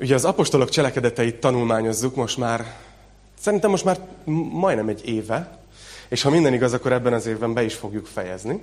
Ugye 0.00 0.14
az 0.14 0.24
apostolok 0.24 0.68
cselekedeteit 0.68 1.36
tanulmányozzuk 1.36 2.14
most 2.14 2.36
már, 2.36 2.74
szerintem 3.40 3.70
most 3.70 3.84
már 3.84 3.98
majdnem 4.50 4.88
egy 4.88 5.08
éve, 5.08 5.58
és 6.08 6.22
ha 6.22 6.30
minden 6.30 6.54
igaz, 6.54 6.72
akkor 6.72 6.92
ebben 6.92 7.12
az 7.12 7.26
évben 7.26 7.54
be 7.54 7.62
is 7.62 7.74
fogjuk 7.74 8.06
fejezni. 8.06 8.62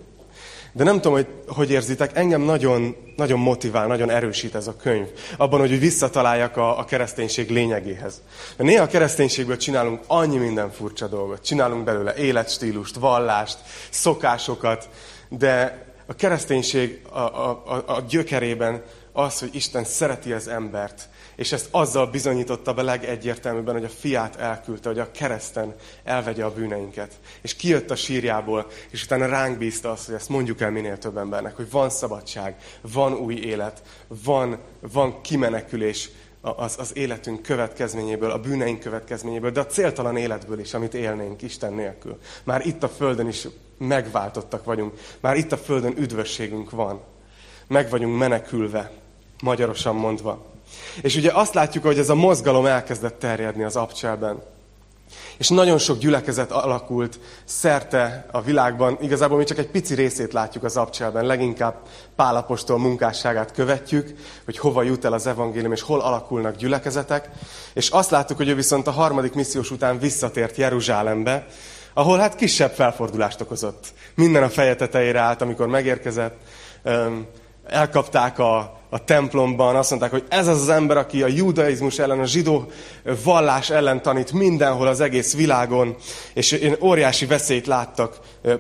De 0.72 0.84
nem 0.84 0.96
tudom, 0.96 1.14
hogy 1.14 1.28
hogy 1.48 1.72
érzitek, 1.72 2.18
engem 2.18 2.42
nagyon, 2.42 2.96
nagyon 3.16 3.40
motivál, 3.40 3.88
nagyon 3.88 4.10
erősít 4.10 4.56
ez 4.56 4.68
a 4.68 4.76
könyv. 4.76 5.08
Abban, 5.38 5.60
hogy 5.60 5.80
visszataláljak 5.80 6.58
a, 6.58 6.80
a 6.80 6.86
kereszténység 6.86 7.50
lényegéhez. 7.50 8.22
Mert 8.58 8.70
néha 8.70 8.84
a 8.84 8.88
kereszténységből 8.88 9.58
csinálunk 9.58 10.02
annyi 10.08 10.38
minden 10.38 10.72
furcsa 10.72 11.08
dolgot. 11.08 11.46
Csinálunk 11.46 11.84
belőle 11.84 12.16
életstílust, 12.16 12.96
vallást, 12.96 13.58
szokásokat, 13.90 14.90
de 15.30 15.86
a 16.06 16.14
kereszténység 16.16 17.02
a, 17.10 17.20
a, 17.20 17.64
a, 17.66 17.84
a 17.86 18.02
gyökerében 18.10 18.84
az, 19.12 19.40
hogy 19.40 19.56
Isten 19.56 19.84
szereti 19.84 20.32
az 20.32 20.48
embert, 20.48 21.10
és 21.40 21.52
ezt 21.52 21.68
azzal 21.72 22.08
bizonyította 22.08 22.74
be 22.74 22.82
legegyértelműbben, 22.82 23.74
hogy 23.74 23.84
a 23.84 23.90
fiát 23.90 24.36
elküldte, 24.36 24.90
hogy 24.90 25.00
a 25.00 25.12
kereszten 25.12 25.76
elvegye 26.04 26.44
a 26.44 26.54
bűneinket. 26.54 27.20
És 27.42 27.56
kijött 27.56 27.92
a 27.92 27.96
sírjából, 27.96 28.68
és 28.90 29.04
utána 29.04 29.26
ránk 29.26 29.58
bízta 29.58 29.92
azt, 29.92 30.06
hogy 30.06 30.16
ezt 30.16 30.30
mondjuk 30.30 30.62
el 30.62 30.72
minél 30.72 30.98
több 30.98 31.18
embernek, 31.18 31.56
hogy 31.56 31.72
van 31.72 31.90
szabadság, 31.90 32.56
van 32.82 33.14
új 33.14 33.36
élet, 33.36 33.82
van, 34.08 34.58
van 34.80 35.22
kimenekülés 35.22 36.10
az, 36.42 36.76
az 36.80 36.98
életünk 36.98 37.42
következményéből, 37.42 38.32
a 38.32 38.40
bűneink 38.40 38.80
következményéből, 38.80 39.52
de 39.52 39.60
a 39.60 39.66
céltalan 39.66 40.18
életből 40.18 40.60
is, 40.60 40.74
amit 40.74 40.94
élnénk 40.94 41.42
Isten 41.42 41.74
nélkül. 41.74 42.18
Már 42.44 42.66
itt 42.66 42.84
a 42.84 42.90
Földön 42.90 43.28
is 43.28 43.48
megváltottak 43.78 44.64
vagyunk. 44.64 44.94
Már 45.20 45.36
itt 45.36 45.52
a 45.52 45.58
Földön 45.58 45.94
üdvösségünk 45.98 46.70
van. 46.70 47.02
Meg 47.68 47.90
vagyunk 47.90 48.18
menekülve, 48.18 48.92
magyarosan 49.42 49.96
mondva. 49.96 50.49
És 51.02 51.16
ugye 51.16 51.32
azt 51.34 51.54
látjuk, 51.54 51.84
hogy 51.84 52.00
ez 52.00 52.10
a 52.10 52.16
mozgalom 52.16 52.66
elkezdett 52.66 53.20
terjedni 53.20 53.64
az 53.64 53.76
abcselben. 53.76 54.42
És 55.38 55.50
nagyon 55.50 55.78
sok 55.78 55.98
gyülekezet 55.98 56.52
alakult 56.52 57.20
szerte 57.46 58.26
a 58.32 58.42
világban. 58.42 58.98
Igazából 59.02 59.38
mi 59.38 59.44
csak 59.44 59.58
egy 59.58 59.70
pici 59.70 59.96
részét 59.96 60.34
látjuk 60.34 60.64
az 60.64 60.78
abcselben. 60.78 61.26
Leginkább 61.26 61.76
Pálapostól 62.16 62.80
munkásságát 62.80 63.52
követjük, 63.52 64.14
hogy 64.46 64.58
hova 64.58 64.84
jut 64.84 65.06
el 65.06 65.14
az 65.14 65.28
evangélium, 65.28 65.72
és 65.72 65.82
hol 65.82 66.00
alakulnak 66.00 66.56
gyülekezetek. 66.56 67.30
És 67.74 67.90
azt 67.90 68.10
láttuk, 68.10 68.38
hogy 68.38 68.50
ő 68.50 68.56
viszont 68.56 68.88
a 68.88 68.92
harmadik 68.92 69.34
missziós 69.34 69.72
után 69.72 70.00
visszatért 70.00 70.58
Jeruzsálembe, 70.58 71.46
ahol 71.94 72.18
hát 72.18 72.36
kisebb 72.36 72.72
felfordulást 72.72 73.42
okozott. 73.42 73.88
Minden 74.16 74.44
a 74.44 74.50
feje 74.50 74.76
tetejére 74.76 75.20
állt, 75.20 75.42
amikor 75.42 75.68
megérkezett. 75.68 76.36
Elkapták 77.70 78.40
a, 78.40 78.80
a 78.90 79.04
templomban, 79.04 79.76
azt 79.76 79.90
mondták, 79.90 80.12
hogy 80.12 80.24
ez 80.30 80.48
az 80.48 80.62
az 80.62 80.70
ember, 80.70 80.98
aki 80.98 81.24
a 81.24 81.28
judaizmus 81.28 82.00
ellen, 82.00 82.20
a 82.20 82.26
zsidó 82.26 82.72
vallás 83.24 83.70
ellen 83.70 84.02
tanít 84.02 84.32
mindenhol 84.32 84.88
az 84.88 85.00
egész 85.00 85.36
világon, 85.36 85.96
és 86.34 86.52
én 86.52 86.76
óriási 86.82 87.26
veszélyt 87.26 87.68
láttak 87.68 88.20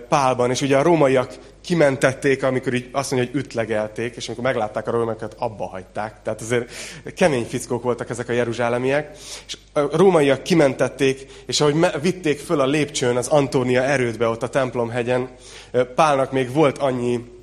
Pálban, 0.10 0.50
és 0.50 0.62
ugye 0.62 0.78
a 0.78 0.82
rómaiak 0.82 1.38
kimentették, 1.62 2.44
amikor 2.44 2.74
így 2.74 2.90
azt 2.92 3.12
mondja, 3.12 3.30
hogy 3.32 3.40
ütlegelték, 3.40 4.16
és 4.16 4.28
amikor 4.28 4.44
meglátták 4.44 4.88
a 4.88 4.92
rómaiakat, 4.92 5.36
abba 5.38 5.68
hagyták. 5.68 6.22
Tehát 6.24 6.42
azért 6.42 6.72
kemény 7.16 7.46
fickók 7.46 7.84
voltak 7.84 8.10
ezek 8.10 8.30
a 8.30 8.34
jeruzsálemiek. 8.34 9.18
És 9.48 9.58
a 9.74 9.98
rómaiak 9.98 10.44
kimentették, 10.44 11.26
és 11.46 11.62
ahogy 11.62 11.76
vitték 12.02 12.40
föl 12.40 12.60
a 12.60 12.66
lépcsőn 12.66 13.18
az 13.18 13.28
Antónia 13.28 13.84
erődbe 13.84 14.28
ott 14.28 14.44
a 14.44 14.50
templomhegyen, 14.50 15.30
Pálnak 15.96 16.32
még 16.32 16.54
volt 16.54 16.78
annyi 16.78 17.39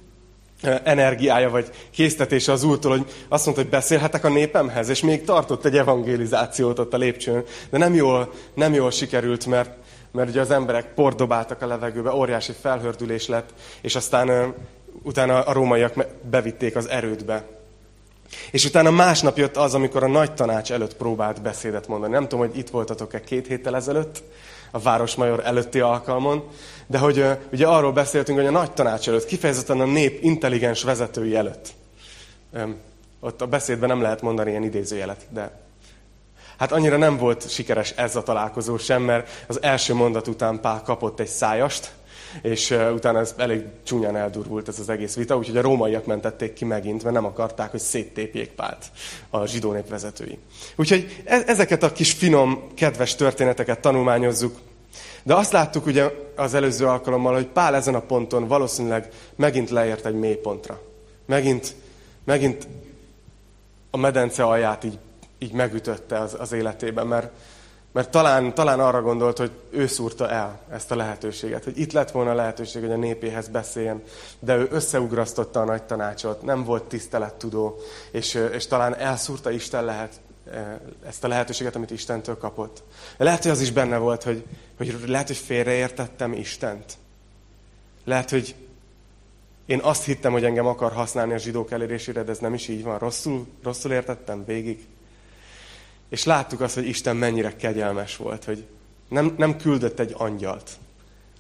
energiája 0.63 1.51
vagy 1.51 1.71
késztetése 1.91 2.53
az 2.53 2.65
úrtól, 2.65 2.91
hogy 2.91 3.07
azt 3.29 3.45
mondta, 3.45 3.63
hogy 3.63 3.73
beszélhetek 3.73 4.25
a 4.25 4.29
népemhez, 4.29 4.89
és 4.89 5.03
még 5.03 5.25
tartott 5.25 5.65
egy 5.65 5.77
evangelizációt 5.77 6.79
ott 6.79 6.95
a 6.95 6.97
lépcsőn, 6.97 7.45
de 7.71 7.79
nem 7.79 7.95
jól, 7.95 8.33
nem 8.55 8.75
jól 8.75 8.91
sikerült, 8.91 9.47
mert, 9.47 9.71
mert 10.13 10.29
ugye 10.29 10.41
az 10.41 10.51
emberek 10.51 10.95
pordobáltak 10.95 11.63
a 11.63 11.67
levegőbe, 11.67 12.13
óriási 12.13 12.53
felhördülés 12.61 13.29
lett, 13.29 13.55
és 13.81 13.95
aztán 13.95 14.55
utána 15.03 15.41
a 15.41 15.53
rómaiak 15.53 16.07
bevitték 16.31 16.77
az 16.77 16.89
erődbe. 16.89 17.45
És 18.51 18.65
utána 18.65 18.91
másnap 18.91 19.39
jött 19.39 19.57
az, 19.57 19.75
amikor 19.75 20.03
a 20.03 20.09
nagy 20.09 20.35
tanács 20.35 20.73
előtt 20.73 20.97
próbált 20.97 21.43
beszédet 21.43 21.89
mondani. 21.89 22.13
Nem 22.13 22.23
tudom, 22.23 22.47
hogy 22.47 22.59
itt 22.59 22.71
voltatok-e 22.71 23.21
két 23.21 23.47
héttel 23.47 23.77
ezelőtt, 23.77 24.23
a 24.71 24.79
Városmajor 24.79 25.43
előtti 25.45 25.81
alkalmon, 25.81 26.45
de 26.87 26.99
hogy 26.99 27.25
ugye 27.53 27.67
arról 27.67 27.93
beszéltünk, 27.93 28.39
hogy 28.39 28.47
a 28.47 28.51
nagy 28.51 28.73
tanács 28.73 29.09
előtt, 29.09 29.25
kifejezetten 29.25 29.81
a 29.81 29.85
nép 29.85 30.23
intelligens 30.23 30.83
vezetői 30.83 31.37
előtt. 31.37 31.73
Ott 33.21 33.41
a 33.41 33.47
beszédben 33.47 33.89
nem 33.89 34.01
lehet 34.01 34.23
mondani 34.23 34.51
ilyen 34.51 34.63
idézőjelet, 34.63 35.27
de 35.31 35.61
hát 36.59 36.73
annyira 36.73 36.97
nem 36.97 37.17
volt 37.17 37.51
sikeres 37.51 37.91
ez 37.91 38.17
a 38.17 38.23
találkozó 38.23 38.79
sem, 38.79 39.03
mert 39.03 39.45
az 39.47 39.63
első 39.63 39.95
mondat 39.95 40.29
után 40.29 40.61
Pál 40.61 40.83
kapott 40.83 41.21
egy 41.21 41.27
szájast, 41.27 41.95
és 42.43 42.71
utána 42.71 43.19
ez 43.19 43.35
elég 43.37 43.63
csúnyán 43.83 44.17
eldurvult 44.17 44.69
ez 44.69 44.79
az 44.79 44.89
egész 44.89 45.15
vita, 45.15 45.37
úgyhogy 45.37 45.57
a 45.57 45.63
rómaiak 45.63 46.07
mentették 46.07 46.53
ki 46.53 46.65
megint, 46.65 47.03
mert 47.03 47.15
nem 47.15 47.25
akarták, 47.25 47.71
hogy 47.71 47.81
széttépjék 47.81 48.51
Pált 48.51 48.85
a 49.31 49.47
zsidó 49.47 49.73
nép 49.73 49.89
vezetői. 49.89 50.39
Úgyhogy 50.77 51.23
e- 51.25 51.45
ezeket 51.47 51.83
a 51.83 51.93
kis 51.93 52.13
finom, 52.13 52.69
kedves 52.75 53.15
történeteket 53.15 53.81
tanulmányozzuk, 53.81 54.59
de 55.27 55.35
azt 55.35 55.53
láttuk 55.53 55.87
ugye 55.87 56.11
az 56.37 56.55
előző 56.55 56.87
alkalommal, 56.87 57.35
hogy 57.35 57.47
Pál 57.47 57.75
ezen 57.75 57.95
a 57.95 58.01
ponton 58.01 58.47
valószínűleg 58.47 59.09
megint 59.37 59.71
leért 59.71 60.07
egy 60.07 60.15
mélypontra. 60.15 60.81
Megint, 61.25 61.75
megint 62.25 62.67
a 63.91 63.97
medence 63.97 64.45
alját 64.45 64.85
így, 64.85 64.99
így 65.39 65.53
megütötte 65.53 66.19
az, 66.19 66.37
az 66.39 66.53
életében, 66.53 67.07
mert 67.07 67.31
mert 67.93 68.11
talán, 68.11 68.55
talán 68.55 68.81
arra 68.81 69.03
gondolt, 69.03 69.39
hogy 69.39 69.51
ő 69.71 69.87
szúrta 69.87 70.31
el 70.31 70.61
ezt 70.71 70.91
a 70.91 70.97
lehetőséget, 70.97 71.65
hogy 71.65 71.79
itt 71.79 71.93
lett 71.93 72.11
volna 72.11 72.31
a 72.31 72.35
lehetőség, 72.35 72.83
hogy 72.83 72.91
a 72.91 72.97
népéhez 72.97 73.49
beszéljen, 73.49 74.03
de 74.39 74.57
ő 74.57 74.69
összeugrasztotta 74.71 75.61
a 75.61 75.65
nagy 75.65 75.83
tanácsot, 75.83 76.43
nem 76.43 76.65
volt 76.65 76.83
tisztelettudó, 76.83 77.79
és, 78.11 78.35
és 78.53 78.67
talán 78.67 78.97
elszúrta 78.97 79.51
Isten 79.51 79.85
lehet, 79.85 80.21
ezt 81.07 81.25
a 81.25 81.29
lehetőséget, 81.29 81.77
amit 81.77 81.91
Istentől 81.91 82.39
kapott. 82.39 82.83
Lehet, 83.17 83.43
hogy 83.43 83.51
az 83.51 83.61
is 83.61 83.71
benne 83.71 83.97
volt, 83.97 84.23
hogy, 84.23 84.45
hogy 84.77 85.05
lehet, 85.07 85.27
hogy 85.27 85.37
félreértettem 85.37 86.33
Istent. 86.33 86.99
Lehet, 88.05 88.31
hogy 88.31 88.55
én 89.67 89.81
azt 89.83 90.05
hittem, 90.05 90.33
hogy 90.33 90.45
engem 90.45 90.67
akar 90.67 90.93
használni 90.93 91.33
a 91.33 91.39
zsidók 91.39 91.71
elérésére, 91.71 92.23
de 92.23 92.31
ez 92.31 92.39
nem 92.39 92.55
is 92.55 92.69
így 92.69 92.83
van. 92.83 92.99
Rosszul, 92.99 93.47
rosszul 93.63 93.93
értettem 93.93 94.45
végig. 94.45 94.87
És 96.09 96.25
láttuk 96.25 96.61
azt, 96.61 96.75
hogy 96.75 96.87
Isten 96.87 97.17
mennyire 97.17 97.57
kegyelmes 97.57 98.17
volt, 98.17 98.45
hogy 98.45 98.67
nem, 99.09 99.35
nem 99.39 99.57
küldött 99.57 99.99
egy 99.99 100.15
angyalt, 100.17 100.71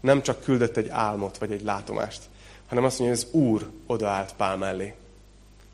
nem 0.00 0.23
csak 0.23 0.43
küldött 0.43 0.77
egy 0.77 0.88
álmot 0.88 1.38
vagy 1.38 1.53
egy 1.53 1.62
látomást, 1.62 2.23
hanem 2.69 2.84
azt 2.84 2.99
mondja, 2.99 3.17
hogy 3.17 3.27
az 3.27 3.41
Úr 3.41 3.71
odaállt 3.87 4.34
Pál 4.34 4.56
mellé. 4.56 4.94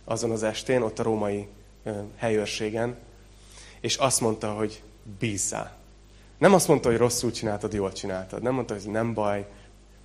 Azon 0.05 0.31
az 0.31 0.43
estén, 0.43 0.83
ott 0.83 0.99
a 0.99 1.03
római 1.03 1.49
helyőrségen, 2.17 2.97
és 3.83 3.97
azt 3.97 4.21
mondta, 4.21 4.53
hogy 4.53 4.83
bízzál. 5.19 5.77
Nem 6.39 6.55
azt 6.55 6.69
mondta, 6.69 6.89
hogy 6.89 6.99
rosszul 6.99 7.31
csináltad, 7.31 7.73
jól 7.73 7.93
csináltad. 7.93 8.43
Nem 8.43 8.55
mondta, 8.55 8.75
hogy 8.75 8.91
nem 8.91 9.15
baj. 9.15 9.47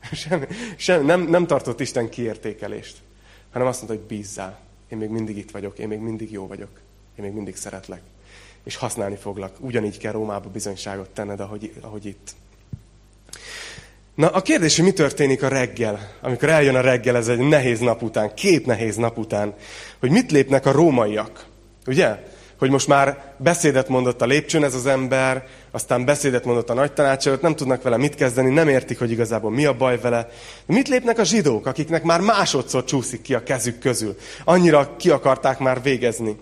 Sem, 0.11 0.47
sem, 0.75 1.05
nem, 1.05 1.21
nem 1.21 1.47
tartott 1.47 1.79
Isten 1.79 2.09
kiértékelést. 2.09 2.97
Hanem 3.51 3.67
azt 3.67 3.81
mondta, 3.81 3.97
hogy 3.97 4.07
bízzál. 4.17 4.59
Én 4.89 4.97
még 4.97 5.09
mindig 5.09 5.37
itt 5.37 5.51
vagyok, 5.51 5.79
én 5.79 5.87
még 5.87 5.99
mindig 5.99 6.31
jó 6.31 6.47
vagyok. 6.47 6.69
Én 7.15 7.25
még 7.25 7.33
mindig 7.33 7.55
szeretlek 7.55 8.01
és 8.67 8.75
használni 8.75 9.15
foglak. 9.15 9.55
Ugyanígy 9.59 9.97
kell 9.97 10.11
Rómába 10.11 10.49
bizonyságot 10.49 11.09
tenned, 11.09 11.39
ahogy, 11.39 11.73
ahogy 11.81 12.05
itt. 12.05 12.35
Na, 14.15 14.27
a 14.27 14.41
kérdés, 14.41 14.75
hogy 14.75 14.85
mi 14.85 14.91
történik 14.91 15.43
a 15.43 15.47
reggel, 15.47 16.11
amikor 16.21 16.49
eljön 16.49 16.75
a 16.75 16.81
reggel, 16.81 17.15
ez 17.15 17.27
egy 17.27 17.39
nehéz 17.39 17.79
nap 17.79 18.01
után, 18.01 18.33
két 18.33 18.65
nehéz 18.65 18.95
nap 18.95 19.17
után, 19.17 19.53
hogy 19.99 20.09
mit 20.09 20.31
lépnek 20.31 20.65
a 20.65 20.71
rómaiak, 20.71 21.45
ugye? 21.85 22.35
Hogy 22.57 22.69
most 22.69 22.87
már 22.87 23.33
beszédet 23.37 23.87
mondott 23.87 24.21
a 24.21 24.25
lépcsőn 24.25 24.63
ez 24.63 24.75
az 24.75 24.85
ember, 24.85 25.45
aztán 25.71 26.05
beszédet 26.05 26.45
mondott 26.45 26.69
a 26.69 26.73
nagy 26.73 26.93
tanács 26.93 27.27
előtt, 27.27 27.41
nem 27.41 27.55
tudnak 27.55 27.81
vele 27.81 27.97
mit 27.97 28.15
kezdeni, 28.15 28.53
nem 28.53 28.67
értik, 28.67 28.99
hogy 28.99 29.11
igazából 29.11 29.51
mi 29.51 29.65
a 29.65 29.73
baj 29.73 29.99
vele. 29.99 30.29
Mit 30.65 30.87
lépnek 30.87 31.19
a 31.19 31.23
zsidók, 31.23 31.65
akiknek 31.65 32.03
már 32.03 32.19
másodszor 32.19 32.83
csúszik 32.83 33.21
ki 33.21 33.33
a 33.33 33.43
kezük 33.43 33.79
közül? 33.79 34.17
Annyira 34.43 34.95
ki 34.97 35.09
akarták 35.09 35.59
már 35.59 35.81
végezni. 35.81 36.37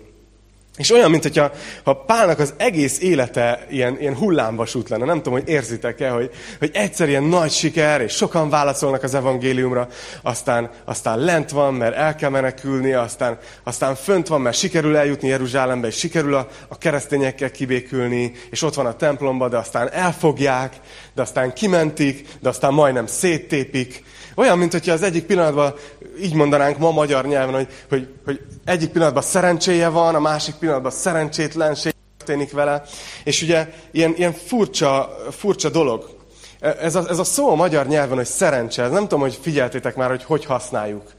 És 0.76 0.90
olyan, 0.90 1.10
mint 1.10 1.22
hogyha 1.22 1.52
ha 1.84 1.94
Pálnak 1.94 2.38
az 2.38 2.54
egész 2.56 3.00
élete 3.00 3.66
ilyen, 3.70 4.00
ilyen 4.00 4.16
hullámvasút 4.16 4.88
lenne. 4.88 5.04
Nem 5.04 5.16
tudom, 5.16 5.32
hogy 5.32 5.48
érzitek-e, 5.48 6.10
hogy, 6.10 6.30
hogy 6.58 6.70
egyszer 6.72 7.08
ilyen 7.08 7.22
nagy 7.22 7.50
siker, 7.50 8.00
és 8.00 8.12
sokan 8.12 8.50
válaszolnak 8.50 9.02
az 9.02 9.14
evangéliumra, 9.14 9.88
aztán, 10.22 10.70
aztán 10.84 11.18
lent 11.18 11.50
van, 11.50 11.74
mert 11.74 11.96
el 11.96 12.14
kell 12.14 12.30
menekülni, 12.30 12.92
aztán, 12.92 13.38
aztán 13.62 13.94
fönt 13.94 14.26
van, 14.26 14.40
mert 14.40 14.56
sikerül 14.56 14.96
eljutni 14.96 15.28
Jeruzsálembe, 15.28 15.86
és 15.86 15.96
sikerül 15.96 16.34
a, 16.34 16.48
a 16.68 16.78
keresztényekkel 16.78 17.50
kibékülni, 17.50 18.32
és 18.50 18.62
ott 18.62 18.74
van 18.74 18.86
a 18.86 18.96
templomba, 18.96 19.48
de 19.48 19.56
aztán 19.56 19.90
elfogják, 19.92 20.74
de 21.14 21.22
aztán 21.22 21.52
kimentik, 21.52 22.28
de 22.40 22.48
aztán 22.48 22.72
majdnem 22.72 23.06
széttépik, 23.06 24.04
Olyan, 24.36 24.58
mint 24.58 24.72
hogyha 24.72 24.92
az 24.92 25.02
egyik 25.02 25.24
pillanatban, 25.24 25.74
így 26.20 26.34
mondanánk 26.34 26.78
ma 26.78 26.90
magyar 26.90 27.26
nyelven, 27.26 27.54
hogy, 27.54 27.68
hogy, 27.88 28.08
hogy 28.24 28.40
egyik 28.64 28.90
pillanatban 28.90 29.22
szerencséje 29.22 29.88
van, 29.88 30.14
a 30.14 30.20
másik 30.20 30.54
pillanatban 30.54 30.90
szerencsétlenség 30.90 31.94
történik 32.16 32.52
vele. 32.52 32.82
És 33.24 33.42
ugye 33.42 33.68
ilyen, 33.90 34.14
ilyen 34.16 34.32
furcsa, 34.32 35.16
furcsa 35.30 35.68
dolog. 35.68 36.16
Ez 36.60 36.94
a, 36.94 37.04
ez 37.08 37.18
a 37.18 37.24
szó 37.24 37.50
a 37.50 37.54
magyar 37.54 37.86
nyelven, 37.86 38.16
hogy 38.16 38.26
szerencse, 38.26 38.82
ez 38.82 38.90
nem 38.90 39.02
tudom, 39.02 39.20
hogy 39.20 39.38
figyeltétek 39.42 39.96
már, 39.96 40.08
hogy 40.08 40.24
hogy 40.24 40.44
használjuk. 40.44 41.12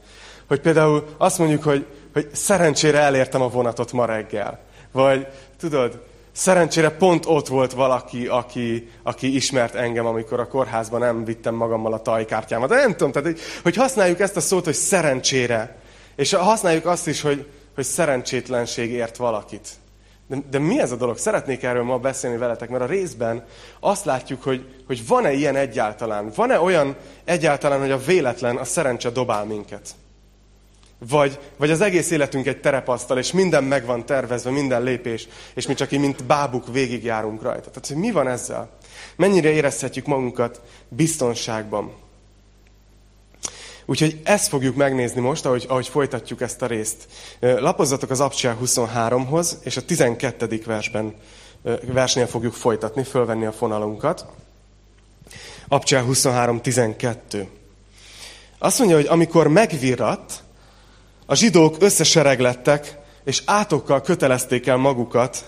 Hogy 0.48 0.60
például 0.60 1.04
azt 1.18 1.38
mondjuk, 1.38 1.62
hogy, 1.62 1.86
hogy 2.12 2.28
szerencsére 2.32 2.98
elértem 2.98 3.42
a 3.42 3.48
vonatot 3.48 3.92
ma 3.92 4.04
reggel. 4.04 4.60
Vagy 4.92 5.26
tudod, 5.58 6.02
Szerencsére 6.38 6.90
pont 6.90 7.26
ott 7.26 7.48
volt 7.48 7.72
valaki, 7.72 8.26
aki, 8.26 8.88
aki 9.02 9.34
ismert 9.34 9.74
engem, 9.74 10.06
amikor 10.06 10.40
a 10.40 10.48
kórházban 10.48 11.00
nem 11.00 11.24
vittem 11.24 11.54
magammal 11.54 11.92
a 11.92 12.02
tajkártyámat. 12.02 12.68
De 12.68 12.74
nem 12.74 12.90
tudom, 12.90 13.12
tehát, 13.12 13.28
hogy, 13.28 13.40
hogy 13.62 13.76
használjuk 13.76 14.20
ezt 14.20 14.36
a 14.36 14.40
szót, 14.40 14.64
hogy 14.64 14.74
szerencsére. 14.74 15.76
És 16.16 16.32
használjuk 16.32 16.86
azt 16.86 17.06
is, 17.06 17.20
hogy, 17.20 17.46
hogy 17.74 17.84
szerencsétlenség 17.84 18.90
ért 18.90 19.16
valakit. 19.16 19.68
De, 20.26 20.36
de 20.50 20.58
mi 20.58 20.80
ez 20.80 20.92
a 20.92 20.96
dolog? 20.96 21.18
Szeretnék 21.18 21.62
erről 21.62 21.84
ma 21.84 21.98
beszélni 21.98 22.36
veletek, 22.36 22.68
mert 22.68 22.82
a 22.82 22.86
részben 22.86 23.44
azt 23.80 24.04
látjuk, 24.04 24.42
hogy, 24.42 24.82
hogy 24.86 25.06
van-e 25.06 25.32
ilyen 25.32 25.56
egyáltalán. 25.56 26.32
Van-e 26.34 26.60
olyan 26.60 26.96
egyáltalán, 27.24 27.80
hogy 27.80 27.90
a 27.90 27.98
véletlen, 27.98 28.56
a 28.56 28.64
szerencse 28.64 29.10
dobál 29.10 29.44
minket. 29.44 29.88
Vagy, 30.98 31.38
vagy 31.56 31.70
az 31.70 31.80
egész 31.80 32.10
életünk 32.10 32.46
egy 32.46 32.60
terepasztal, 32.60 33.18
és 33.18 33.32
minden 33.32 33.64
meg 33.64 33.86
van 33.86 34.06
tervezve, 34.06 34.50
minden 34.50 34.82
lépés, 34.82 35.28
és 35.54 35.66
mi 35.66 35.74
csak 35.74 35.92
így, 35.92 36.00
mint 36.00 36.24
bábuk 36.24 36.72
végigjárunk 36.72 37.42
rajta. 37.42 37.70
Tehát, 37.70 37.86
hogy 37.86 37.96
mi 37.96 38.10
van 38.10 38.28
ezzel? 38.28 38.70
Mennyire 39.16 39.50
érezhetjük 39.50 40.06
magunkat 40.06 40.60
biztonságban? 40.88 41.92
Úgyhogy 43.90 44.20
ezt 44.24 44.48
fogjuk 44.48 44.76
megnézni 44.76 45.20
most, 45.20 45.46
ahogy, 45.46 45.64
ahogy 45.68 45.88
folytatjuk 45.88 46.40
ezt 46.40 46.62
a 46.62 46.66
részt. 46.66 47.06
Lapozzatok 47.40 48.10
az 48.10 48.20
Abcsel 48.20 48.58
23-hoz, 48.64 49.58
és 49.62 49.76
a 49.76 49.84
12. 49.84 50.62
versben, 50.66 51.14
versnél 51.82 52.26
fogjuk 52.26 52.54
folytatni, 52.54 53.04
fölvenni 53.04 53.46
a 53.46 53.52
fonalunkat. 53.52 54.26
Abcsel 55.68 56.04
23.12. 56.08 57.46
Azt 58.58 58.78
mondja, 58.78 58.96
hogy 58.96 59.06
amikor 59.06 59.48
megvirrat, 59.48 60.42
a 61.30 61.34
zsidók 61.34 61.76
összesereglettek, 61.78 62.96
és 63.24 63.42
átokkal 63.44 64.00
kötelezték 64.00 64.66
el 64.66 64.76
magukat, 64.76 65.44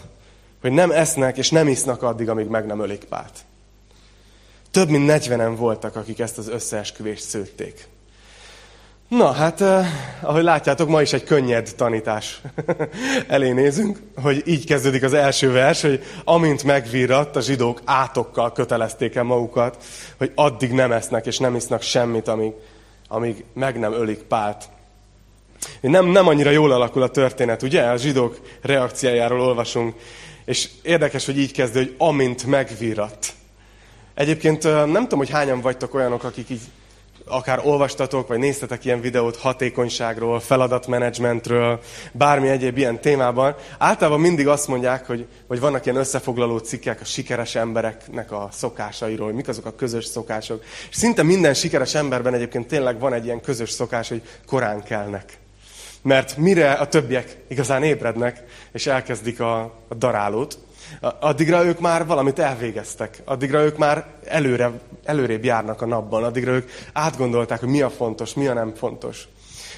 hogy 0.60 0.72
nem 0.72 0.90
esznek 0.90 1.36
és 1.36 1.50
nem 1.50 1.68
isznak 1.68 2.02
addig, 2.02 2.28
amíg 2.28 2.46
meg 2.46 2.66
nem 2.66 2.80
ölik 2.80 3.04
Pált. 3.04 3.38
Több 4.70 4.88
mint 4.88 5.06
negyvenen 5.06 5.56
voltak, 5.56 5.96
akik 5.96 6.18
ezt 6.18 6.38
az 6.38 6.48
összeesküvést 6.48 7.22
szőtték. 7.22 7.88
Na, 9.08 9.32
hát, 9.32 9.60
eh, 9.60 9.86
ahogy 10.20 10.42
látjátok, 10.42 10.88
ma 10.88 11.02
is 11.02 11.12
egy 11.12 11.24
könnyed 11.24 11.72
tanítás 11.76 12.40
elé 13.28 13.52
nézünk, 13.52 13.98
hogy 14.22 14.42
így 14.46 14.66
kezdődik 14.66 15.02
az 15.02 15.12
első 15.14 15.50
vers, 15.52 15.80
hogy 15.80 16.02
amint 16.24 16.64
megvirratt, 16.64 17.36
a 17.36 17.40
zsidók 17.40 17.80
átokkal 17.84 18.52
kötelezték 18.52 19.14
el 19.14 19.22
magukat, 19.22 19.84
hogy 20.18 20.32
addig 20.34 20.72
nem 20.72 20.92
esznek 20.92 21.26
és 21.26 21.38
nem 21.38 21.54
isznak 21.54 21.82
semmit, 21.82 22.28
amíg, 22.28 22.52
amíg 23.08 23.44
meg 23.54 23.78
nem 23.78 23.92
ölik 23.92 24.22
Pált. 24.22 24.68
Nem, 25.80 26.06
nem 26.06 26.26
annyira 26.26 26.50
jól 26.50 26.72
alakul 26.72 27.02
a 27.02 27.08
történet, 27.08 27.62
ugye? 27.62 27.82
A 27.82 27.96
zsidók 27.96 28.40
reakciájáról 28.62 29.40
olvasunk. 29.40 29.94
És 30.44 30.68
érdekes, 30.82 31.26
hogy 31.26 31.38
így 31.38 31.52
kezdő, 31.52 31.78
hogy 31.78 31.94
amint 31.98 32.46
megvírat. 32.46 33.32
Egyébként 34.14 34.62
nem 34.62 35.02
tudom, 35.02 35.18
hogy 35.18 35.30
hányan 35.30 35.60
vagytok 35.60 35.94
olyanok, 35.94 36.24
akik 36.24 36.50
így 36.50 36.60
akár 37.30 37.60
olvastatok, 37.64 38.28
vagy 38.28 38.38
néztetek 38.38 38.84
ilyen 38.84 39.00
videót 39.00 39.36
hatékonyságról, 39.36 40.40
feladatmenedzsmentről, 40.40 41.80
bármi 42.12 42.48
egyéb 42.48 42.78
ilyen 42.78 43.00
témában. 43.00 43.54
Általában 43.78 44.20
mindig 44.20 44.48
azt 44.48 44.68
mondják, 44.68 45.06
hogy, 45.06 45.26
hogy 45.46 45.60
vannak 45.60 45.84
ilyen 45.84 45.98
összefoglaló 45.98 46.58
cikkek 46.58 47.00
a 47.00 47.04
sikeres 47.04 47.54
embereknek 47.54 48.32
a 48.32 48.48
szokásairól, 48.52 49.32
mik 49.32 49.48
azok 49.48 49.66
a 49.66 49.74
közös 49.74 50.04
szokások. 50.04 50.64
És 50.90 50.96
szinte 50.96 51.22
minden 51.22 51.54
sikeres 51.54 51.94
emberben 51.94 52.34
egyébként 52.34 52.68
tényleg 52.68 52.98
van 52.98 53.12
egy 53.12 53.24
ilyen 53.24 53.40
közös 53.40 53.70
szokás, 53.70 54.08
hogy 54.08 54.22
korán 54.46 54.82
kelnek. 54.82 55.39
Mert 56.02 56.36
mire 56.36 56.72
a 56.72 56.88
többiek 56.88 57.36
igazán 57.48 57.82
ébrednek, 57.82 58.44
és 58.72 58.86
elkezdik 58.86 59.40
a, 59.40 59.60
a 59.88 59.94
darálót, 59.94 60.58
addigra 61.20 61.64
ők 61.64 61.80
már 61.80 62.06
valamit 62.06 62.38
elvégeztek. 62.38 63.22
Addigra 63.24 63.62
ők 63.62 63.78
már 63.78 64.06
előre, 64.24 64.70
előrébb 65.04 65.44
járnak 65.44 65.82
a 65.82 65.86
napban. 65.86 66.24
Addigra 66.24 66.52
ők 66.52 66.70
átgondolták, 66.92 67.60
hogy 67.60 67.68
mi 67.68 67.80
a 67.80 67.90
fontos, 67.90 68.34
mi 68.34 68.46
a 68.46 68.52
nem 68.52 68.74
fontos. 68.74 69.28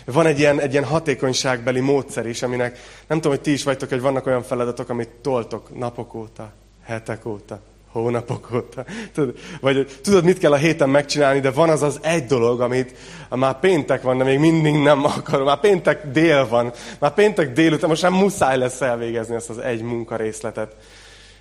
Van 0.04 0.26
egy 0.26 0.38
ilyen, 0.38 0.60
egy 0.60 0.72
ilyen 0.72 0.84
hatékonyságbeli 0.84 1.80
módszer 1.80 2.26
is, 2.26 2.42
aminek 2.42 2.78
nem 3.06 3.20
tudom, 3.20 3.32
hogy 3.32 3.40
ti 3.40 3.52
is 3.52 3.62
vagytok, 3.62 3.88
hogy 3.88 4.00
vannak 4.00 4.26
olyan 4.26 4.42
feladatok, 4.42 4.88
amit 4.88 5.08
toltok 5.08 5.78
napok 5.78 6.14
óta, 6.14 6.52
hetek 6.84 7.26
óta, 7.26 7.60
hónapok 7.92 8.48
óta. 8.54 8.84
Tudod, 9.14 9.34
vagy 9.60 9.86
tudod, 10.02 10.24
mit 10.24 10.38
kell 10.38 10.52
a 10.52 10.56
héten 10.56 10.88
megcsinálni, 10.88 11.40
de 11.40 11.50
van 11.50 11.68
az 11.68 11.82
az 11.82 11.98
egy 12.02 12.26
dolog, 12.26 12.60
amit 12.60 12.94
már 13.28 13.60
péntek 13.60 14.02
van, 14.02 14.18
de 14.18 14.24
még 14.24 14.38
mindig 14.38 14.74
nem 14.74 15.04
akarom. 15.04 15.46
Már 15.46 15.60
péntek 15.60 16.10
dél 16.10 16.48
van. 16.48 16.72
Már 16.98 17.14
péntek 17.14 17.52
délután, 17.52 17.88
most 17.88 18.02
már 18.02 18.10
muszáj 18.10 18.58
lesz 18.58 18.80
elvégezni 18.80 19.34
ezt 19.34 19.50
az 19.50 19.58
egy 19.58 19.82
munkarészletet. 19.82 20.76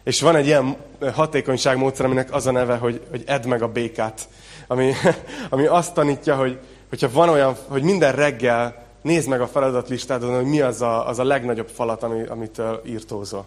És 0.03 0.21
van 0.21 0.35
egy 0.35 0.45
ilyen 0.45 0.75
hatékonyságmódszer, 1.13 2.05
aminek 2.05 2.33
az 2.33 2.47
a 2.47 2.51
neve, 2.51 2.75
hogy, 2.75 3.01
hogy 3.09 3.23
edd 3.25 3.47
meg 3.47 3.61
a 3.61 3.67
békát. 3.67 4.27
Ami, 4.67 4.93
ami 5.49 5.65
azt 5.65 5.93
tanítja, 5.93 6.35
hogy 6.35 6.57
hogyha 6.89 7.09
van 7.11 7.29
olyan, 7.29 7.55
hogy 7.67 7.83
minden 7.83 8.11
reggel 8.11 8.85
nézd 9.01 9.29
meg 9.29 9.41
a 9.41 9.47
feladatlistádon, 9.47 10.35
hogy 10.35 10.45
mi 10.45 10.61
az 10.61 10.81
a, 10.81 11.07
az 11.07 11.19
a 11.19 11.23
legnagyobb 11.23 11.67
falat, 11.67 12.03
ami, 12.03 12.23
amitől 12.27 12.81
írtózol. 12.85 13.45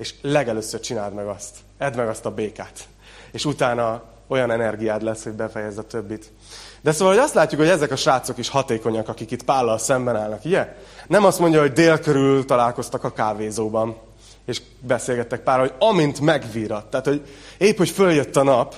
És 0.00 0.14
legelőször 0.22 0.80
csináld 0.80 1.14
meg 1.14 1.26
azt. 1.26 1.56
Edd 1.78 1.96
meg 1.96 2.08
azt 2.08 2.26
a 2.26 2.30
békát. 2.30 2.88
És 3.32 3.44
utána 3.44 4.02
olyan 4.26 4.50
energiád 4.50 5.02
lesz, 5.02 5.22
hogy 5.22 5.32
befejezd 5.32 5.78
a 5.78 5.82
többit. 5.82 6.32
De 6.80 6.92
szóval 6.92 7.14
hogy 7.14 7.22
azt 7.22 7.34
látjuk, 7.34 7.60
hogy 7.60 7.70
ezek 7.70 7.90
a 7.90 7.96
srácok 7.96 8.38
is 8.38 8.48
hatékonyak, 8.48 9.08
akik 9.08 9.30
itt 9.30 9.44
Pállal 9.44 9.78
szemben 9.78 10.16
állnak, 10.16 10.44
ugye? 10.44 10.76
Nem 11.06 11.24
azt 11.24 11.38
mondja, 11.38 11.60
hogy 11.60 11.72
dél 11.72 11.98
körül 11.98 12.44
találkoztak 12.44 13.04
a 13.04 13.12
kávézóban, 13.12 13.96
és 14.44 14.62
beszélgettek 14.80 15.40
pár, 15.40 15.58
hogy 15.58 15.72
amint 15.78 16.20
megvírat, 16.20 16.86
tehát 16.86 17.06
hogy 17.06 17.26
épp, 17.58 17.76
hogy 17.76 17.90
följött 17.90 18.36
a 18.36 18.42
nap, 18.42 18.74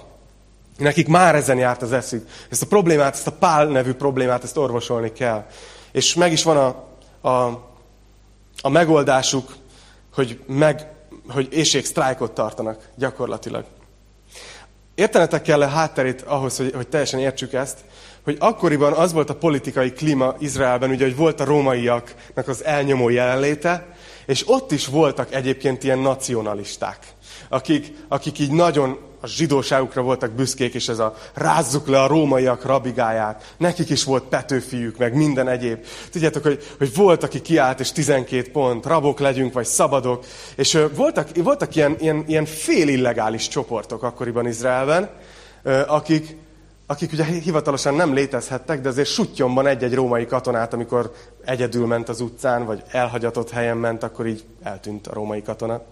nekik 0.79 1.09
már 1.09 1.35
ezen 1.35 1.59
járt 1.59 1.83
az 1.83 1.93
eszük. 1.93 2.29
Ezt 2.51 2.63
a 2.63 2.67
problémát, 2.67 3.15
ezt 3.15 3.27
a 3.27 3.33
Pál 3.33 3.67
nevű 3.67 3.93
problémát, 3.93 4.45
ezt 4.45 4.57
orvosolni 4.57 5.13
kell. 5.13 5.47
És 5.93 6.15
meg 6.15 6.33
is 6.33 6.43
van 6.43 6.57
a, 6.57 6.85
a, 7.29 7.65
a 8.61 8.69
megoldásuk, 8.69 9.57
hogy, 10.15 10.41
meg, 10.47 10.93
hogy 11.33 11.49
éjségsztrájkot 11.51 12.33
tartanak 12.33 12.89
gyakorlatilag. 12.97 13.65
Értenetek 14.95 15.43
kell 15.43 15.63
a 15.63 15.69
hátterét 15.69 16.23
ahhoz, 16.23 16.57
hogy, 16.57 16.73
hogy 16.75 16.89
teljesen 16.89 17.21
értsük 17.21 17.53
ezt, 17.53 17.79
hogy 18.25 18.37
akkoriban 18.41 18.93
az 18.93 19.13
volt 19.13 19.31
a 19.31 19.37
politikai 19.37 19.93
klíma 19.93 20.35
Izraelben, 20.39 20.91
ugye, 20.91 21.05
hogy 21.05 21.17
volt 21.17 21.41
a 21.41 21.45
rómaiaknak 21.45 22.49
az 22.49 22.65
elnyomó 22.65 23.09
jelenléte, 23.09 23.87
és 24.27 24.49
ott 24.49 24.73
is 24.73 24.87
voltak 24.87 25.35
egyébként 25.35 25.85
ilyen 25.85 25.99
nacionalisták, 25.99 26.99
akik, 27.49 27.93
akik 28.09 28.39
így 28.39 28.51
nagyon 28.51 28.99
a 29.23 29.27
zsidóságukra 29.27 30.03
voltak 30.03 30.31
büszkék, 30.31 30.75
és 30.75 30.89
ez 30.89 30.99
a 30.99 31.15
rázzuk 31.35 31.87
le 31.87 32.03
a 32.03 32.07
rómaiak 32.07 32.65
rabigáját. 32.65 33.55
Nekik 33.57 33.91
is 33.91 34.05
volt 34.05 34.25
petőfiük, 34.25 34.99
meg 34.99 35.15
minden 35.15 35.49
egyéb. 35.49 35.85
Tudjátok, 36.11 36.43
hogy, 36.43 36.63
hogy 36.79 36.95
volt, 36.95 37.23
aki 37.23 37.41
kiállt, 37.41 37.81
és 37.81 37.93
12 37.93 38.51
pont, 38.51 38.87
rabok 38.87 39.19
legyünk, 39.19 39.53
vagy 39.53 39.65
szabadok. 39.65 40.25
És 40.57 40.79
voltak, 40.95 41.29
voltak 41.37 41.77
ilyen, 41.77 41.97
ilyen, 41.99 42.25
ilyen 42.27 42.45
fél 42.45 42.89
illegális 42.89 43.49
csoportok 43.49 44.03
akkoriban 44.03 44.47
Izraelben, 44.47 45.11
akik, 45.87 46.37
akik 46.87 47.13
ugye 47.13 47.25
hivatalosan 47.25 47.95
nem 47.95 48.15
létezhettek, 48.15 48.81
de 48.81 48.89
azért 48.89 49.09
sutyomban 49.09 49.67
egy-egy 49.67 49.95
római 49.95 50.27
katonát, 50.27 50.73
amikor 50.73 51.13
egyedül 51.45 51.87
ment 51.87 52.09
az 52.09 52.21
utcán, 52.21 52.65
vagy 52.65 52.83
elhagyatott 52.91 53.51
helyen 53.51 53.77
ment, 53.77 54.03
akkor 54.03 54.27
így 54.27 54.45
eltűnt 54.63 55.07
a 55.07 55.15
római 55.15 55.43
katona, 55.43 55.83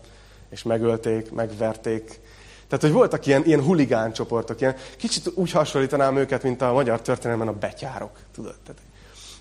és 0.50 0.62
megölték, 0.62 1.30
megverték. 1.30 2.20
Tehát, 2.68 2.84
hogy 2.84 2.92
voltak 2.92 3.26
ilyen, 3.26 3.44
ilyen 3.44 3.62
huligán 3.62 4.12
csoportok, 4.12 4.60
ilyen, 4.60 4.76
kicsit 4.96 5.32
úgy 5.34 5.50
hasonlítanám 5.50 6.16
őket, 6.16 6.42
mint 6.42 6.62
a 6.62 6.72
magyar 6.72 7.00
történelemben 7.00 7.54
a 7.54 7.58
betyárok, 7.58 8.10
tudod? 8.34 8.54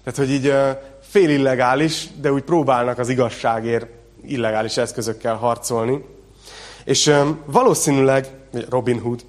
Tehát, 0.04 0.20
hogy 0.20 0.32
így 0.32 0.54
fél 1.01 1.30
illegális, 1.30 2.08
de 2.22 2.32
úgy 2.32 2.44
próbálnak 2.44 2.98
az 3.00 3.10
igazságért 3.10 3.88
illegális 4.25 4.78
eszközökkel 4.78 5.36
harcolni. 5.36 6.06
És 6.84 7.13
valószínűleg, 7.46 8.28
Robin 8.70 9.00
Hood, 9.00 9.25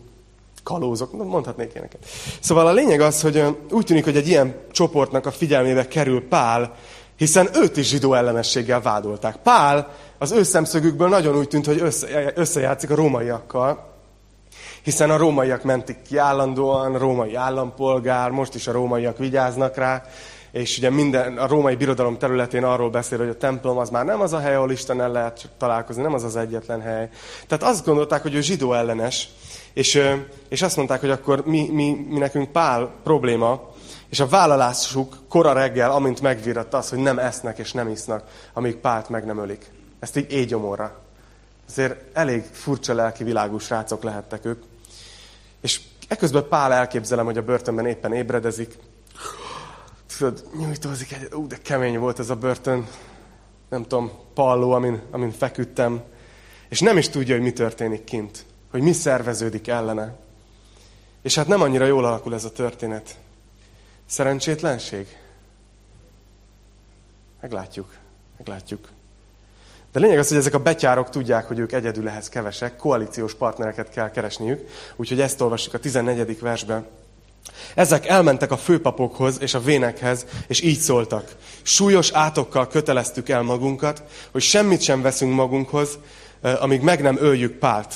kalózok, 0.63 1.13
mondhatnék 1.13 1.71
ilyeneket. 1.73 2.07
Szóval 2.41 2.67
a 2.67 2.73
lényeg 2.73 3.01
az, 3.01 3.21
hogy 3.21 3.45
úgy 3.71 3.85
tűnik, 3.85 4.05
hogy 4.05 4.17
egy 4.17 4.29
ilyen 4.29 4.55
csoportnak 4.71 5.27
a 5.27 5.31
figyelmébe 5.31 5.89
kerül 5.89 6.29
Pál, 6.29 6.75
hiszen 7.17 7.49
őt 7.55 7.77
is 7.77 7.89
zsidó 7.89 8.15
ellenességgel 8.15 8.81
vádolták. 8.81 9.37
Pál 9.37 9.95
az 10.23 10.33
ő 10.33 10.43
szemszögükből 10.43 11.09
nagyon 11.09 11.37
úgy 11.37 11.49
tűnt, 11.49 11.67
hogy 11.67 11.81
össze, 11.81 12.33
összejátszik 12.35 12.91
a 12.91 12.95
rómaiakkal, 12.95 13.89
Hiszen 14.83 15.11
a 15.11 15.17
rómaiak 15.17 15.63
mentik 15.63 16.03
ki 16.03 16.17
állandóan, 16.17 16.99
római 16.99 17.35
állampolgár, 17.35 18.31
most 18.31 18.55
is 18.55 18.67
a 18.67 18.73
rómaiak 18.73 19.19
vigyáznak 19.19 19.77
rá, 19.77 20.03
és 20.51 20.79
ugye 20.79 20.91
minden, 20.91 21.39
a 21.39 21.47
római 21.47 21.75
birodalom 21.75 22.19
területén 22.19 22.65
arról 22.65 22.91
beszél, 22.91 23.19
hogy 23.19 23.29
a 23.29 23.37
templom 23.37 23.79
az 23.79 23.91
már 23.91 24.05
nem 24.05 24.21
az 24.21 24.33
a 24.33 24.39
hely, 24.39 24.55
ahol 24.55 24.71
Istennel 24.71 25.11
lehet 25.11 25.49
találkozni, 25.59 26.03
nem 26.03 26.15
az 26.15 26.25
az 26.25 26.37
egyetlen 26.37 26.81
hely. 26.81 27.09
Tehát 27.47 27.75
azt 27.75 27.85
gondolták, 27.85 28.23
hogy 28.23 28.35
ő 28.35 28.41
zsidó 28.41 28.73
ellenes, 28.73 29.29
és, 29.73 30.03
és 30.49 30.63
azt 30.63 30.77
mondták, 30.77 31.01
hogy 31.01 31.11
akkor 31.11 31.47
mi, 31.47 31.69
mi, 31.73 32.07
mi 32.09 32.19
nekünk 32.19 32.53
Pál 32.53 32.91
probléma, 33.05 33.69
és 34.09 34.21
a 34.21 34.29
vállalásuk 34.29 35.17
kora 35.29 35.53
reggel, 35.53 35.91
amint 35.91 36.21
megvíratta 36.21 36.77
az, 36.77 36.89
hogy 36.89 36.99
nem 36.99 37.19
esznek 37.19 37.59
és 37.59 37.73
nem 37.73 37.89
isznak, 37.89 38.25
amíg 38.53 38.77
Pált 38.77 39.09
meg 39.09 39.25
nem 39.25 39.39
ölik. 39.39 39.80
Ezt 40.01 40.17
így 40.17 40.33
égyomorra. 40.33 41.01
Azért 41.69 42.17
elég 42.17 42.45
furcsa 42.53 42.95
lelki 42.95 43.25
világú 43.25 43.59
srácok 43.59 44.03
lehettek 44.03 44.45
ők. 44.45 44.63
És 45.61 45.81
ekközben 46.09 46.49
Pál 46.49 46.73
elképzelem, 46.73 47.25
hogy 47.25 47.39
a 47.39 47.43
börtönben 47.43 47.87
éppen 47.87 48.13
ébredezik. 48.13 48.75
Tudod, 50.19 50.47
nyújtózik 50.59 51.13
egy... 51.13 51.35
Ú, 51.35 51.47
de 51.47 51.57
kemény 51.63 51.99
volt 51.99 52.19
ez 52.19 52.31
a 52.31 52.37
börtön. 52.37 52.89
Nem 53.69 53.83
tudom, 53.83 54.11
palló, 54.35 54.71
amin, 54.71 55.03
amin 55.11 55.31
feküdtem. 55.31 56.03
És 56.69 56.81
nem 56.81 56.99
is 56.99 57.09
tudja, 57.09 57.35
hogy 57.35 57.45
mi 57.45 57.53
történik 57.53 58.05
kint. 58.05 58.45
Hogy 58.71 58.81
mi 58.81 58.93
szerveződik 58.93 59.69
ellene. 59.69 60.17
És 61.23 61.35
hát 61.35 61.47
nem 61.47 61.63
annyira 61.63 61.85
jól 61.85 62.05
alakul 62.05 62.35
ez 62.35 62.45
a 62.45 62.53
történet. 62.53 63.19
Szerencsétlenség? 64.07 65.07
Meglátjuk. 67.41 67.97
Meglátjuk. 68.37 68.89
De 69.93 70.01
lényeg 70.01 70.19
az, 70.19 70.29
hogy 70.29 70.37
ezek 70.37 70.55
a 70.55 70.59
betyárok 70.59 71.11
tudják, 71.11 71.47
hogy 71.47 71.59
ők 71.59 71.73
egyedül 71.73 72.09
ehhez 72.09 72.29
kevesek, 72.29 72.77
koalíciós 72.77 73.35
partnereket 73.35 73.91
kell 73.91 74.11
keresniük, 74.11 74.69
úgyhogy 74.97 75.21
ezt 75.21 75.41
olvassuk 75.41 75.75
a 75.75 75.79
14. 75.79 76.41
versben. 76.41 76.87
Ezek 77.75 78.07
elmentek 78.07 78.51
a 78.51 78.57
főpapokhoz 78.57 79.37
és 79.41 79.55
a 79.55 79.61
vénekhez, 79.61 80.27
és 80.47 80.61
így 80.61 80.79
szóltak. 80.79 81.37
Súlyos 81.63 82.11
átokkal 82.11 82.69
köteleztük 82.69 83.29
el 83.29 83.43
magunkat, 83.43 84.03
hogy 84.31 84.43
semmit 84.43 84.83
sem 84.83 85.03
veszünk 85.03 85.35
magunkhoz, 85.35 85.99
eh, 86.41 86.63
amíg 86.63 86.81
meg 86.81 87.03
nem 87.03 87.17
öljük 87.21 87.53
Pált. 87.53 87.95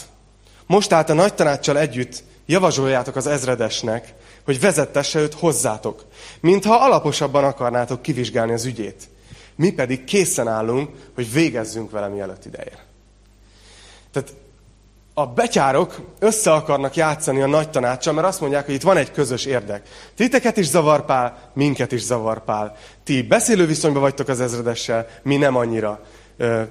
Most 0.66 0.88
tehát 0.88 1.10
a 1.10 1.14
nagy 1.14 1.34
tanácssal 1.34 1.78
együtt 1.78 2.22
javasoljátok 2.46 3.16
az 3.16 3.26
ezredesnek, 3.26 4.14
hogy 4.44 4.60
vezettesse 4.60 5.18
őt 5.18 5.34
hozzátok, 5.34 6.04
mintha 6.40 6.74
alaposabban 6.74 7.44
akarnátok 7.44 8.02
kivizsgálni 8.02 8.52
az 8.52 8.64
ügyét. 8.64 9.08
Mi 9.56 9.70
pedig 9.70 10.04
készen 10.04 10.48
állunk, 10.48 10.90
hogy 11.14 11.32
végezzünk 11.32 11.90
vele 11.90 12.08
mielőtt 12.08 12.44
ideér. 12.44 12.78
Tehát 14.12 14.32
a 15.14 15.26
betyárok 15.26 16.00
össze 16.18 16.52
akarnak 16.52 16.94
játszani 16.94 17.40
a 17.40 17.46
nagy 17.46 17.70
tanácsa, 17.70 18.12
mert 18.12 18.26
azt 18.26 18.40
mondják, 18.40 18.64
hogy 18.64 18.74
itt 18.74 18.82
van 18.82 18.96
egy 18.96 19.10
közös 19.10 19.44
érdek. 19.44 19.88
Titeket 20.14 20.56
is 20.56 20.66
zavarpál, 20.66 21.50
minket 21.52 21.92
is 21.92 22.02
zavarpál. 22.02 22.76
Ti 23.04 23.22
beszélő 23.22 23.66
viszonyban 23.66 24.02
vagytok 24.02 24.28
az 24.28 24.40
ezredessel, 24.40 25.06
mi 25.22 25.36
nem 25.36 25.56
annyira. 25.56 26.00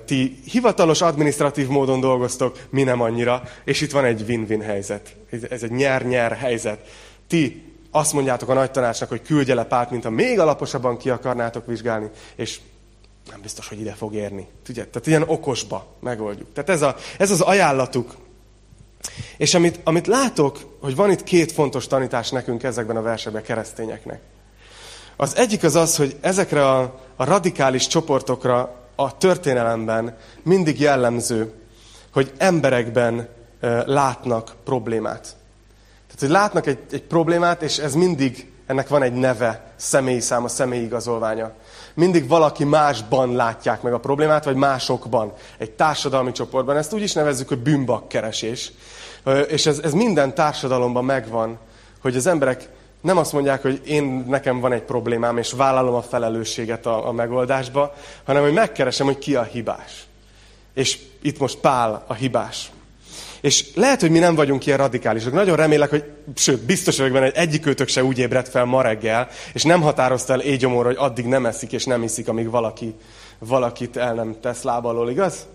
Ti 0.05 0.39
hivatalos, 0.45 1.01
administratív 1.01 1.67
módon 1.67 1.99
dolgoztok, 1.99 2.59
mi 2.69 2.83
nem 2.83 3.01
annyira, 3.01 3.43
és 3.63 3.81
itt 3.81 3.91
van 3.91 4.05
egy 4.05 4.23
win-win 4.27 4.61
helyzet. 4.61 5.15
Ez 5.49 5.63
egy 5.63 5.71
nyer-nyer 5.71 6.31
helyzet. 6.31 6.79
Ti 7.27 7.73
azt 7.91 8.13
mondjátok 8.13 8.49
a 8.49 8.53
nagy 8.53 8.71
tanácsnak, 8.71 9.09
hogy 9.09 9.21
küldje 9.21 9.55
le 9.55 9.63
Pált, 9.63 9.91
mint 9.91 10.03
ha 10.03 10.09
még 10.09 10.39
alaposabban 10.39 10.97
ki 10.97 11.09
akarnátok 11.09 11.65
vizsgálni, 11.65 12.09
és 12.35 12.59
nem 13.31 13.41
biztos, 13.41 13.67
hogy 13.67 13.79
ide 13.79 13.93
fog 13.93 14.13
érni. 14.13 14.47
Tudja? 14.63 14.89
Tehát 14.89 15.07
ilyen 15.07 15.23
okosba 15.27 15.85
megoldjuk. 15.99 16.53
Tehát 16.53 16.69
ez, 16.69 16.81
a, 16.81 16.95
ez 17.17 17.31
az 17.31 17.41
ajánlatuk. 17.41 18.15
És 19.37 19.53
amit, 19.53 19.79
amit 19.83 20.07
látok, 20.07 20.59
hogy 20.81 20.95
van 20.95 21.11
itt 21.11 21.23
két 21.23 21.51
fontos 21.51 21.87
tanítás 21.87 22.29
nekünk 22.29 22.63
ezekben 22.63 22.97
a 22.97 23.01
versekben 23.01 23.43
keresztényeknek. 23.43 24.21
Az 25.15 25.35
egyik 25.35 25.63
az 25.63 25.75
az, 25.75 25.95
hogy 25.95 26.17
ezekre 26.21 26.69
a, 26.69 26.99
a 27.15 27.23
radikális 27.23 27.87
csoportokra 27.87 28.75
a 28.95 29.17
történelemben 29.17 30.17
mindig 30.43 30.79
jellemző, 30.79 31.53
hogy 32.11 32.31
emberekben 32.37 33.29
e, 33.59 33.83
látnak 33.85 34.55
problémát. 34.63 35.21
Tehát, 36.05 36.19
hogy 36.19 36.29
látnak 36.29 36.67
egy, 36.67 36.79
egy 36.91 37.03
problémát, 37.03 37.61
és 37.61 37.77
ez 37.77 37.93
mindig, 37.93 38.51
ennek 38.65 38.87
van 38.87 39.03
egy 39.03 39.13
neve, 39.13 39.73
személyi 39.75 40.19
száma, 40.19 40.47
személyi 40.47 40.83
igazolványa. 40.83 41.51
Mindig 41.93 42.27
valaki 42.27 42.63
másban 42.63 43.35
látják 43.35 43.81
meg 43.81 43.93
a 43.93 43.99
problémát, 43.99 44.43
vagy 44.43 44.55
másokban, 44.55 45.33
egy 45.57 45.71
társadalmi 45.71 46.31
csoportban. 46.31 46.77
Ezt 46.77 46.93
úgy 46.93 47.01
is 47.01 47.13
nevezzük, 47.13 47.47
hogy 47.47 47.59
bűnbakkeresés. 47.59 48.71
És 49.47 49.65
ez, 49.65 49.79
ez 49.79 49.93
minden 49.93 50.35
társadalomban 50.35 51.05
megvan, 51.05 51.57
hogy 52.01 52.15
az 52.15 52.27
emberek 52.27 52.69
nem 53.01 53.17
azt 53.17 53.33
mondják, 53.33 53.61
hogy 53.61 53.81
én 53.85 54.25
nekem 54.27 54.59
van 54.59 54.71
egy 54.71 54.81
problémám, 54.81 55.37
és 55.37 55.51
vállalom 55.51 55.93
a 55.93 56.01
felelősséget 56.01 56.85
a, 56.85 57.07
a 57.07 57.11
megoldásba, 57.11 57.93
hanem 58.23 58.43
hogy 58.43 58.53
megkeresem, 58.53 59.05
hogy 59.05 59.17
ki 59.17 59.35
a 59.35 59.43
hibás. 59.43 60.07
És 60.73 60.99
itt 61.21 61.39
most 61.39 61.57
Pál 61.57 62.03
a 62.07 62.13
hibás. 62.13 62.71
És 63.43 63.65
lehet, 63.75 64.01
hogy 64.01 64.11
mi 64.11 64.19
nem 64.19 64.35
vagyunk 64.35 64.65
ilyen 64.65 64.77
radikálisok. 64.77 65.33
Nagyon 65.33 65.55
remélek, 65.55 65.89
hogy, 65.89 66.03
sőt, 66.35 66.65
biztos 66.65 66.97
vagyok 66.97 67.13
benne, 67.13 67.25
hogy 67.25 67.35
egyikőtök 67.35 67.87
se 67.87 68.03
úgy 68.03 68.19
ébredt 68.19 68.49
fel 68.49 68.65
ma 68.65 68.81
reggel, 68.81 69.27
és 69.53 69.63
nem 69.63 69.81
határozta 69.81 70.33
el 70.33 70.39
égyomóra, 70.39 70.87
hogy 70.87 70.97
addig 70.99 71.25
nem 71.25 71.45
eszik 71.45 71.71
és 71.71 71.85
nem 71.85 72.03
iszik, 72.03 72.27
amíg 72.27 72.49
valaki, 72.49 72.95
valakit 73.39 73.97
el 73.97 74.13
nem 74.13 74.35
tesz 74.41 74.61
lábalól, 74.61 75.09
igaz? 75.09 75.47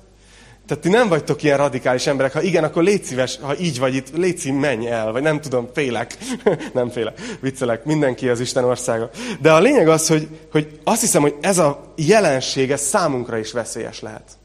Tehát 0.67 0.83
ti 0.83 0.89
nem 0.89 1.09
vagytok 1.09 1.43
ilyen 1.43 1.57
radikális 1.57 2.07
emberek. 2.07 2.33
Ha 2.33 2.43
igen, 2.43 2.65
akkor 2.65 2.83
légy 2.83 3.03
szíves, 3.03 3.39
ha 3.43 3.59
így 3.59 3.79
vagy 3.79 3.95
itt, 3.95 4.17
légy 4.17 4.39
szív, 4.39 4.55
menj 4.55 4.89
el. 4.89 5.13
Vagy 5.13 5.23
nem 5.23 5.41
tudom, 5.41 5.69
félek. 5.75 6.17
nem 6.73 6.89
félek. 6.89 7.21
Viccelek. 7.41 7.85
Mindenki 7.85 8.29
az 8.29 8.41
Isten 8.41 8.65
országa. 8.65 9.11
De 9.41 9.53
a 9.53 9.59
lényeg 9.59 9.89
az, 9.89 10.09
hogy, 10.09 10.29
hogy 10.53 10.81
azt 10.85 11.01
hiszem, 11.01 11.23
hogy 11.23 11.35
ez 11.41 11.59
a 11.59 11.93
jelenség, 11.97 12.71
ez 12.71 12.81
számunkra 12.81 13.39
is 13.39 13.53
veszélyes 13.53 14.01
lehet. 14.01 14.39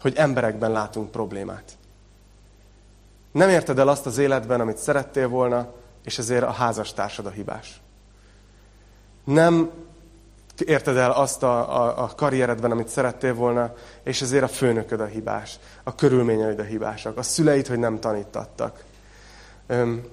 Hogy 0.00 0.12
emberekben 0.16 0.72
látunk 0.72 1.10
problémát. 1.10 1.75
Nem 3.36 3.48
érted 3.48 3.78
el 3.78 3.88
azt 3.88 4.06
az 4.06 4.18
életben, 4.18 4.60
amit 4.60 4.78
szerettél 4.78 5.28
volna, 5.28 5.72
és 6.04 6.18
ezért 6.18 6.42
a 6.42 6.50
házastársad 6.50 7.26
a 7.26 7.30
hibás. 7.30 7.80
Nem 9.24 9.70
érted 10.64 10.96
el 10.96 11.10
azt 11.10 11.42
a, 11.42 11.82
a, 11.82 12.02
a 12.02 12.12
karrieredben, 12.16 12.70
amit 12.70 12.88
szerettél 12.88 13.34
volna, 13.34 13.74
és 14.02 14.22
ezért 14.22 14.42
a 14.42 14.48
főnököd 14.48 15.00
a 15.00 15.04
hibás, 15.04 15.58
a 15.82 15.94
körülményeid 15.94 16.58
a 16.58 16.62
hibásak, 16.62 17.16
a 17.16 17.22
szüleid, 17.22 17.66
hogy 17.66 17.78
nem 17.78 18.00
tanítattak. 18.00 18.84
Öm, 19.66 20.04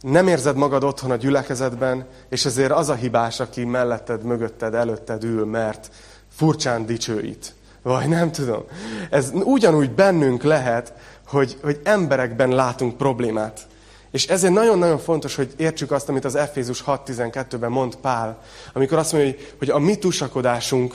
nem 0.00 0.28
érzed 0.28 0.56
magad 0.56 0.84
otthon 0.84 1.10
a 1.10 1.16
gyülekezetben, 1.16 2.06
és 2.28 2.44
ezért 2.44 2.72
az 2.72 2.88
a 2.88 2.94
hibás, 2.94 3.40
aki 3.40 3.64
melletted, 3.64 4.22
mögötted, 4.22 4.74
előtted 4.74 5.24
ül, 5.24 5.44
mert 5.44 5.90
furcsán 6.28 6.86
dicsőít. 6.86 7.54
Vagy 7.82 8.08
nem 8.08 8.32
tudom. 8.32 8.64
Ez 9.10 9.30
ugyanúgy 9.32 9.90
bennünk 9.90 10.42
lehet, 10.42 10.92
hogy, 11.32 11.56
hogy 11.62 11.80
emberekben 11.84 12.48
látunk 12.48 12.96
problémát. 12.96 13.66
És 14.10 14.26
ezért 14.26 14.52
nagyon-nagyon 14.52 14.98
fontos, 14.98 15.34
hogy 15.34 15.54
értsük 15.56 15.90
azt, 15.90 16.08
amit 16.08 16.24
az 16.24 16.34
Efézus 16.34 16.84
6.12-ben 16.86 17.70
mond 17.70 17.96
Pál, 17.96 18.42
amikor 18.72 18.98
azt 18.98 19.12
mondja, 19.12 19.30
hogy, 19.30 19.54
hogy 19.58 19.70
a 19.70 19.78
mi 19.78 19.96
tusakodásunk, 19.96 20.94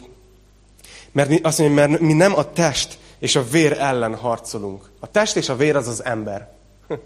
mert 1.12 1.46
azt 1.46 1.60
mondja, 1.60 1.88
mert 1.88 2.00
mi 2.01 2.13
nem 2.13 2.36
a 2.36 2.51
test 2.51 2.98
és 3.20 3.36
a 3.36 3.44
vér 3.44 3.77
ellen 3.79 4.15
harcolunk. 4.15 4.89
A 5.00 5.12
test 5.12 5.36
és 5.36 5.50
a 5.50 5.56
vér 5.56 5.75
az 5.75 5.88
az 5.88 6.06
ember. 6.06 6.50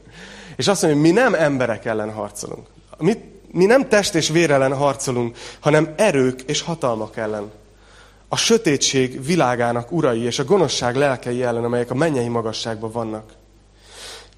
és 0.58 0.68
azt 0.68 0.82
mondja, 0.82 1.02
hogy 1.02 1.10
mi 1.12 1.20
nem 1.20 1.34
emberek 1.34 1.86
ellen 1.86 2.12
harcolunk. 2.12 2.68
Mi, 2.98 3.14
mi 3.52 3.66
nem 3.66 3.90
test 3.90 4.16
és 4.16 4.30
vér 4.30 4.52
ellen 4.52 4.76
harcolunk, 4.76 5.38
hanem 5.60 5.94
erők 5.96 6.42
és 6.42 6.62
hatalmak 6.62 7.18
ellen. 7.18 7.52
A 8.34 8.38
sötétség 8.38 9.26
világának 9.26 9.92
urai 9.92 10.22
és 10.22 10.40
a 10.40 10.44
gonoszság 10.44 10.96
lelkei 10.96 11.44
ellen, 11.44 11.64
amelyek 11.64 11.92
a 11.92 11.96
mennyei 11.96 12.28
magasságban 12.28 12.92
vannak. 12.92 13.34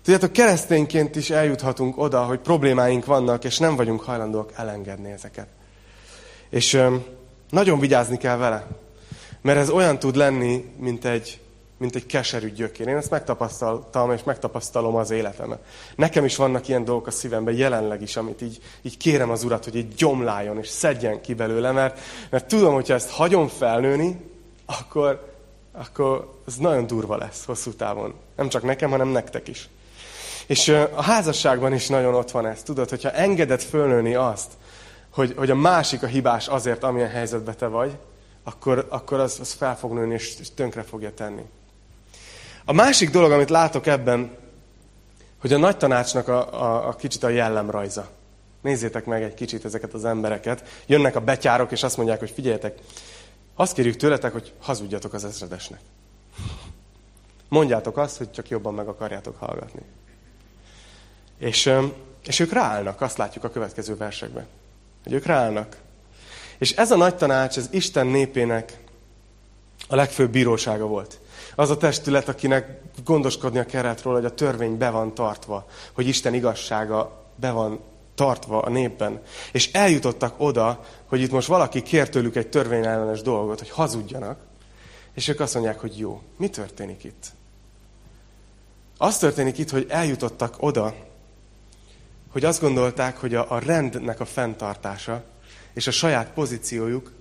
Tudjátok, 0.03 0.31
keresztényként 0.31 1.15
is 1.15 1.29
eljuthatunk 1.29 1.97
oda, 1.97 2.23
hogy 2.23 2.39
problémáink 2.39 3.05
vannak, 3.05 3.43
és 3.43 3.57
nem 3.57 3.75
vagyunk 3.75 4.01
hajlandóak 4.01 4.51
elengedni 4.55 5.11
ezeket. 5.11 5.47
És 6.49 6.73
öm, 6.73 7.03
nagyon 7.49 7.79
vigyázni 7.79 8.17
kell 8.17 8.37
vele. 8.37 8.67
Mert 9.41 9.59
ez 9.59 9.69
olyan 9.69 9.99
tud 9.99 10.15
lenni, 10.15 10.73
mint 10.77 11.05
egy, 11.05 11.39
mint 11.83 11.95
egy 11.95 12.05
keserű 12.05 12.51
gyökér. 12.51 12.87
Én 12.87 12.95
ezt 12.95 13.09
megtapasztaltam, 13.09 14.11
és 14.11 14.23
megtapasztalom 14.23 14.95
az 14.95 15.11
életemben. 15.11 15.59
Nekem 15.95 16.25
is 16.25 16.35
vannak 16.35 16.67
ilyen 16.67 16.83
dolgok 16.83 17.07
a 17.07 17.11
szívemben, 17.11 17.53
jelenleg 17.53 18.01
is, 18.01 18.15
amit 18.15 18.41
így, 18.41 18.59
így 18.81 18.97
kérem 18.97 19.29
az 19.29 19.43
Urat, 19.43 19.63
hogy 19.63 19.75
egy 19.75 19.93
gyomláljon, 19.93 20.57
és 20.57 20.67
szedjen 20.67 21.21
ki 21.21 21.33
belőle, 21.33 21.71
mert, 21.71 21.99
mert 22.29 22.45
tudom, 22.45 22.73
hogyha 22.73 22.93
ezt 22.93 23.09
hagyom 23.09 23.47
felnőni, 23.47 24.19
akkor, 24.65 25.35
akkor 25.71 26.39
ez 26.47 26.55
nagyon 26.55 26.87
durva 26.87 27.17
lesz 27.17 27.45
hosszú 27.45 27.71
távon. 27.71 28.13
Nem 28.35 28.49
csak 28.49 28.63
nekem, 28.63 28.89
hanem 28.89 29.07
nektek 29.07 29.47
is. 29.47 29.69
És 30.47 30.67
a 30.93 31.01
házasságban 31.01 31.73
is 31.73 31.87
nagyon 31.87 32.13
ott 32.13 32.31
van 32.31 32.45
ez. 32.45 32.63
Tudod, 32.63 32.89
hogyha 32.89 33.11
engeded 33.11 33.61
fölnőni 33.61 34.15
azt, 34.15 34.51
hogy, 35.09 35.33
hogy 35.37 35.49
a 35.49 35.55
másik 35.55 36.03
a 36.03 36.07
hibás 36.07 36.47
azért, 36.47 36.83
amilyen 36.83 37.09
helyzetben 37.09 37.57
te 37.57 37.67
vagy, 37.67 37.97
akkor, 38.43 38.85
akkor 38.89 39.19
az, 39.19 39.37
az 39.39 39.51
fel 39.51 39.77
fog 39.77 39.93
nőni, 39.93 40.13
és, 40.13 40.37
tönkre 40.55 40.81
fogja 40.81 41.13
tenni. 41.13 41.43
A 42.65 42.73
másik 42.73 43.09
dolog, 43.09 43.31
amit 43.31 43.49
látok 43.49 43.87
ebben, 43.87 44.37
hogy 45.39 45.53
a 45.53 45.57
nagy 45.57 45.77
tanácsnak 45.77 46.27
a, 46.27 46.61
a, 46.61 46.87
a 46.87 46.95
kicsit 46.95 47.23
a 47.23 47.29
jellemrajza. 47.29 48.09
Nézzétek 48.61 49.05
meg 49.05 49.23
egy 49.23 49.33
kicsit 49.33 49.65
ezeket 49.65 49.93
az 49.93 50.05
embereket. 50.05 50.67
Jönnek 50.85 51.15
a 51.15 51.19
betyárok, 51.19 51.71
és 51.71 51.83
azt 51.83 51.97
mondják, 51.97 52.19
hogy 52.19 52.31
figyeljetek, 52.31 52.77
azt 53.55 53.73
kérjük 53.73 53.95
tőletek, 53.95 54.31
hogy 54.31 54.53
hazudjatok 54.59 55.13
az 55.13 55.25
ezredesnek. 55.25 55.79
Mondjátok 57.49 57.97
azt, 57.97 58.17
hogy 58.17 58.31
csak 58.31 58.49
jobban 58.49 58.73
meg 58.73 58.87
akarjátok 58.87 59.37
hallgatni. 59.39 59.81
És, 61.37 61.73
és 62.25 62.39
ők 62.39 62.51
ráállnak, 62.51 63.01
azt 63.01 63.17
látjuk 63.17 63.43
a 63.43 63.49
következő 63.49 63.95
versekben. 63.95 64.47
Hogy 65.03 65.13
ők 65.13 65.25
ráállnak. 65.25 65.77
És 66.57 66.71
ez 66.71 66.91
a 66.91 66.95
nagy 66.95 67.15
tanács, 67.15 67.57
ez 67.57 67.67
Isten 67.71 68.07
népének 68.07 68.77
a 69.87 69.95
legfőbb 69.95 70.31
bírósága 70.31 70.85
volt. 70.85 71.19
Az 71.55 71.69
a 71.69 71.77
testület, 71.77 72.27
akinek 72.27 72.81
gondoskodnia 73.03 73.65
kellett 73.65 74.01
róla, 74.01 74.17
hogy 74.17 74.25
a 74.25 74.33
törvény 74.33 74.77
be 74.77 74.89
van 74.89 75.13
tartva, 75.13 75.65
hogy 75.93 76.07
Isten 76.07 76.33
igazsága 76.33 77.25
be 77.35 77.51
van 77.51 77.79
tartva 78.15 78.61
a 78.61 78.69
népben. 78.69 79.21
És 79.51 79.71
eljutottak 79.71 80.33
oda, 80.37 80.85
hogy 81.05 81.21
itt 81.21 81.31
most 81.31 81.47
valaki 81.47 81.81
kér 81.81 82.09
tőlük 82.09 82.35
egy 82.35 82.47
törvényellenes 82.47 83.21
dolgot, 83.21 83.59
hogy 83.59 83.69
hazudjanak, 83.69 84.39
és 85.13 85.27
ők 85.27 85.39
azt 85.39 85.53
mondják, 85.53 85.79
hogy 85.79 85.99
jó, 85.99 86.21
mi 86.37 86.49
történik 86.49 87.03
itt? 87.03 87.31
Az 88.97 89.17
történik 89.17 89.57
itt, 89.57 89.69
hogy 89.69 89.85
eljutottak 89.89 90.55
oda, 90.59 90.95
hogy 92.31 92.45
azt 92.45 92.61
gondolták, 92.61 93.17
hogy 93.17 93.35
a, 93.35 93.51
a 93.51 93.59
rendnek 93.59 94.19
a 94.19 94.25
fenntartása 94.25 95.23
és 95.73 95.87
a 95.87 95.91
saját 95.91 96.31
pozíciójuk 96.31 97.11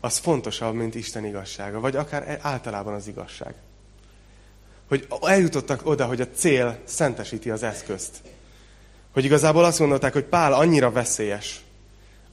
az 0.00 0.18
fontosabb, 0.18 0.74
mint 0.74 0.94
Isten 0.94 1.24
igazsága, 1.24 1.80
vagy 1.80 1.96
akár 1.96 2.38
általában 2.42 2.94
az 2.94 3.06
igazság. 3.06 3.54
Hogy 4.90 5.06
eljutottak 5.22 5.86
oda, 5.86 6.04
hogy 6.04 6.20
a 6.20 6.28
cél 6.34 6.78
szentesíti 6.84 7.50
az 7.50 7.62
eszközt. 7.62 8.16
Hogy 9.12 9.24
igazából 9.24 9.64
azt 9.64 9.78
gondolták, 9.78 10.12
hogy 10.12 10.24
Pál 10.24 10.52
annyira 10.52 10.90
veszélyes, 10.90 11.60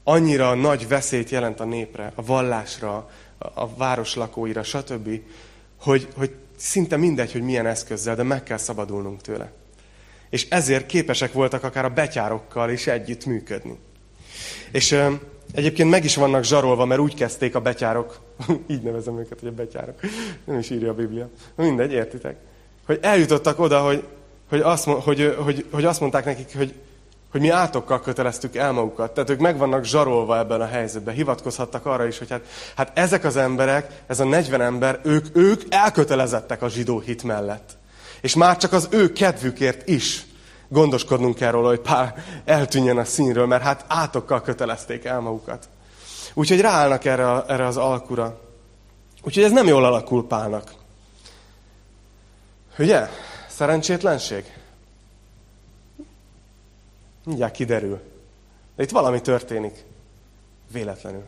annyira 0.04 0.54
nagy 0.54 0.88
veszélyt 0.88 1.30
jelent 1.30 1.60
a 1.60 1.66
népre, 1.66 2.12
a 2.16 2.26
vallásra, 2.26 3.10
a 3.38 3.76
város 3.76 4.16
lakóira, 4.16 4.64
stb., 4.64 5.22
hogy, 5.82 6.08
hogy 6.16 6.36
szinte 6.56 6.98
mindegy, 6.98 7.32
hogy 7.32 7.42
milyen 7.42 7.66
eszközzel, 7.66 8.16
de 8.16 8.24
meg 8.24 8.44
kell 8.44 8.58
szabadulnunk 8.58 9.22
tőle. 9.22 9.52
És 10.30 10.48
ezért 10.50 10.86
képesek 10.86 11.34
voltak 11.34 11.64
akár 11.64 11.86
a 11.86 11.90
betyárokkal 11.90 12.70
is 12.70 12.88
együtt 12.88 13.26
működni. 13.26 13.78
És 14.72 14.98
egyébként 15.58 15.90
meg 15.90 16.04
is 16.04 16.16
vannak 16.16 16.44
zsarolva, 16.44 16.86
mert 16.86 17.00
úgy 17.00 17.14
kezdték 17.14 17.56
a 17.56 17.60
betyárok, 17.60 18.20
így 18.68 18.82
nevezem 18.82 19.20
őket, 19.20 19.40
hogy 19.40 19.50
a 19.50 19.52
betyárok, 19.52 20.00
nem 20.44 20.60
is 20.60 20.70
írja 20.70 20.90
a 20.90 20.94
Biblia, 20.94 21.30
mindegy, 21.56 21.92
értitek? 21.92 22.36
Hogy 22.86 23.00
eljutottak 23.02 23.60
oda, 23.60 23.80
hogy, 23.80 24.04
hogy, 24.50 24.60
azt, 24.60 24.84
hogy, 24.84 25.36
hogy, 25.38 25.66
hogy 25.72 25.86
azt 25.86 26.00
mondták 26.00 26.26
nekik, 26.26 26.58
hogy, 26.58 26.74
hogy 27.32 27.42
mi 27.42 27.50
átokkal 27.50 28.02
köteleztük 28.02 28.56
el 28.56 28.72
magukat. 28.72 29.14
Tehát 29.14 29.30
ők 29.30 29.40
meg 29.40 29.58
vannak 29.58 29.84
zsarolva 29.84 30.38
ebben 30.38 30.62
a 30.62 30.66
helyzetben. 30.66 31.14
Hivatkozhattak 31.14 31.86
arra 31.86 32.08
is, 32.08 32.18
hogy 32.18 32.30
hát, 32.30 32.42
hát 32.76 32.98
ezek 32.98 33.24
az 33.24 33.36
emberek, 33.36 34.02
ez 34.08 34.20
a 34.20 34.26
40 34.26 34.62
ember, 34.62 35.00
ők, 35.04 35.26
ők 35.34 35.62
elkötelezettek 35.70 36.62
a 36.62 36.70
zsidó 36.70 37.00
hit 37.00 37.24
mellett. 37.24 37.78
És 38.22 38.36
már 38.36 38.58
csak 38.58 38.74
az 38.74 38.88
ő 38.92 39.14
kedvükért 39.14 39.88
is 39.88 40.27
gondoskodnunk 40.68 41.36
kell 41.36 41.52
róla, 41.52 41.68
hogy 41.68 41.80
Pál 41.80 42.16
eltűnjen 42.46 42.98
a 42.98 43.06
színről, 43.06 43.46
mert 43.46 43.64
hát 43.64 43.86
átokkal 43.88 44.42
kötelezték 44.42 45.06
el 45.06 45.20
magukat. 45.20 45.70
Úgyhogy 46.34 46.62
ráállnak 46.62 47.06
erre, 47.06 47.44
erre 47.48 47.66
az 47.66 47.78
alkura. 47.78 48.40
Úgyhogy 49.24 49.44
ez 49.44 49.52
nem 49.52 49.68
jól 49.68 49.86
alakul 49.86 50.28
Pálnak. 50.28 50.74
Ugye? 52.80 53.08
Szerencsétlenség? 53.48 54.54
Mindjárt 57.26 57.54
kiderül. 57.54 58.02
De 58.76 58.84
itt 58.84 58.90
valami 58.90 59.22
történik. 59.22 59.84
Véletlenül. 60.72 61.24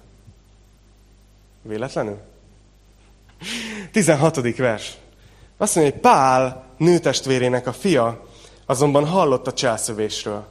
Véletlenül? 1.62 2.20
16. 3.92 4.56
vers. 4.58 4.98
Azt 5.58 5.76
mondja, 5.76 5.94
hogy 5.94 6.02
Pál 6.02 6.66
nőtestvérének 6.78 7.68
a 7.68 7.74
fia 7.74 8.28
azonban 8.70 9.06
hallott 9.06 9.48
a 9.48 9.54
cselszövésről. 9.54 10.46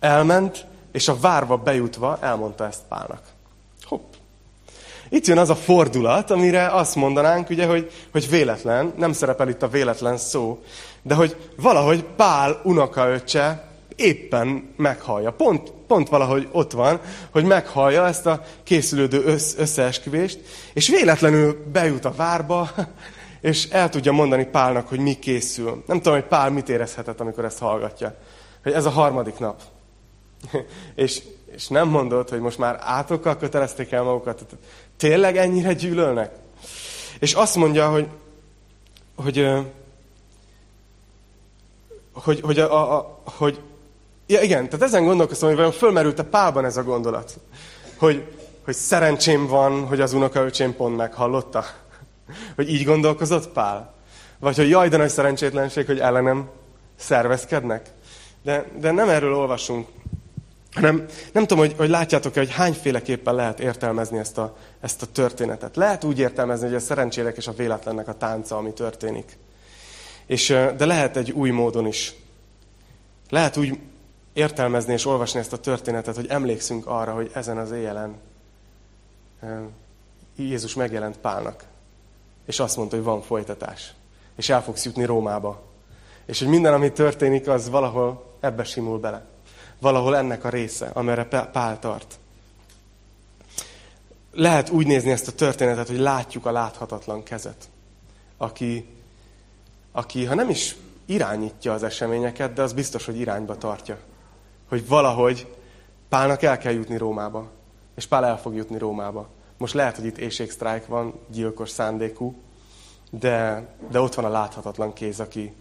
Elment, 0.00 0.66
és 0.92 1.08
a 1.08 1.16
várva 1.20 1.56
bejutva 1.56 2.18
elmondta 2.20 2.66
ezt 2.66 2.80
Pálnak. 2.88 3.20
Hopp. 3.82 4.12
Itt 5.08 5.26
jön 5.26 5.38
az 5.38 5.50
a 5.50 5.54
fordulat, 5.54 6.30
amire 6.30 6.66
azt 6.66 6.94
mondanánk, 6.94 7.50
ugye, 7.50 7.66
hogy, 7.66 7.90
hogy 8.12 8.28
véletlen, 8.28 8.92
nem 8.96 9.12
szerepel 9.12 9.48
itt 9.48 9.62
a 9.62 9.68
véletlen 9.68 10.16
szó, 10.16 10.62
de 11.02 11.14
hogy 11.14 11.36
valahogy 11.56 12.04
Pál 12.16 12.60
unokaöccse 12.64 13.68
éppen 13.96 14.74
meghallja. 14.76 15.32
Pont, 15.32 15.72
pont 15.86 16.08
valahogy 16.08 16.48
ott 16.52 16.72
van, 16.72 17.00
hogy 17.30 17.44
meghallja 17.44 18.06
ezt 18.06 18.26
a 18.26 18.42
készülődő 18.64 19.24
össz, 19.24 19.54
összeesküvést, 19.56 20.40
és 20.72 20.88
véletlenül 20.88 21.64
bejut 21.72 22.04
a 22.04 22.14
várba, 22.16 22.70
és 23.40 23.68
el 23.70 23.88
tudja 23.88 24.12
mondani 24.12 24.44
Pálnak, 24.44 24.88
hogy 24.88 24.98
mi 24.98 25.14
készül. 25.14 25.82
Nem 25.86 25.96
tudom, 25.96 26.12
hogy 26.12 26.28
Pál 26.28 26.50
mit 26.50 26.68
érezhetett, 26.68 27.20
amikor 27.20 27.44
ezt 27.44 27.58
hallgatja. 27.58 28.14
Hogy 28.62 28.72
ez 28.72 28.84
a 28.84 28.90
harmadik 28.90 29.38
nap. 29.38 29.62
és, 30.94 31.22
és 31.46 31.68
nem 31.68 31.88
mondod, 31.88 32.28
hogy 32.28 32.40
most 32.40 32.58
már 32.58 32.78
átokkal 32.80 33.36
kötelezték 33.36 33.92
el 33.92 34.02
magukat. 34.02 34.44
Tényleg 34.96 35.36
ennyire 35.36 35.72
gyűlölnek? 35.72 36.34
És 37.18 37.34
azt 37.34 37.56
mondja, 37.56 37.88
hogy, 37.88 38.08
hogy, 39.16 39.48
hogy, 42.12 42.40
hogy, 42.40 42.58
a, 42.58 42.96
a, 42.96 43.22
hogy 43.24 43.60
ja, 44.26 44.40
igen, 44.40 44.64
tehát 44.64 44.82
ezen 44.82 45.04
gondolkoztam, 45.04 45.48
hogy 45.48 45.56
vajon 45.56 45.72
fölmerült-e 45.72 46.22
Pálban 46.22 46.64
ez 46.64 46.76
a 46.76 46.82
gondolat. 46.82 47.38
Hogy, 47.98 48.24
hogy 48.64 48.74
szerencsém 48.74 49.46
van, 49.46 49.86
hogy 49.86 50.00
az 50.00 50.12
unokaöcsém 50.12 50.76
pont 50.76 50.96
meghallotta. 50.96 51.64
Hogy 52.54 52.70
így 52.70 52.84
gondolkozott 52.84 53.48
Pál? 53.48 53.94
Vagy 54.38 54.56
hogy 54.56 54.68
jaj, 54.68 54.88
de 54.88 54.96
nagy 54.96 55.08
szerencsétlenség, 55.08 55.86
hogy 55.86 55.98
ellenem 55.98 56.48
szervezkednek? 56.96 57.90
De, 58.42 58.66
de 58.78 58.90
nem 58.90 59.08
erről 59.08 59.34
olvasunk, 59.34 59.88
hanem 60.72 61.04
nem 61.32 61.46
tudom, 61.46 61.58
hogy, 61.58 61.74
hogy 61.76 61.88
látjátok-e, 61.88 62.40
hogy 62.40 62.52
hányféleképpen 62.52 63.34
lehet 63.34 63.60
értelmezni 63.60 64.18
ezt 64.18 64.38
a, 64.38 64.56
ezt 64.80 65.02
a 65.02 65.06
történetet. 65.06 65.76
Lehet 65.76 66.04
úgy 66.04 66.18
értelmezni, 66.18 66.66
hogy 66.66 66.74
a 66.74 66.80
szerencsélek 66.80 67.36
és 67.36 67.46
a 67.46 67.52
véletlennek 67.52 68.08
a 68.08 68.16
tánca, 68.16 68.56
ami 68.56 68.72
történik. 68.72 69.38
És, 70.26 70.46
de 70.76 70.86
lehet 70.86 71.16
egy 71.16 71.30
új 71.30 71.50
módon 71.50 71.86
is. 71.86 72.14
Lehet 73.30 73.56
úgy 73.56 73.78
értelmezni 74.32 74.92
és 74.92 75.06
olvasni 75.06 75.38
ezt 75.38 75.52
a 75.52 75.58
történetet, 75.60 76.14
hogy 76.14 76.26
emlékszünk 76.28 76.86
arra, 76.86 77.12
hogy 77.12 77.30
ezen 77.34 77.58
az 77.58 77.70
éjjelen 77.70 78.14
Jézus 80.36 80.74
megjelent 80.74 81.18
Pálnak 81.18 81.64
és 82.46 82.60
azt 82.60 82.76
mondta, 82.76 82.96
hogy 82.96 83.04
van 83.04 83.22
folytatás. 83.22 83.94
És 84.36 84.48
el 84.48 84.62
fogsz 84.62 84.84
jutni 84.84 85.04
Rómába. 85.04 85.62
És 86.26 86.38
hogy 86.38 86.48
minden, 86.48 86.72
ami 86.72 86.92
történik, 86.92 87.48
az 87.48 87.70
valahol 87.70 88.24
ebbe 88.40 88.64
simul 88.64 88.98
bele. 88.98 89.24
Valahol 89.80 90.16
ennek 90.16 90.44
a 90.44 90.48
része, 90.48 90.90
amire 90.92 91.24
Pál 91.24 91.78
tart. 91.78 92.18
Lehet 94.32 94.70
úgy 94.70 94.86
nézni 94.86 95.10
ezt 95.10 95.28
a 95.28 95.32
történetet, 95.32 95.86
hogy 95.86 95.98
látjuk 95.98 96.46
a 96.46 96.52
láthatatlan 96.52 97.22
kezet, 97.22 97.68
aki, 98.36 98.88
aki 99.92 100.24
ha 100.24 100.34
nem 100.34 100.48
is 100.48 100.76
irányítja 101.06 101.72
az 101.72 101.82
eseményeket, 101.82 102.52
de 102.52 102.62
az 102.62 102.72
biztos, 102.72 103.04
hogy 103.04 103.20
irányba 103.20 103.56
tartja. 103.56 103.98
Hogy 104.68 104.88
valahogy 104.88 105.46
Pálnak 106.08 106.42
el 106.42 106.58
kell 106.58 106.72
jutni 106.72 106.96
Rómába. 106.96 107.50
És 107.94 108.06
Pál 108.06 108.24
el 108.24 108.38
fog 108.38 108.54
jutni 108.54 108.78
Rómába. 108.78 109.28
Most 109.58 109.74
lehet, 109.74 109.96
hogy 109.96 110.04
itt 110.04 110.18
éjségsztrájk 110.18 110.86
van, 110.86 111.18
gyilkos 111.30 111.70
szándékú, 111.70 112.34
de, 113.10 113.66
de 113.90 114.00
ott 114.00 114.14
van 114.14 114.24
a 114.24 114.28
láthatatlan 114.28 114.92
kéz, 114.92 115.20
aki, 115.20 115.52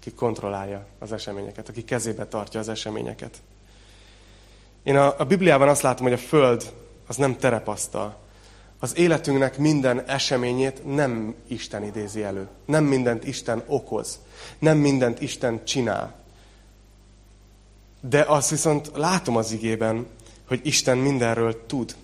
aki 0.00 0.12
kontrollálja 0.12 0.86
az 0.98 1.12
eseményeket, 1.12 1.68
aki 1.68 1.84
kezébe 1.84 2.26
tartja 2.26 2.60
az 2.60 2.68
eseményeket. 2.68 3.42
Én 4.82 4.96
a, 4.96 5.14
a 5.18 5.24
Bibliában 5.24 5.68
azt 5.68 5.82
látom, 5.82 6.02
hogy 6.04 6.12
a 6.12 6.18
Föld 6.18 6.72
az 7.06 7.16
nem 7.16 7.36
terepasztal. 7.36 8.16
Az 8.78 8.96
életünknek 8.96 9.58
minden 9.58 10.00
eseményét 10.00 10.94
nem 10.94 11.34
Isten 11.46 11.84
idézi 11.84 12.22
elő. 12.22 12.48
Nem 12.64 12.84
mindent 12.84 13.24
Isten 13.24 13.62
okoz. 13.66 14.20
Nem 14.58 14.78
mindent 14.78 15.20
Isten 15.20 15.64
csinál. 15.64 16.14
De 18.00 18.20
azt 18.20 18.50
viszont 18.50 18.90
látom 18.94 19.36
az 19.36 19.52
igében, 19.52 20.06
hogy 20.48 20.60
Isten 20.62 20.98
mindenről 20.98 21.66
tud 21.66 21.94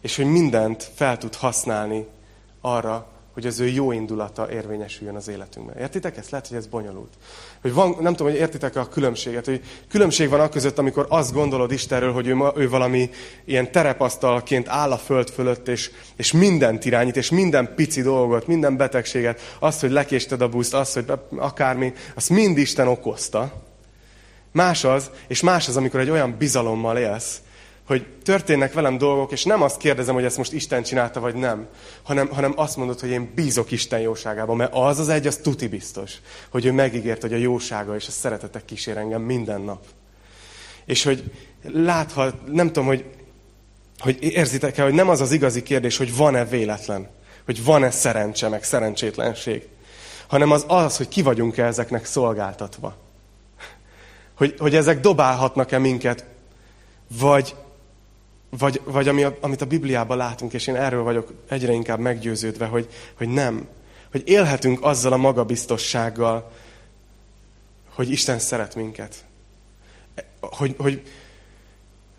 és 0.00 0.16
hogy 0.16 0.26
mindent 0.26 0.90
fel 0.94 1.18
tud 1.18 1.34
használni 1.34 2.06
arra, 2.60 3.06
hogy 3.38 3.46
az 3.46 3.60
ő 3.60 3.66
jó 3.66 3.92
indulata 3.92 4.52
érvényesüljön 4.52 5.16
az 5.16 5.28
életünkben. 5.28 5.78
Értitek 5.78 6.16
ezt? 6.16 6.30
Lehet, 6.30 6.48
hogy 6.48 6.56
ez 6.56 6.66
bonyolult. 6.66 7.12
Hogy 7.60 7.72
van, 7.72 7.96
nem 8.00 8.14
tudom, 8.14 8.32
hogy 8.32 8.40
értitek 8.40 8.76
a 8.76 8.88
különbséget, 8.88 9.44
hogy 9.44 9.62
különbség 9.88 10.28
van 10.28 10.50
között, 10.50 10.78
amikor 10.78 11.06
azt 11.08 11.32
gondolod 11.32 11.72
Istenről, 11.72 12.12
hogy 12.12 12.26
ő, 12.26 12.36
ő 12.56 12.68
valami 12.68 13.10
ilyen 13.44 13.72
terepasztalként 13.72 14.68
áll 14.68 14.92
a 14.92 14.96
föld 14.96 15.30
fölött, 15.30 15.68
és, 15.68 15.90
és 16.16 16.32
mindent 16.32 16.84
irányít, 16.84 17.16
és 17.16 17.30
minden 17.30 17.74
pici 17.74 18.02
dolgot, 18.02 18.46
minden 18.46 18.76
betegséget, 18.76 19.40
azt, 19.58 19.80
hogy 19.80 19.90
lekésted 19.90 20.40
a 20.40 20.48
buszt, 20.48 20.74
azt, 20.74 20.94
hogy 20.94 21.12
akármi, 21.36 21.92
azt 22.14 22.30
mind 22.30 22.58
Isten 22.58 22.88
okozta. 22.88 23.52
Más 24.52 24.84
az, 24.84 25.10
és 25.26 25.42
más 25.42 25.68
az, 25.68 25.76
amikor 25.76 26.00
egy 26.00 26.10
olyan 26.10 26.34
bizalommal 26.38 26.96
élsz, 26.96 27.40
hogy 27.88 28.06
történnek 28.22 28.72
velem 28.72 28.98
dolgok, 28.98 29.32
és 29.32 29.44
nem 29.44 29.62
azt 29.62 29.76
kérdezem, 29.76 30.14
hogy 30.14 30.24
ezt 30.24 30.36
most 30.36 30.52
Isten 30.52 30.82
csinálta, 30.82 31.20
vagy 31.20 31.34
nem, 31.34 31.66
hanem, 32.02 32.28
hanem 32.28 32.52
azt 32.56 32.76
mondod, 32.76 33.00
hogy 33.00 33.08
én 33.08 33.32
bízok 33.34 33.70
Isten 33.70 34.00
jóságában, 34.00 34.56
mert 34.56 34.74
az 34.74 34.98
az 34.98 35.08
egy, 35.08 35.26
az 35.26 35.36
tuti 35.36 35.68
biztos, 35.68 36.12
hogy 36.48 36.64
ő 36.64 36.72
megígért, 36.72 37.20
hogy 37.20 37.32
a 37.32 37.36
jósága 37.36 37.94
és 37.94 38.06
a 38.06 38.10
szeretetek 38.10 38.64
kísér 38.64 38.96
engem 38.96 39.22
minden 39.22 39.60
nap. 39.60 39.84
És 40.84 41.02
hogy 41.02 41.32
láthat, 41.62 42.52
nem 42.52 42.66
tudom, 42.66 42.86
hogy, 42.86 43.04
hogy 43.98 44.16
érzitek-e, 44.20 44.82
hogy 44.82 44.94
nem 44.94 45.08
az 45.08 45.20
az 45.20 45.32
igazi 45.32 45.62
kérdés, 45.62 45.96
hogy 45.96 46.16
van-e 46.16 46.44
véletlen, 46.44 47.08
hogy 47.44 47.64
van-e 47.64 47.90
szerencse, 47.90 48.48
meg 48.48 48.64
szerencsétlenség, 48.64 49.68
hanem 50.26 50.50
az 50.50 50.64
az, 50.66 50.96
hogy 50.96 51.08
ki 51.08 51.22
vagyunk-e 51.22 51.64
ezeknek 51.64 52.04
szolgáltatva. 52.04 52.96
Hogy, 54.34 54.54
hogy 54.58 54.74
ezek 54.74 55.00
dobálhatnak-e 55.00 55.78
minket, 55.78 56.24
vagy, 57.18 57.54
vagy, 58.50 58.80
vagy 58.84 59.08
ami, 59.08 59.26
amit 59.40 59.60
a 59.60 59.66
Bibliában 59.66 60.16
látunk, 60.16 60.52
és 60.52 60.66
én 60.66 60.76
erről 60.76 61.02
vagyok 61.02 61.32
egyre 61.48 61.72
inkább 61.72 61.98
meggyőződve, 61.98 62.66
hogy, 62.66 62.88
hogy 63.14 63.28
nem. 63.28 63.68
Hogy 64.10 64.22
élhetünk 64.24 64.84
azzal 64.84 65.12
a 65.12 65.16
magabiztossággal, 65.16 66.50
hogy 67.94 68.10
Isten 68.10 68.38
szeret 68.38 68.74
minket. 68.74 69.24
Hogy, 70.40 70.74
hogy, 70.78 71.02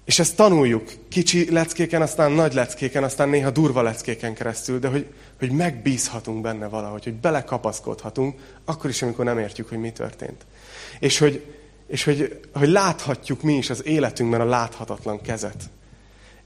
és 0.05 0.19
ezt 0.19 0.35
tanuljuk 0.35 0.91
kicsi 1.09 1.51
leckéken, 1.51 2.01
aztán 2.01 2.31
nagy 2.31 2.53
leckéken, 2.53 3.03
aztán 3.03 3.29
néha 3.29 3.49
durva 3.49 3.81
leckéken 3.81 4.33
keresztül, 4.33 4.79
de 4.79 4.87
hogy, 4.87 5.07
hogy 5.39 5.51
megbízhatunk 5.51 6.41
benne 6.41 6.67
valahogy, 6.67 7.03
hogy 7.03 7.13
belekapaszkodhatunk, 7.13 8.39
akkor 8.65 8.89
is, 8.89 9.01
amikor 9.01 9.25
nem 9.25 9.39
értjük, 9.39 9.69
hogy 9.69 9.79
mi 9.79 9.91
történt. 9.91 10.45
És 10.99 11.17
hogy, 11.17 11.55
és 11.87 12.03
hogy, 12.03 12.39
hogy 12.53 12.69
láthatjuk 12.69 13.41
mi 13.41 13.53
is 13.53 13.69
az 13.69 13.85
életünkben 13.85 14.41
a 14.41 14.45
láthatatlan 14.45 15.21
kezet. 15.21 15.69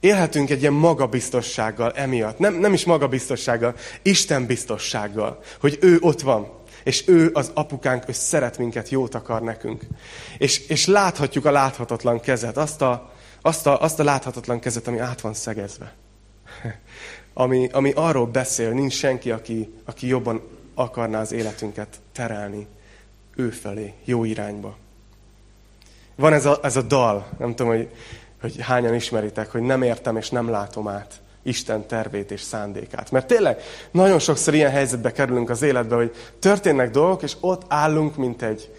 Élhetünk 0.03 0.49
egy 0.49 0.61
ilyen 0.61 0.73
magabiztossággal 0.73 1.91
emiatt. 1.91 2.39
Nem, 2.39 2.53
nem 2.53 2.73
is 2.73 2.85
magabiztossággal, 2.85 3.75
Isten 4.01 4.45
biztossággal, 4.45 5.39
hogy 5.59 5.77
ő 5.81 5.97
ott 5.99 6.21
van. 6.21 6.51
És 6.83 7.07
ő 7.07 7.29
az 7.33 7.51
apukánk, 7.53 8.09
ő 8.09 8.11
szeret 8.11 8.57
minket, 8.57 8.89
jót 8.89 9.15
akar 9.15 9.41
nekünk. 9.41 9.85
És, 10.37 10.67
és 10.67 10.85
láthatjuk 10.85 11.45
a 11.45 11.51
láthatatlan 11.51 12.19
kezet, 12.19 12.57
azt 12.57 12.81
a, 12.81 13.13
azt, 13.41 13.67
a, 13.67 13.81
azt 13.81 13.99
a 13.99 14.03
láthatatlan 14.03 14.59
kezet, 14.59 14.87
ami 14.87 14.99
át 14.99 15.21
van 15.21 15.33
szegezve. 15.33 15.93
Ami, 17.33 17.69
ami 17.71 17.91
arról 17.95 18.27
beszél, 18.27 18.69
nincs 18.69 18.93
senki, 18.93 19.31
aki, 19.31 19.73
aki 19.85 20.07
jobban 20.07 20.41
akarná 20.73 21.21
az 21.21 21.31
életünket 21.31 22.01
terelni 22.11 22.67
ő 23.35 23.49
felé, 23.49 23.93
jó 24.05 24.23
irányba. 24.23 24.77
Van 26.15 26.33
ez 26.33 26.45
a, 26.45 26.59
ez 26.63 26.75
a 26.75 26.81
dal, 26.81 27.29
nem 27.37 27.55
tudom, 27.55 27.71
hogy, 27.71 27.89
hogy 28.43 28.61
hányan 28.61 28.93
ismeritek, 28.93 29.51
hogy 29.51 29.61
nem 29.61 29.81
értem 29.81 30.17
és 30.17 30.29
nem 30.29 30.49
látom 30.49 30.87
át 30.87 31.13
Isten 31.43 31.87
tervét 31.87 32.31
és 32.31 32.41
szándékát. 32.41 33.11
Mert 33.11 33.27
tényleg 33.27 33.61
nagyon 33.91 34.19
sokszor 34.19 34.53
ilyen 34.53 34.71
helyzetbe 34.71 35.11
kerülünk 35.11 35.49
az 35.49 35.61
életbe, 35.61 35.95
hogy 35.95 36.15
történnek 36.39 36.91
dolgok, 36.91 37.23
és 37.23 37.35
ott 37.39 37.61
állunk, 37.67 38.15
mint 38.15 38.41
egy 38.41 38.71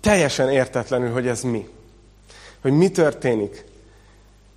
teljesen 0.00 0.50
értetlenül, 0.50 1.12
hogy 1.12 1.26
ez 1.26 1.42
mi. 1.42 1.68
Hogy 2.60 2.72
mi 2.72 2.90
történik. 2.90 3.64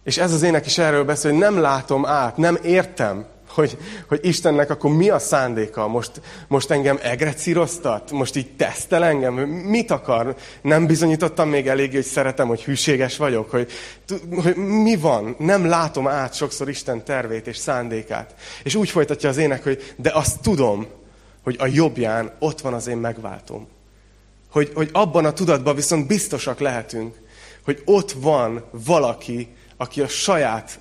És 0.04 0.18
ez 0.18 0.34
az 0.34 0.42
ének 0.42 0.66
is 0.66 0.78
erről 0.78 1.04
beszél, 1.04 1.32
hogy 1.32 1.40
nem 1.40 1.58
látom 1.58 2.06
át, 2.06 2.38
nem 2.38 2.58
értem, 2.64 3.26
hogy, 3.56 3.78
hogy 4.08 4.20
Istennek 4.22 4.70
akkor 4.70 4.92
mi 4.92 5.10
a 5.10 5.20
szándéka? 5.20 5.88
Most, 5.88 6.12
most 6.48 6.72
engem 6.72 7.00
egrecíroztat? 7.02 8.12
Most 8.12 8.36
így 8.36 8.56
tesztel 8.56 9.04
engem? 9.04 9.34
Mit 9.50 9.92
akar? 9.92 10.36
Nem 10.62 10.86
bizonyítottam 10.86 11.50
még 11.50 11.68
elég, 11.68 11.92
hogy 11.92 12.04
szeretem, 12.04 12.48
hogy 12.48 12.64
hűséges 12.64 13.18
vagyok? 13.18 13.50
Hogy, 13.50 13.72
hogy 14.44 14.56
mi 14.56 14.96
van? 14.96 15.36
Nem 15.40 15.66
látom 15.66 16.08
át 16.08 16.34
sokszor 16.34 16.70
Isten 16.70 17.04
tervét 17.04 17.48
és 17.48 17.58
szándékát. 17.58 18.36
És 18.64 18.76
úgy 18.76 18.90
folytatja 18.90 19.30
az 19.30 19.38
ének, 19.38 19.64
hogy 19.64 19.94
de 19.98 20.12
azt 20.14 20.42
tudom, 20.42 20.88
hogy 21.44 21.56
a 21.60 21.68
jobbján 21.68 22.32
ott 22.40 22.62
van 22.62 22.74
az 22.74 22.88
én 22.88 22.98
megváltom. 22.98 23.68
Hogy, 24.52 24.72
hogy 24.74 24.90
abban 24.94 25.26
a 25.26 25.34
tudatban 25.34 25.76
viszont 25.76 26.08
biztosak 26.08 26.60
lehetünk, 26.60 27.16
hogy 27.64 27.82
ott 27.86 28.12
van 28.12 28.64
valaki, 28.86 29.56
aki 29.78 30.02
a 30.02 30.08
saját 30.08 30.80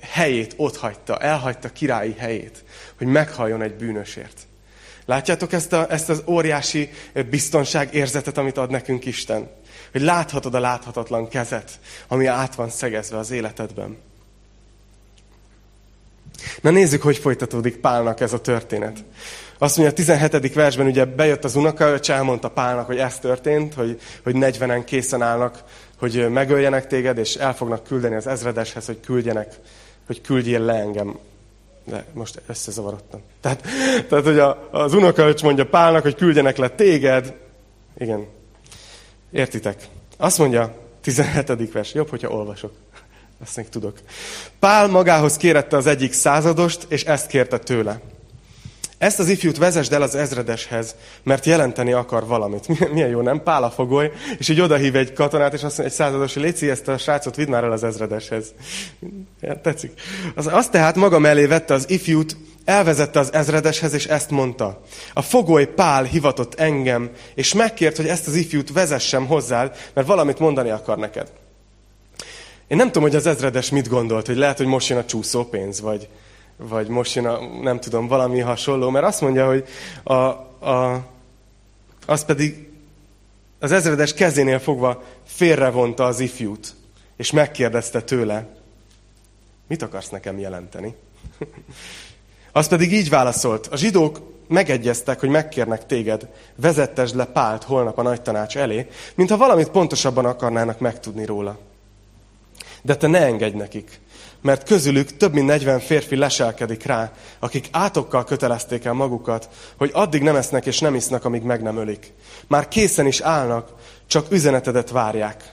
helyét 0.00 0.54
ott 0.56 0.76
hagyta, 0.76 1.18
elhagyta 1.18 1.68
királyi 1.68 2.14
helyét, 2.18 2.64
hogy 2.98 3.06
meghalljon 3.06 3.62
egy 3.62 3.74
bűnösért. 3.74 4.46
Látjátok 5.06 5.52
ezt, 5.52 5.72
a, 5.72 5.90
ezt 5.90 6.08
az 6.08 6.22
óriási 6.26 6.90
biztonság 7.30 7.94
érzetet, 7.94 8.38
amit 8.38 8.56
ad 8.56 8.70
nekünk 8.70 9.04
Isten? 9.04 9.50
Hogy 9.92 10.00
láthatod 10.00 10.54
a 10.54 10.60
láthatatlan 10.60 11.28
kezet, 11.28 11.70
ami 12.08 12.26
át 12.26 12.54
van 12.54 12.70
szegezve 12.70 13.18
az 13.18 13.30
életedben. 13.30 13.96
Na 16.60 16.70
nézzük, 16.70 17.02
hogy 17.02 17.16
folytatódik 17.16 17.76
Pálnak 17.76 18.20
ez 18.20 18.32
a 18.32 18.40
történet. 18.40 19.04
Azt 19.58 19.76
mondja, 19.76 19.94
a 19.94 20.18
17. 20.18 20.54
versben 20.54 20.86
ugye 20.86 21.04
bejött 21.04 21.44
az 21.44 21.56
unokaöcs, 21.56 22.10
elmondta 22.10 22.50
Pálnak, 22.50 22.86
hogy 22.86 22.98
ez 22.98 23.18
történt, 23.18 23.74
hogy, 23.74 24.00
hogy 24.22 24.34
40-en 24.38 24.82
készen 24.86 25.22
állnak 25.22 25.64
hogy 25.98 26.30
megöljenek 26.30 26.86
téged, 26.86 27.18
és 27.18 27.34
el 27.34 27.54
fognak 27.54 27.84
küldeni 27.84 28.14
az 28.14 28.26
ezredeshez, 28.26 28.86
hogy 28.86 29.00
küldjenek, 29.00 29.54
hogy 30.06 30.20
küldjél 30.20 30.60
le 30.60 30.74
engem. 30.74 31.18
De 31.84 32.04
most 32.12 32.40
összezavarodtam. 32.46 33.22
Tehát, 33.40 33.62
tehát 34.08 34.24
hogy 34.24 34.38
a, 34.38 34.68
az 34.70 34.94
unokaöcs 34.94 35.42
mondja 35.42 35.66
Pálnak, 35.66 36.02
hogy 36.02 36.14
küldjenek 36.14 36.56
le 36.56 36.68
téged. 36.68 37.34
Igen. 37.98 38.26
Értitek? 39.30 39.88
Azt 40.16 40.38
mondja, 40.38 40.74
17. 41.00 41.72
vers. 41.72 41.94
Jobb, 41.94 42.08
hogyha 42.08 42.28
olvasok. 42.28 42.72
Ezt 43.42 43.56
még 43.56 43.68
tudok. 43.68 43.98
Pál 44.58 44.86
magához 44.86 45.36
kérette 45.36 45.76
az 45.76 45.86
egyik 45.86 46.12
századost, 46.12 46.86
és 46.88 47.04
ezt 47.04 47.26
kérte 47.26 47.58
tőle. 47.58 48.00
Ezt 48.98 49.18
az 49.18 49.28
ifjút 49.28 49.56
vezesd 49.56 49.92
el 49.92 50.02
az 50.02 50.14
ezredeshez, 50.14 50.94
mert 51.22 51.46
jelenteni 51.46 51.92
akar 51.92 52.26
valamit. 52.26 52.68
Milyen 52.92 53.08
jó, 53.08 53.20
nem? 53.20 53.42
Pál 53.42 53.62
a 53.62 53.70
fogoly, 53.70 54.12
és 54.38 54.48
így 54.48 54.60
odahív 54.60 54.96
egy 54.96 55.12
katonát, 55.12 55.52
és 55.52 55.62
azt 55.62 55.78
mondja, 55.78 55.84
egy 55.84 55.92
százados, 55.92 56.34
légy 56.34 56.68
ezt 56.68 56.88
a 56.88 56.98
srácot, 56.98 57.36
vidd 57.36 57.48
már 57.48 57.64
el 57.64 57.72
az 57.72 57.84
ezredeshez. 57.84 58.52
Ja, 59.40 59.60
tetszik. 59.60 60.00
Az, 60.34 60.46
azt 60.46 60.70
tehát 60.70 60.96
maga 60.96 61.18
mellé 61.18 61.46
vette 61.46 61.74
az 61.74 61.90
ifjút, 61.90 62.36
elvezette 62.64 63.18
az 63.18 63.32
ezredeshez, 63.32 63.94
és 63.94 64.06
ezt 64.06 64.30
mondta. 64.30 64.80
A 65.12 65.22
fogoly 65.22 65.66
Pál 65.66 66.04
hivatott 66.04 66.54
engem, 66.54 67.10
és 67.34 67.54
megkért, 67.54 67.96
hogy 67.96 68.06
ezt 68.06 68.26
az 68.26 68.34
ifjút 68.34 68.72
vezessem 68.72 69.26
hozzád, 69.26 69.76
mert 69.94 70.06
valamit 70.06 70.38
mondani 70.38 70.70
akar 70.70 70.98
neked. 70.98 71.32
Én 72.66 72.76
nem 72.76 72.86
tudom, 72.86 73.02
hogy 73.02 73.16
az 73.16 73.26
ezredes 73.26 73.70
mit 73.70 73.88
gondolt, 73.88 74.26
hogy 74.26 74.36
lehet, 74.36 74.56
hogy 74.56 74.66
most 74.66 74.88
jön 74.88 74.98
a 74.98 75.04
csúszópénz, 75.04 75.80
vagy, 75.80 76.08
vagy 76.56 76.88
most 76.88 77.14
jön 77.14 77.26
a, 77.26 77.38
nem 77.62 77.80
tudom, 77.80 78.06
valami 78.06 78.40
hasonló, 78.40 78.90
mert 78.90 79.06
azt 79.06 79.20
mondja, 79.20 79.46
hogy 79.46 79.64
a, 80.02 80.14
a, 80.14 81.06
az 82.06 82.24
pedig 82.24 82.68
az 83.58 83.72
ezredes 83.72 84.14
kezénél 84.14 84.58
fogva 84.58 85.02
félrevonta 85.24 86.04
az 86.04 86.20
ifjút, 86.20 86.74
és 87.16 87.30
megkérdezte 87.30 88.02
tőle, 88.02 88.46
mit 89.66 89.82
akarsz 89.82 90.08
nekem 90.08 90.38
jelenteni? 90.38 90.94
az 92.52 92.68
pedig 92.68 92.92
így 92.92 93.08
válaszolt, 93.08 93.66
a 93.66 93.76
zsidók 93.76 94.20
megegyeztek, 94.48 95.20
hogy 95.20 95.28
megkérnek 95.28 95.86
téged, 95.86 96.28
vezettesd 96.56 97.16
le 97.16 97.24
Pált 97.24 97.64
holnap 97.64 97.98
a 97.98 98.02
nagy 98.02 98.22
tanács 98.22 98.56
elé, 98.56 98.88
mintha 99.14 99.36
valamit 99.36 99.70
pontosabban 99.70 100.24
akarnának 100.24 100.78
megtudni 100.78 101.24
róla. 101.24 101.58
De 102.84 102.96
te 102.96 103.06
ne 103.06 103.18
engedj 103.18 103.56
nekik, 103.56 104.00
mert 104.40 104.66
közülük 104.66 105.16
több 105.16 105.32
mint 105.32 105.46
40 105.46 105.80
férfi 105.80 106.16
leselkedik 106.16 106.82
rá, 106.82 107.12
akik 107.38 107.68
átokkal 107.70 108.24
kötelezték 108.24 108.84
el 108.84 108.92
magukat, 108.92 109.48
hogy 109.76 109.90
addig 109.92 110.22
nem 110.22 110.36
esznek 110.36 110.66
és 110.66 110.78
nem 110.78 110.94
isznak, 110.94 111.24
amíg 111.24 111.42
meg 111.42 111.62
nem 111.62 111.76
ölik. 111.76 112.12
Már 112.46 112.68
készen 112.68 113.06
is 113.06 113.20
állnak, 113.20 113.72
csak 114.06 114.30
üzenetedet 114.30 114.90
várják. 114.90 115.52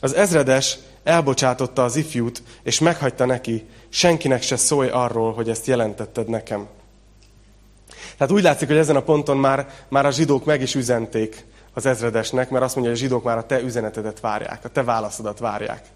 Az 0.00 0.14
ezredes 0.14 0.78
elbocsátotta 1.04 1.84
az 1.84 1.96
ifjút, 1.96 2.42
és 2.62 2.78
meghagyta 2.78 3.24
neki, 3.24 3.66
senkinek 3.88 4.42
se 4.42 4.56
szólj 4.56 4.88
arról, 4.88 5.32
hogy 5.32 5.48
ezt 5.48 5.66
jelentetted 5.66 6.28
nekem. 6.28 6.68
Tehát 8.16 8.32
úgy 8.32 8.42
látszik, 8.42 8.68
hogy 8.68 8.76
ezen 8.76 8.96
a 8.96 9.02
ponton 9.02 9.36
már, 9.36 9.66
már 9.88 10.06
a 10.06 10.10
zsidók 10.10 10.44
meg 10.44 10.62
is 10.62 10.74
üzenték 10.74 11.44
az 11.74 11.86
ezredesnek, 11.86 12.50
mert 12.50 12.64
azt 12.64 12.74
mondja, 12.74 12.92
hogy 12.92 13.00
a 13.00 13.04
zsidók 13.04 13.24
már 13.24 13.38
a 13.38 13.46
te 13.46 13.60
üzenetedet 13.60 14.20
várják, 14.20 14.64
a 14.64 14.68
te 14.68 14.82
válaszodat 14.82 15.38
várják. 15.38 15.86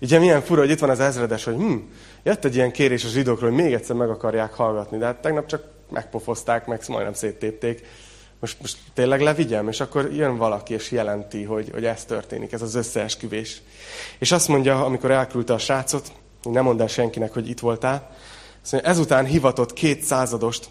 Ugye 0.00 0.18
milyen 0.18 0.42
fura, 0.42 0.60
hogy 0.60 0.70
itt 0.70 0.78
van 0.78 0.90
az 0.90 1.00
ezredes, 1.00 1.44
hogy 1.44 1.54
hm, 1.54 1.76
jött 2.22 2.44
egy 2.44 2.54
ilyen 2.54 2.72
kérés 2.72 3.04
a 3.04 3.08
zsidókról, 3.08 3.50
hogy 3.50 3.62
még 3.62 3.72
egyszer 3.72 3.96
meg 3.96 4.10
akarják 4.10 4.52
hallgatni, 4.52 4.98
de 4.98 5.04
hát 5.04 5.20
tegnap 5.20 5.46
csak 5.46 5.62
megpofozták, 5.90 6.66
meg 6.66 6.82
majdnem 6.88 7.12
széttépték. 7.12 7.86
Most, 8.40 8.60
most 8.60 8.78
tényleg 8.94 9.20
levigyem, 9.20 9.68
és 9.68 9.80
akkor 9.80 10.12
jön 10.12 10.36
valaki, 10.36 10.74
és 10.74 10.90
jelenti, 10.90 11.44
hogy, 11.44 11.70
hogy 11.72 11.84
ez 11.84 12.04
történik, 12.04 12.52
ez 12.52 12.62
az 12.62 12.74
összeesküvés. 12.74 13.62
És 14.18 14.32
azt 14.32 14.48
mondja, 14.48 14.84
amikor 14.84 15.10
elküldte 15.10 15.52
a 15.52 15.58
srácot, 15.58 16.12
nem 16.42 16.64
mondd 16.64 16.80
el 16.80 16.86
senkinek, 16.86 17.32
hogy 17.32 17.48
itt 17.48 17.60
voltál, 17.60 18.10
azt 18.62 18.72
mondja, 18.72 18.90
ezután 18.90 19.24
hivatott 19.24 19.72
két 19.72 20.02
századost, 20.02 20.68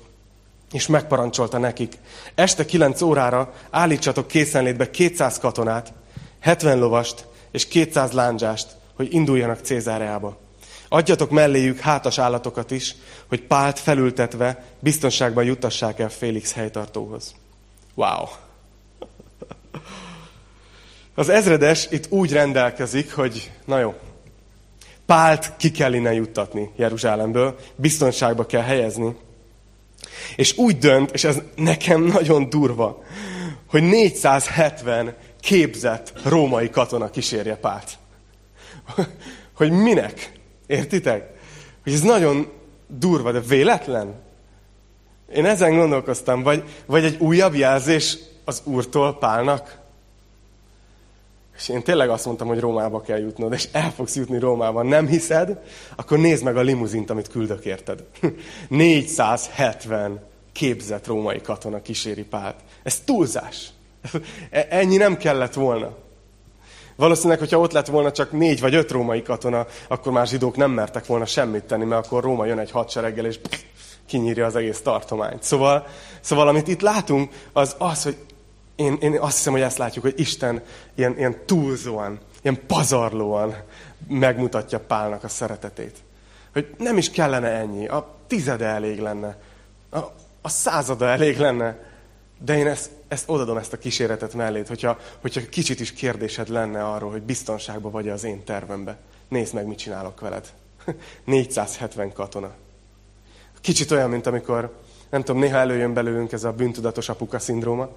és 0.71 0.87
megparancsolta 0.87 1.57
nekik, 1.57 1.97
este 2.35 2.65
kilenc 2.65 3.01
órára 3.01 3.53
állítsatok 3.69 4.27
készenlétbe 4.27 4.89
200 4.89 5.39
katonát, 5.39 5.93
70 6.39 6.79
lovast 6.79 7.25
és 7.51 7.67
200 7.67 8.11
lándzsást, 8.11 8.67
hogy 8.95 9.13
induljanak 9.13 9.59
Cézáreába. 9.59 10.37
Adjatok 10.89 11.29
melléjük 11.29 11.79
hátas 11.79 12.17
állatokat 12.17 12.71
is, 12.71 12.95
hogy 13.27 13.41
pált 13.41 13.79
felültetve 13.79 14.63
biztonságban 14.79 15.43
juttassák 15.43 15.99
el 15.99 16.09
Félix 16.09 16.53
helytartóhoz. 16.53 17.35
Wow! 17.93 18.25
Az 21.15 21.29
ezredes 21.29 21.87
itt 21.91 22.11
úgy 22.11 22.31
rendelkezik, 22.31 23.13
hogy 23.13 23.51
na 23.65 23.79
jó, 23.79 23.95
Pált 25.07 25.53
ki 25.57 25.71
kell 25.71 25.93
innen 25.93 26.13
juttatni 26.13 26.71
Jeruzsálemből, 26.75 27.55
biztonságba 27.75 28.45
kell 28.45 28.61
helyezni. 28.61 29.15
És 30.35 30.57
úgy 30.57 30.77
dönt, 30.77 31.11
és 31.11 31.23
ez 31.23 31.41
nekem 31.55 32.01
nagyon 32.01 32.49
durva, 32.49 33.03
hogy 33.69 33.83
470 33.83 35.15
képzett 35.41 36.13
római 36.23 36.69
katona 36.69 37.09
kísérje 37.09 37.55
Pált. 37.55 37.97
hogy 39.57 39.71
minek? 39.71 40.31
Értitek? 40.67 41.33
Hogy 41.83 41.93
ez 41.93 42.01
nagyon 42.01 42.51
durva, 42.87 43.31
de 43.31 43.39
véletlen? 43.39 44.15
Én 45.33 45.45
ezen 45.45 45.75
gondolkoztam, 45.75 46.43
vagy, 46.43 46.63
vagy 46.85 47.03
egy 47.03 47.17
újabb 47.19 47.55
jelzés 47.55 48.17
az 48.45 48.61
Úrtól 48.63 49.17
Pálnak? 49.17 49.79
És 51.57 51.69
én 51.69 51.83
tényleg 51.83 52.09
azt 52.09 52.25
mondtam, 52.25 52.47
hogy 52.47 52.59
Rómába 52.59 53.01
kell 53.01 53.19
jutnod, 53.19 53.53
és 53.53 53.67
el 53.71 53.91
fogsz 53.91 54.15
jutni 54.15 54.39
Rómába. 54.39 54.83
Nem 54.83 55.07
hiszed? 55.07 55.59
Akkor 55.95 56.17
nézd 56.17 56.43
meg 56.43 56.57
a 56.57 56.61
limuzint, 56.61 57.09
amit 57.09 57.27
küldök 57.27 57.65
érted. 57.65 58.03
470 58.67 60.19
képzett 60.53 61.07
római 61.07 61.41
katona 61.41 61.81
kíséri 61.81 62.23
Pált. 62.23 62.55
Ez 62.83 62.99
túlzás. 62.99 63.69
E, 64.49 64.67
ennyi 64.69 64.97
nem 64.97 65.17
kellett 65.17 65.53
volna. 65.53 65.95
Valószínűleg, 66.95 67.39
hogyha 67.39 67.59
ott 67.59 67.71
lett 67.71 67.87
volna 67.87 68.11
csak 68.11 68.31
négy 68.31 68.59
vagy 68.59 68.75
öt 68.75 68.91
római 68.91 69.21
katona, 69.21 69.65
akkor 69.87 70.11
már 70.11 70.27
zsidók 70.27 70.55
nem 70.55 70.71
mertek 70.71 71.05
volna 71.05 71.25
semmit 71.25 71.63
tenni, 71.63 71.85
mert 71.85 72.05
akkor 72.05 72.23
Róma 72.23 72.45
jön 72.45 72.59
egy 72.59 72.71
hadsereggel, 72.71 73.25
és 73.25 73.39
kinyírja 74.05 74.45
az 74.45 74.55
egész 74.55 74.81
tartományt. 74.81 75.43
Szóval, 75.43 75.87
szóval 76.21 76.47
amit 76.47 76.67
itt 76.67 76.81
látunk, 76.81 77.31
az 77.53 77.75
az, 77.77 78.03
hogy 78.03 78.17
én, 78.77 78.97
én 79.01 79.19
azt 79.19 79.35
hiszem, 79.35 79.53
hogy 79.53 79.61
ezt 79.61 79.77
látjuk, 79.77 80.03
hogy 80.03 80.19
Isten 80.19 80.61
ilyen, 80.95 81.17
ilyen 81.17 81.45
túlzóan, 81.45 82.19
ilyen 82.41 82.65
pazarlóan 82.67 83.55
megmutatja 84.07 84.79
Pálnak 84.79 85.23
a 85.23 85.27
szeretetét. 85.27 85.97
Hogy 86.53 86.75
nem 86.77 86.97
is 86.97 87.09
kellene 87.09 87.47
ennyi, 87.47 87.87
a 87.87 88.15
tizede 88.27 88.65
elég 88.65 88.99
lenne, 88.99 89.37
a, 89.89 89.97
a 90.41 90.49
százada 90.49 91.05
elég 91.05 91.37
lenne, 91.37 91.79
de 92.39 92.57
én 92.57 92.67
ezt, 92.67 92.91
ezt 93.07 93.29
odadom 93.29 93.57
ezt 93.57 93.73
a 93.73 93.77
kíséretet 93.77 94.33
mellét, 94.33 94.67
hogyha, 94.67 94.99
hogyha 95.21 95.41
kicsit 95.49 95.79
is 95.79 95.93
kérdésed 95.93 96.49
lenne 96.49 96.83
arról, 96.83 97.11
hogy 97.11 97.21
biztonságban 97.21 97.91
vagy 97.91 98.09
az 98.09 98.23
én 98.23 98.43
tervembe. 98.43 98.97
Nézd 99.27 99.53
meg, 99.53 99.65
mit 99.65 99.77
csinálok 99.77 100.19
veled. 100.19 100.53
470 101.25 102.13
katona. 102.13 102.51
Kicsit 103.61 103.91
olyan, 103.91 104.09
mint 104.09 104.27
amikor, 104.27 104.79
nem 105.09 105.23
tudom, 105.23 105.41
néha 105.41 105.57
előjön 105.57 105.93
belőlünk 105.93 106.31
ez 106.31 106.43
a 106.43 106.51
bűntudatos 106.51 107.09
apuka 107.09 107.39
szindróma, 107.39 107.89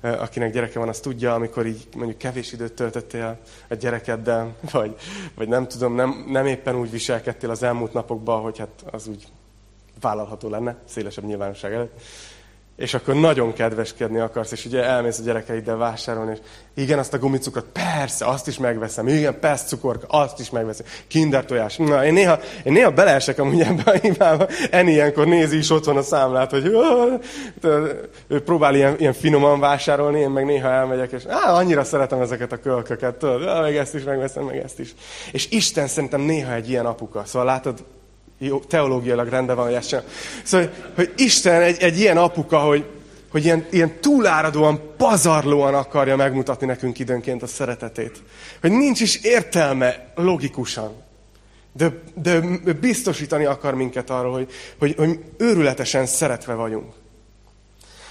akinek 0.00 0.52
gyereke 0.52 0.78
van, 0.78 0.88
az 0.88 1.00
tudja, 1.00 1.34
amikor 1.34 1.66
így 1.66 1.88
mondjuk 1.96 2.18
kevés 2.18 2.52
időt 2.52 2.72
töltöttél 2.72 3.38
a 3.68 3.74
gyerekeddel, 3.74 4.54
vagy, 4.72 4.96
vagy 5.34 5.48
nem 5.48 5.68
tudom, 5.68 5.94
nem, 5.94 6.24
nem 6.28 6.46
éppen 6.46 6.76
úgy 6.76 6.90
viselkedtél 6.90 7.50
az 7.50 7.62
elmúlt 7.62 7.92
napokban, 7.92 8.42
hogy 8.42 8.58
hát 8.58 8.84
az 8.90 9.06
úgy 9.06 9.26
vállalható 10.00 10.48
lenne, 10.48 10.76
szélesebb 10.84 11.24
nyilvánosság 11.24 11.72
előtt 11.72 12.00
és 12.80 12.94
akkor 12.94 13.14
nagyon 13.14 13.52
kedveskedni 13.52 14.18
akarsz, 14.18 14.52
és 14.52 14.64
ugye 14.64 14.84
elmész 14.84 15.18
a 15.18 15.22
gyerekeiddel 15.22 15.76
vásárolni, 15.76 16.32
és 16.32 16.38
igen, 16.74 16.98
azt 16.98 17.14
a 17.14 17.18
gumicukrot, 17.18 17.64
persze, 17.72 18.26
azt 18.26 18.46
is 18.46 18.58
megveszem, 18.58 19.08
igen, 19.08 19.40
persze 19.40 19.66
cukorka, 19.66 20.06
azt 20.06 20.40
is 20.40 20.50
megveszem, 20.50 20.86
kinder 21.08 21.44
tojás. 21.44 21.76
Na, 21.76 22.04
én 22.04 22.12
néha, 22.12 22.38
én 22.64 22.72
néha 22.72 22.90
beleesek 22.90 23.38
amúgy 23.38 23.60
ebbe 23.60 23.82
a 23.84 23.90
hibába, 23.90 24.46
en 24.70 24.88
ilyenkor 24.88 25.26
nézi 25.26 25.56
is 25.56 25.70
otthon 25.70 25.96
a 25.96 26.02
számlát, 26.02 26.50
hogy 26.50 26.66
ő 28.28 28.42
próbál 28.42 28.74
ilyen, 28.74 28.94
ilyen 28.98 29.12
finoman 29.12 29.60
vásárolni, 29.60 30.20
én 30.20 30.30
meg 30.30 30.44
néha 30.44 30.68
elmegyek, 30.68 31.12
és 31.12 31.24
á, 31.24 31.52
annyira 31.52 31.84
szeretem 31.84 32.20
ezeket 32.20 32.52
a 32.52 32.60
kölköket, 32.60 33.14
tudod, 33.14 33.62
meg 33.62 33.76
ezt 33.76 33.94
is 33.94 34.02
megveszem, 34.02 34.44
meg 34.44 34.56
ezt 34.56 34.78
is. 34.78 34.94
És 35.32 35.50
Isten 35.50 35.86
szerintem 35.86 36.20
néha 36.20 36.52
egy 36.52 36.68
ilyen 36.68 36.86
apuka. 36.86 37.22
Szóval 37.24 37.46
látod, 37.46 37.84
jó, 38.42 38.58
teológiailag 38.58 39.28
rendben 39.28 39.56
van, 39.56 39.64
hogy 39.64 39.74
ezt 39.74 39.88
sem. 39.88 40.02
Szóval, 40.42 40.70
hogy 40.94 41.12
Isten 41.16 41.60
egy, 41.60 41.82
egy 41.82 41.98
ilyen 41.98 42.16
apuka, 42.16 42.58
hogy, 42.58 42.84
hogy 43.30 43.44
ilyen, 43.44 43.66
ilyen 43.70 44.00
túláradóan, 44.00 44.80
pazarlóan 44.96 45.74
akarja 45.74 46.16
megmutatni 46.16 46.66
nekünk 46.66 46.98
időnként 46.98 47.42
a 47.42 47.46
szeretetét. 47.46 48.22
Hogy 48.60 48.70
nincs 48.70 49.00
is 49.00 49.16
értelme 49.22 50.12
logikusan. 50.14 50.92
De, 51.72 51.92
de 52.14 52.40
biztosítani 52.80 53.44
akar 53.44 53.74
minket 53.74 54.10
arról, 54.10 54.32
hogy, 54.32 54.50
hogy, 54.78 54.94
hogy 54.96 55.18
őrületesen 55.36 56.06
szeretve 56.06 56.54
vagyunk. 56.54 56.92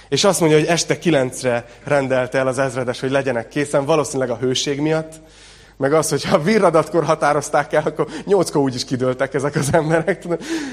És 0.10 0.24
azt 0.24 0.40
mondja, 0.40 0.58
hogy 0.58 0.68
este 0.68 1.00
kilencre 1.00 1.66
rendelte 1.84 2.38
el 2.38 2.48
az 2.48 2.60
ezredes, 2.60 3.00
hogy 3.00 3.12
legyenek 3.12 3.48
készen, 3.48 3.86
valószínűleg 3.86 4.30
a 4.30 4.38
hőség 4.38 4.80
miatt, 4.80 5.14
meg 5.80 5.94
az, 5.94 6.10
hogy 6.10 6.24
ha 6.24 6.40
virradatkor 6.40 7.04
határozták 7.04 7.74
el, 7.74 7.84
akkor 7.86 8.08
nyolckor 8.26 8.62
úgyis 8.62 8.86
kidőltek 8.86 9.34
ezek 9.34 9.56
az 9.56 9.70
emberek. 9.72 10.28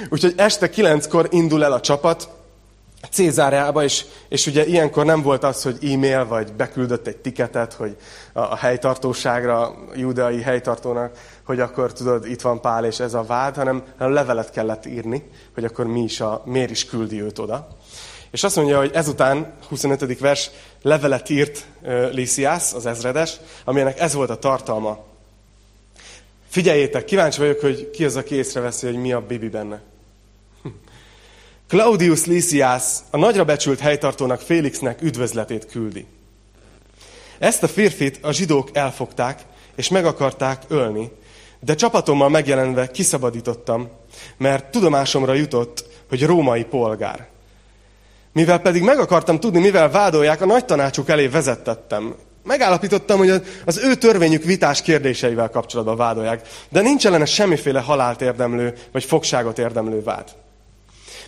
Úgyhogy 0.09 0.35
este 0.37 0.71
kilenckor 0.71 1.29
indul 1.31 1.65
el 1.65 1.73
a 1.73 1.81
csapat 1.81 2.29
Cézáreába, 3.11 3.83
és, 3.83 4.05
és 4.29 4.47
ugye 4.47 4.67
ilyenkor 4.67 5.05
nem 5.05 5.23
volt 5.23 5.45
az, 5.45 5.63
hogy 5.63 5.79
e-mail, 5.93 6.27
vagy 6.27 6.53
beküldött 6.53 7.07
egy 7.07 7.17
tiketet, 7.17 7.73
hogy 7.73 7.97
a, 8.33 8.41
a 8.41 8.57
helytartóságra, 8.57 9.61
a 9.61 9.75
judeai 9.95 10.41
helytartónak, 10.41 11.19
hogy 11.45 11.61
akkor 11.61 11.93
tudod, 11.93 12.27
itt 12.27 12.41
van 12.41 12.61
Pál, 12.61 12.85
és 12.85 13.01
ez 13.01 13.15
a 13.15 13.23
vád, 13.23 13.57
hanem, 13.57 13.83
hanem 13.99 14.13
levelet 14.13 14.51
kellett 14.51 14.87
írni, 14.87 15.23
hogy 15.55 15.65
akkor 15.65 15.87
mi 15.87 16.03
is 16.03 16.21
a, 16.21 16.43
miért 16.45 16.71
is 16.71 16.85
küldi 16.85 17.23
őt 17.23 17.39
oda. 17.39 17.69
És 18.37 18.45
azt 18.45 18.57
mondja, 18.57 18.79
hogy 18.79 18.91
ezután, 18.95 19.53
25. 19.69 20.19
vers, 20.19 20.51
levelet 20.83 21.31
írt 21.31 21.67
Lysias, 22.13 22.73
az 22.73 22.87
ezredes, 22.87 23.37
aminek 23.65 24.01
ez 24.01 24.15
volt 24.15 24.31
a 24.31 24.39
tartalma. 24.39 25.05
Figyeljétek, 26.49 27.05
kíváncsi 27.05 27.41
vagyok, 27.41 27.61
hogy 27.61 27.91
ki 27.91 28.05
az, 28.05 28.17
aki 28.17 28.35
észreveszi, 28.35 28.87
hogy 28.87 28.97
mi 28.97 29.13
a 29.13 29.27
bibi 29.27 29.49
benne. 29.49 29.83
Claudius 31.69 32.25
Lysias 32.25 32.83
a 33.11 33.17
nagyra 33.17 33.45
becsült 33.45 33.81
helytartónak 33.81 34.41
Félixnek 34.41 35.03
üdvözletét 35.03 35.67
küldi. 35.67 36.07
Ezt 37.39 37.63
a 37.63 37.69
férfit 37.69 38.19
a 38.23 38.33
zsidók 38.33 38.71
elfogták, 38.73 39.43
és 39.75 39.89
meg 39.89 40.07
akarták 40.07 40.63
ölni, 40.69 41.11
de 41.61 41.75
csapatommal 41.75 42.29
megjelenve 42.29 42.91
kiszabadítottam, 42.91 43.91
mert 44.37 44.71
tudomásomra 44.71 45.35
jutott, 45.35 45.85
hogy 46.09 46.25
római 46.25 46.65
polgár. 46.65 47.35
Mivel 48.37 48.59
pedig 48.59 48.83
meg 48.83 48.99
akartam 48.99 49.41
tudni, 49.41 49.59
mivel 49.59 49.91
vádolják, 49.91 50.41
a 50.41 50.47
nagy 50.47 50.65
tanácsuk 50.65 51.09
elé 51.09 51.27
vezettettem. 51.27 52.15
Megállapítottam, 52.43 53.19
hogy 53.19 53.43
az 53.65 53.79
ő 53.79 53.95
törvényük 53.95 54.45
vitás 54.45 54.83
kérdéseivel 54.83 55.51
kapcsolatban 55.51 55.97
vádolják, 55.97 56.49
de 56.69 56.81
nincs 56.81 57.07
ellene 57.07 57.25
semmiféle 57.25 57.81
halált 57.81 58.21
érdemlő, 58.21 58.75
vagy 58.93 59.05
fogságot 59.05 59.59
érdemlő 59.59 60.03
vád. 60.03 60.29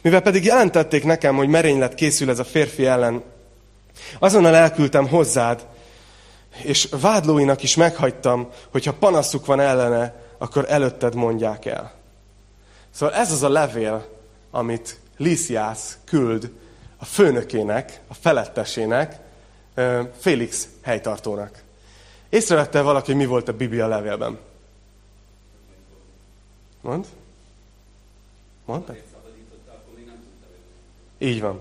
Mivel 0.02 0.20
pedig 0.20 0.44
jelentették 0.44 1.04
nekem, 1.04 1.36
hogy 1.36 1.48
merénylet 1.48 1.94
készül 1.94 2.30
ez 2.30 2.38
a 2.38 2.44
férfi 2.44 2.86
ellen, 2.86 3.22
azonnal 4.18 4.54
elküldtem 4.54 5.08
hozzád, 5.08 5.66
és 6.62 6.88
vádlóinak 7.00 7.62
is 7.62 7.76
meghagytam, 7.76 8.48
hogyha 8.70 8.92
panaszuk 8.92 9.46
van 9.46 9.60
ellene, 9.60 10.14
akkor 10.38 10.64
előtted 10.68 11.14
mondják 11.14 11.66
el. 11.66 11.92
Szóval 12.90 13.14
ez 13.14 13.32
az 13.32 13.42
a 13.42 13.48
levél, 13.48 14.08
amit 14.50 14.98
Lysias 15.16 15.78
küld 16.04 16.50
a 16.98 17.04
főnökének, 17.04 18.00
a 18.08 18.14
felettesének, 18.14 19.16
Félix 20.18 20.68
helytartónak. 20.82 21.62
Észrevette 22.28 22.80
valaki, 22.80 23.06
hogy 23.06 23.20
mi 23.20 23.26
volt 23.26 23.48
a 23.48 23.52
Biblia 23.52 23.86
levélben? 23.86 24.38
Mond? 26.80 27.06
Mondta? 28.64 28.94
Így 31.18 31.40
van. 31.40 31.60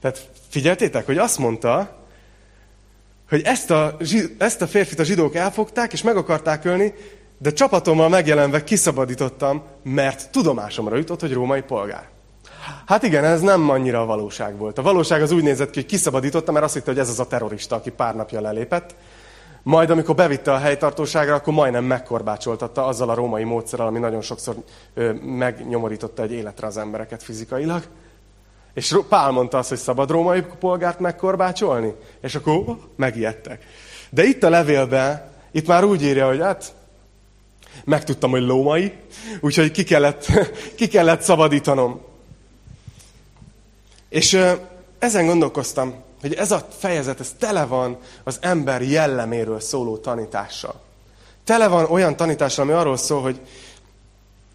Tehát 0.00 0.30
figyeltétek, 0.48 1.06
hogy 1.06 1.18
azt 1.18 1.38
mondta, 1.38 1.96
hogy 3.28 3.42
ezt 3.42 3.70
a, 3.70 3.96
ezt 4.38 4.62
a 4.62 4.66
férfit 4.66 4.98
a 4.98 5.04
zsidók 5.04 5.34
elfogták, 5.34 5.92
és 5.92 6.02
meg 6.02 6.16
akarták 6.16 6.64
ölni, 6.64 6.94
de 7.38 7.52
csapatommal 7.52 8.08
megjelenve 8.08 8.64
kiszabadítottam, 8.64 9.62
mert 9.82 10.30
tudomásomra 10.30 10.96
jutott, 10.96 11.20
hogy 11.20 11.32
római 11.32 11.62
polgár. 11.62 12.08
Hát 12.86 13.02
igen, 13.02 13.24
ez 13.24 13.40
nem 13.40 13.70
annyira 13.70 14.00
a 14.00 14.06
valóság 14.06 14.56
volt. 14.56 14.78
A 14.78 14.82
valóság 14.82 15.22
az 15.22 15.30
úgy 15.30 15.42
nézett 15.42 15.70
ki, 15.70 15.80
hogy 15.80 15.88
kiszabadította, 15.88 16.52
mert 16.52 16.64
azt 16.64 16.74
hitte, 16.74 16.90
hogy 16.90 16.98
ez 17.00 17.08
az 17.08 17.20
a 17.20 17.26
terrorista, 17.26 17.76
aki 17.76 17.90
pár 17.90 18.14
napja 18.14 18.40
lelépett. 18.40 18.94
Majd, 19.62 19.90
amikor 19.90 20.14
bevitte 20.14 20.52
a 20.52 20.58
helytartóságra, 20.58 21.34
akkor 21.34 21.52
majdnem 21.52 21.84
megkorbácsoltatta 21.84 22.86
azzal 22.86 23.10
a 23.10 23.14
római 23.14 23.44
módszerrel, 23.44 23.86
ami 23.86 23.98
nagyon 23.98 24.20
sokszor 24.20 24.54
ö, 24.94 25.12
megnyomorította 25.12 26.22
egy 26.22 26.32
életre 26.32 26.66
az 26.66 26.76
embereket 26.76 27.22
fizikailag. 27.22 27.82
És 28.74 28.98
Pál 29.08 29.30
mondta 29.30 29.58
azt, 29.58 29.68
hogy 29.68 29.78
szabad 29.78 30.10
római 30.10 30.42
polgárt 30.58 30.98
megkorbácsolni? 30.98 31.94
És 32.20 32.34
akkor 32.34 32.64
megijedtek. 32.96 33.64
De 34.10 34.24
itt 34.24 34.42
a 34.42 34.50
levélben, 34.50 35.30
itt 35.50 35.66
már 35.66 35.84
úgy 35.84 36.02
írja, 36.02 36.26
hogy 36.26 36.40
hát 36.40 36.74
megtudtam, 37.84 38.30
hogy 38.30 38.42
lómai, 38.42 38.92
úgyhogy 39.40 39.70
ki 39.70 39.84
kellett, 39.84 40.26
ki 40.78 40.88
kellett 40.88 41.20
szabadítanom. 41.20 42.00
És 44.12 44.38
ezen 44.98 45.26
gondolkoztam, 45.26 45.94
hogy 46.20 46.34
ez 46.34 46.50
a 46.50 46.66
fejezet, 46.78 47.20
ez 47.20 47.34
tele 47.38 47.64
van 47.64 47.98
az 48.24 48.38
ember 48.40 48.82
jelleméről 48.82 49.60
szóló 49.60 49.96
tanítással. 49.96 50.80
Tele 51.44 51.68
van 51.68 51.84
olyan 51.84 52.16
tanítással, 52.16 52.64
ami 52.64 52.72
arról 52.72 52.96
szól, 52.96 53.22
hogy, 53.22 53.40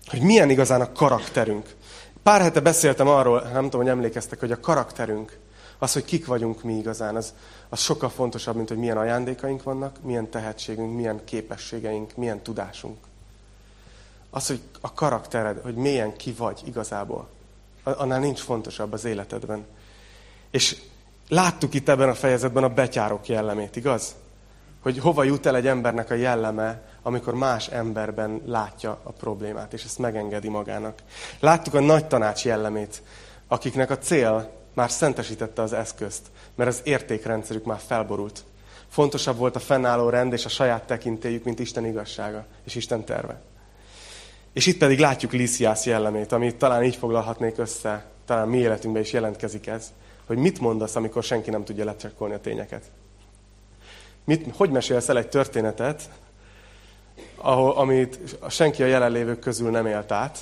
hogy 0.07 0.21
milyen 0.21 0.49
igazán 0.49 0.81
a 0.81 0.91
karakterünk. 0.91 1.75
Pár 2.23 2.41
hete 2.41 2.59
beszéltem 2.59 3.07
arról, 3.07 3.41
nem 3.41 3.63
tudom, 3.63 3.81
hogy 3.81 3.89
emlékeztek, 3.89 4.39
hogy 4.39 4.51
a 4.51 4.59
karakterünk, 4.59 5.37
az, 5.77 5.93
hogy 5.93 6.05
kik 6.05 6.25
vagyunk 6.25 6.63
mi 6.63 6.73
igazán, 6.73 7.15
az, 7.15 7.33
az 7.69 7.79
sokkal 7.79 8.09
fontosabb, 8.09 8.55
mint 8.55 8.67
hogy 8.67 8.77
milyen 8.77 8.97
ajándékaink 8.97 9.63
vannak, 9.63 9.95
milyen 10.03 10.29
tehetségünk, 10.29 10.95
milyen 10.95 11.21
képességeink, 11.25 12.15
milyen 12.15 12.41
tudásunk. 12.41 12.97
Az, 14.29 14.47
hogy 14.47 14.61
a 14.81 14.93
karaktered, 14.93 15.59
hogy 15.63 15.75
milyen 15.75 16.15
ki 16.15 16.31
vagy 16.31 16.61
igazából, 16.65 17.27
annál 17.95 18.19
nincs 18.19 18.39
fontosabb 18.39 18.93
az 18.93 19.05
életedben. 19.05 19.65
És 20.51 20.77
láttuk 21.29 21.73
itt 21.73 21.89
ebben 21.89 22.09
a 22.09 22.15
fejezetben 22.15 22.63
a 22.63 22.69
betyárok 22.69 23.27
jellemét, 23.27 23.75
igaz? 23.75 24.15
Hogy 24.81 24.99
hova 24.99 25.23
jut 25.23 25.45
el 25.45 25.55
egy 25.55 25.67
embernek 25.67 26.09
a 26.11 26.13
jelleme, 26.13 26.81
amikor 27.01 27.33
más 27.33 27.67
emberben 27.67 28.41
látja 28.45 28.99
a 29.03 29.11
problémát, 29.11 29.73
és 29.73 29.83
ezt 29.83 29.97
megengedi 29.97 30.49
magának. 30.49 30.99
Láttuk 31.39 31.73
a 31.73 31.79
nagy 31.79 32.05
tanács 32.05 32.45
jellemét, 32.45 33.01
akiknek 33.47 33.89
a 33.89 33.97
cél 33.97 34.51
már 34.73 34.91
szentesítette 34.91 35.61
az 35.61 35.73
eszközt, 35.73 36.21
mert 36.55 36.69
az 36.69 36.81
értékrendszerük 36.83 37.65
már 37.65 37.79
felborult. 37.87 38.43
Fontosabb 38.87 39.37
volt 39.37 39.55
a 39.55 39.59
fennálló 39.59 40.09
rend 40.09 40.33
és 40.33 40.45
a 40.45 40.49
saját 40.49 40.83
tekintélyük, 40.83 41.43
mint 41.43 41.59
Isten 41.59 41.85
igazsága 41.85 42.45
és 42.63 42.75
Isten 42.75 43.03
terve. 43.03 43.41
És 44.57 44.65
itt 44.65 44.77
pedig 44.77 44.99
látjuk 44.99 45.31
Lísziász 45.31 45.85
jellemét, 45.85 46.31
amit 46.31 46.55
talán 46.55 46.83
így 46.83 46.95
foglalhatnék 46.95 47.57
össze, 47.57 48.05
talán 48.25 48.47
mi 48.47 48.57
életünkben 48.57 49.01
is 49.01 49.13
jelentkezik 49.13 49.67
ez, 49.67 49.93
hogy 50.25 50.37
mit 50.37 50.59
mondasz, 50.59 50.95
amikor 50.95 51.23
senki 51.23 51.49
nem 51.49 51.63
tudja 51.63 51.85
lecsekkolni 51.85 52.33
a 52.33 52.39
tényeket. 52.39 52.83
Mit, 54.23 54.55
hogy 54.55 54.69
mesélsz 54.69 55.09
el 55.09 55.17
egy 55.17 55.27
történetet, 55.27 56.09
ahol, 57.35 57.71
amit 57.71 58.37
senki 58.49 58.83
a 58.83 58.85
jelenlévők 58.85 59.39
közül 59.39 59.69
nem 59.69 59.85
élt 59.85 60.11
át, 60.11 60.39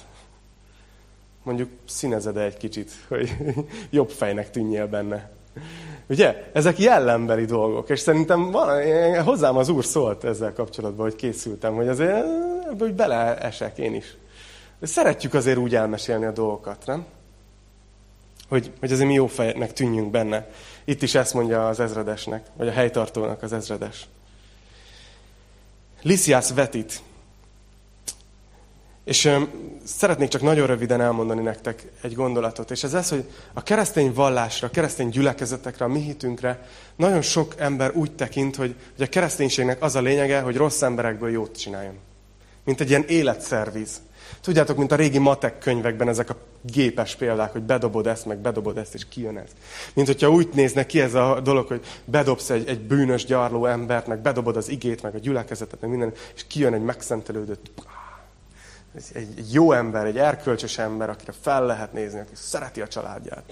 mondjuk 1.44 1.70
színezed 1.86 2.38
egy 2.38 2.58
kicsit, 2.58 2.92
hogy 3.08 3.36
jobb 3.90 4.10
fejnek 4.10 4.52
tűnjél 4.52 4.88
benne. 4.88 5.32
Ugye? 6.10 6.50
Ezek 6.54 6.80
jellembeli 6.80 7.46
dolgok, 7.46 7.90
és 7.90 8.00
szerintem 8.00 8.52
van, 8.52 9.24
hozzám 9.24 9.58
az 9.58 9.70
úr 9.70 9.86
szólt 9.86 10.24
ezzel 10.24 10.54
kapcsolatban, 10.54 11.06
hogy 11.06 11.16
készültem, 11.16 11.76
hogy 11.76 11.88
azért 11.88 12.55
hogy 12.80 12.94
beleesek 12.94 13.78
én 13.78 13.96
is. 13.96 14.16
De 14.80 14.86
szeretjük 14.86 15.34
azért 15.34 15.58
úgy 15.58 15.76
elmesélni 15.76 16.26
a 16.26 16.32
dolgokat, 16.32 16.86
nem? 16.86 17.06
Hogy, 18.50 18.72
hogy 18.80 18.92
azért 18.92 19.08
mi 19.08 19.14
jó 19.14 19.28
fejnek 19.28 19.74
tűnjünk 19.74 20.12
benne. 20.12 20.48
Itt 20.84 21.02
is 21.02 21.16
ezt 21.16 21.34
mondja 21.34 21.68
az 21.68 21.80
ezredesnek, 21.80 22.46
vagy 22.56 22.68
a 22.68 22.72
helytartónak 22.72 23.44
az 23.44 23.54
ezredes. 23.54 24.08
Lysias 26.02 26.52
vetít. 26.52 27.02
És 29.04 29.26
ö, 29.26 29.42
szeretnék 29.84 30.30
csak 30.30 30.42
nagyon 30.42 30.68
röviden 30.68 31.02
elmondani 31.02 31.42
nektek 31.42 31.84
egy 32.02 32.14
gondolatot, 32.14 32.72
és 32.72 32.84
ez 32.84 32.94
az, 32.94 33.10
hogy 33.10 33.26
a 33.54 33.64
keresztény 33.64 34.14
vallásra, 34.14 34.68
a 34.68 34.72
keresztény 34.72 35.10
gyülekezetekre, 35.10 35.86
a 35.86 35.88
mi 35.88 36.00
hitünkre 36.00 36.68
nagyon 36.96 37.22
sok 37.22 37.54
ember 37.58 37.92
úgy 37.96 38.16
tekint, 38.16 38.56
hogy, 38.56 38.76
hogy 38.96 39.06
a 39.06 39.10
kereszténységnek 39.10 39.84
az 39.84 39.96
a 39.96 40.02
lényege, 40.02 40.40
hogy 40.40 40.56
rossz 40.56 40.82
emberekből 40.82 41.30
jót 41.30 41.58
csináljon. 41.58 42.00
Mint 42.66 42.82
egy 42.82 42.90
ilyen 42.90 43.04
életszerviz. 43.08 44.02
Tudjátok, 44.42 44.78
mint 44.78 44.92
a 44.92 44.96
régi 44.96 45.18
matek 45.18 45.58
könyvekben 45.58 46.08
ezek 46.08 46.30
a 46.30 46.38
gépes 46.62 47.16
példák, 47.16 47.52
hogy 47.52 47.62
bedobod 47.62 48.08
ezt, 48.08 48.26
meg 48.26 48.38
bedobod 48.38 48.78
ezt, 48.78 48.94
és 48.94 49.08
kijön 49.08 49.38
ez. 49.38 49.50
Mint 49.94 50.08
hogyha 50.08 50.30
úgy 50.30 50.50
nézne 50.54 50.86
ki 50.86 51.02
ez 51.02 51.14
a 51.14 51.40
dolog, 51.44 51.68
hogy 51.68 51.86
bedobsz 52.06 52.50
egy, 52.50 52.68
egy 52.68 52.80
bűnös, 52.82 53.26
gyarló 53.26 53.66
embert, 53.66 54.08
meg 54.08 54.20
bedobod 54.20 54.58
az 54.58 54.70
igét, 54.70 55.02
meg 55.02 55.16
a 55.16 55.18
gyülekezetet, 55.18 55.82
meg 55.82 55.90
minden, 55.90 56.14
és 56.36 56.48
kijön 56.48 56.74
egy 56.74 56.84
megszentelődött, 56.84 57.72
egy, 59.14 59.54
jó 59.54 59.72
ember, 59.72 60.06
egy 60.06 60.18
erkölcsös 60.18 60.78
ember, 60.78 61.10
akire 61.10 61.34
fel 61.42 61.66
lehet 61.66 61.94
nézni, 61.94 62.20
aki 62.20 62.34
szereti 62.34 62.82
a 62.82 62.88
családját. 62.88 63.44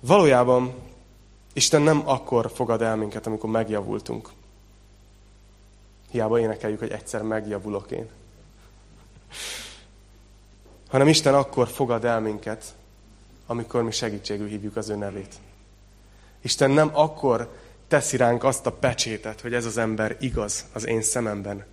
Valójában 0.00 0.74
Isten 1.52 1.82
nem 1.82 2.02
akkor 2.04 2.50
fogad 2.54 2.82
el 2.82 2.96
minket, 2.96 3.26
amikor 3.26 3.50
megjavultunk. 3.50 4.28
Hiába 6.10 6.38
énekeljük, 6.38 6.78
hogy 6.78 6.90
egyszer 6.90 7.22
megjavulok 7.22 7.90
én. 7.90 8.08
Hanem 10.88 11.08
Isten 11.08 11.34
akkor 11.34 11.68
fogad 11.68 12.04
el 12.04 12.20
minket, 12.20 12.64
amikor 13.46 13.82
mi 13.82 13.90
segítségül 13.90 14.48
hívjuk 14.48 14.76
az 14.76 14.88
ő 14.88 14.96
nevét. 14.96 15.34
Isten 16.40 16.70
nem 16.70 16.90
akkor 16.92 17.52
teszi 17.88 18.16
ránk 18.16 18.44
azt 18.44 18.66
a 18.66 18.72
pecsétet, 18.72 19.40
hogy 19.40 19.54
ez 19.54 19.64
az 19.64 19.76
ember 19.76 20.16
igaz 20.20 20.64
az 20.72 20.86
én 20.86 21.02
szememben, 21.02 21.64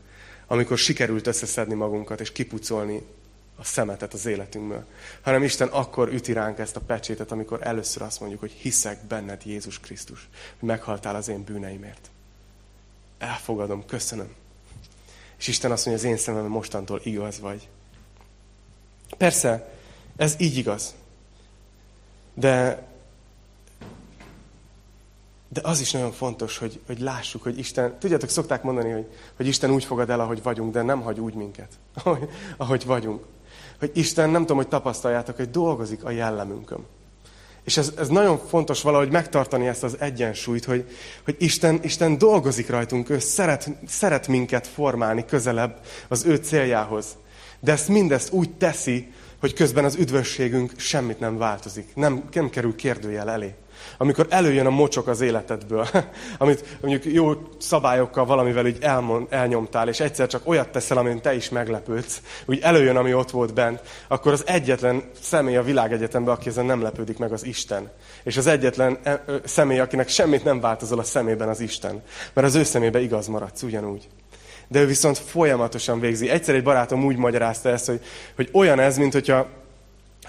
amikor 0.48 0.78
sikerült 0.78 1.28
összeszedni 1.28 1.74
magunkat 1.74 2.20
és 2.20 2.32
kipucolni 2.32 3.02
a 3.56 3.64
szemetet 3.64 4.14
az 4.14 4.26
életünkből, 4.26 4.86
hanem 5.22 5.44
Isten 5.44 5.68
akkor 5.68 6.14
üti 6.14 6.34
ránk 6.34 6.60
ezt 6.60 6.76
a 6.76 6.82
pecsétet, 6.82 7.32
amikor 7.32 7.60
először 7.62 8.02
azt 8.02 8.20
mondjuk, 8.20 8.42
hogy 8.42 8.52
hiszek 8.52 9.06
benned, 9.06 9.42
Jézus 9.46 9.80
Krisztus, 9.80 10.30
hogy 10.60 10.68
meghaltál 10.68 11.16
az 11.16 11.28
én 11.28 11.44
bűneimért 11.44 12.10
elfogadom, 13.18 13.86
köszönöm. 13.86 14.34
És 15.38 15.48
Isten 15.48 15.72
azt 15.72 15.86
mondja, 15.86 16.04
az 16.04 16.12
én 16.12 16.18
szememben 16.18 16.52
mostantól 16.52 17.02
igaz 17.04 17.40
vagy. 17.40 17.68
Persze, 19.18 19.74
ez 20.16 20.36
így 20.38 20.58
igaz. 20.58 20.96
De, 22.34 22.88
de 25.50 25.62
az 25.64 25.80
is 25.80 25.92
nagyon 25.92 26.12
fontos, 26.12 26.58
hogy, 26.58 26.82
hogy 26.86 27.00
lássuk, 27.00 27.44
hogy 27.44 27.58
Isten, 27.58 28.00
tudjátok, 28.00 28.30
szokták 28.30 28.64
mondani, 28.64 28.92
hogy, 28.92 29.08
hogy 29.36 29.48
Isten 29.48 29.72
úgy 29.72 29.84
fogad 29.84 30.10
el, 30.10 30.20
ahogy 30.20 30.44
vagyunk, 30.44 30.74
de 30.74 30.82
nem 30.82 31.02
hagy 31.02 31.20
úgy 31.20 31.34
minket, 31.34 31.72
ahogy, 32.04 32.30
ahogy 32.58 32.86
vagyunk. 32.86 33.26
Hogy 33.80 33.92
Isten, 33.94 34.30
nem 34.30 34.42
tudom, 34.42 34.58
hogy 34.58 34.68
tapasztaljátok, 34.68 35.36
hogy 35.36 35.50
dolgozik 35.50 36.04
a 36.04 36.10
jellemünkön. 36.10 36.86
És 37.66 37.78
ez, 37.78 37.94
ez 37.98 38.08
nagyon 38.08 38.40
fontos 38.48 38.82
valahogy 38.82 39.12
megtartani 39.12 39.68
ezt 39.68 39.84
az 39.84 39.96
egyensúlyt, 40.00 40.66
hogy, 40.66 40.86
hogy 41.24 41.36
Isten, 41.40 41.80
Isten 41.84 42.18
dolgozik 42.18 42.70
rajtunk, 42.70 43.10
ő 43.10 43.20
szeret, 43.20 43.70
szeret 43.88 44.28
minket 44.28 44.68
formálni 44.68 45.26
közelebb 45.26 45.80
az 46.08 46.26
ő 46.26 46.36
céljához. 46.36 47.06
De 47.60 47.72
ezt 47.72 47.88
mindezt 47.88 48.32
úgy 48.32 48.52
teszi, 48.58 49.12
hogy 49.40 49.54
közben 49.54 49.86
az 49.86 49.96
üdvösségünk 49.96 50.72
semmit 50.78 51.20
nem 51.20 51.38
változik, 51.38 51.96
nem, 51.96 52.24
nem 52.34 52.50
kerül 52.50 52.76
kérdőjel 52.76 53.30
elé 53.30 53.56
amikor 53.98 54.26
előjön 54.30 54.66
a 54.66 54.70
mocsok 54.70 55.08
az 55.08 55.22
életedből, 55.22 55.88
amit 56.38 56.78
mondjuk 56.82 57.14
jó 57.14 57.34
szabályokkal 57.60 58.26
valamivel 58.26 58.68
így 58.68 58.78
elmond, 58.82 59.28
elnyomtál, 59.30 59.88
és 59.88 60.00
egyszer 60.00 60.28
csak 60.28 60.48
olyat 60.48 60.70
teszel, 60.70 60.98
amin 60.98 61.22
te 61.22 61.36
is 61.36 61.50
meglepődsz, 61.50 62.22
úgy 62.46 62.60
előjön, 62.60 62.96
ami 62.96 63.14
ott 63.14 63.32
volt 63.32 63.54
bent, 63.54 63.82
akkor 64.08 64.32
az 64.32 64.44
egyetlen 64.46 65.04
személy 65.22 65.58
a 65.58 65.64
világegyetemben, 65.64 66.34
aki 66.34 66.50
ezen 66.50 66.66
nem 66.66 66.82
lepődik 66.82 67.18
meg, 67.18 67.32
az 67.32 67.46
Isten. 67.46 67.92
És 68.24 68.38
az 68.38 68.48
egyetlen 68.48 68.98
e, 69.04 69.24
személy, 69.44 69.80
akinek 69.80 70.10
semmit 70.10 70.44
nem 70.44 70.60
változol 70.60 71.00
a 71.00 71.04
szemében, 71.04 71.50
az 71.50 71.60
Isten. 71.60 72.04
Mert 72.34 72.48
az 72.48 72.56
ő 72.56 72.64
szemébe 72.64 73.02
igaz 73.02 73.28
maradsz 73.28 73.64
ugyanúgy 73.64 74.08
de 74.68 74.80
ő 74.80 74.86
viszont 74.86 75.18
folyamatosan 75.18 76.00
végzi. 76.00 76.30
Egyszer 76.30 76.56
egy 76.56 76.64
barátom 76.64 77.06
úgy 77.06 77.18
magyarázta 77.18 77.70
ezt, 77.70 77.86
hogy, 77.86 78.02
hogy 78.36 78.50
olyan 78.52 78.80
ez, 78.80 78.98
mint 78.98 79.14
hogyha 79.14 79.48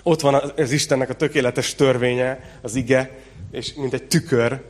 ott 0.03 0.21
van 0.21 0.53
az 0.57 0.71
Istennek 0.71 1.11
a 1.11 1.15
tökéletes 1.15 1.75
törvénye, 1.75 2.59
az 2.63 2.75
ige, 2.75 3.11
és 3.51 3.75
mint 3.75 3.93
egy 3.93 4.05
tükör, 4.05 4.61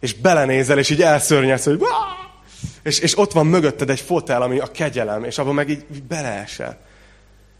és 0.00 0.14
belenézel, 0.14 0.78
és 0.78 0.90
így 0.90 1.02
elszörnyedsz, 1.02 1.64
hogy 1.64 1.80
és, 2.82 2.98
és 2.98 3.18
ott 3.18 3.32
van 3.32 3.46
mögötted 3.46 3.90
egy 3.90 4.00
fotel, 4.00 4.42
ami 4.42 4.58
a 4.58 4.66
kegyelem, 4.66 5.24
és 5.24 5.38
abban 5.38 5.54
meg 5.54 5.68
így, 5.68 5.84
így 5.94 6.02
beleesel. 6.02 6.78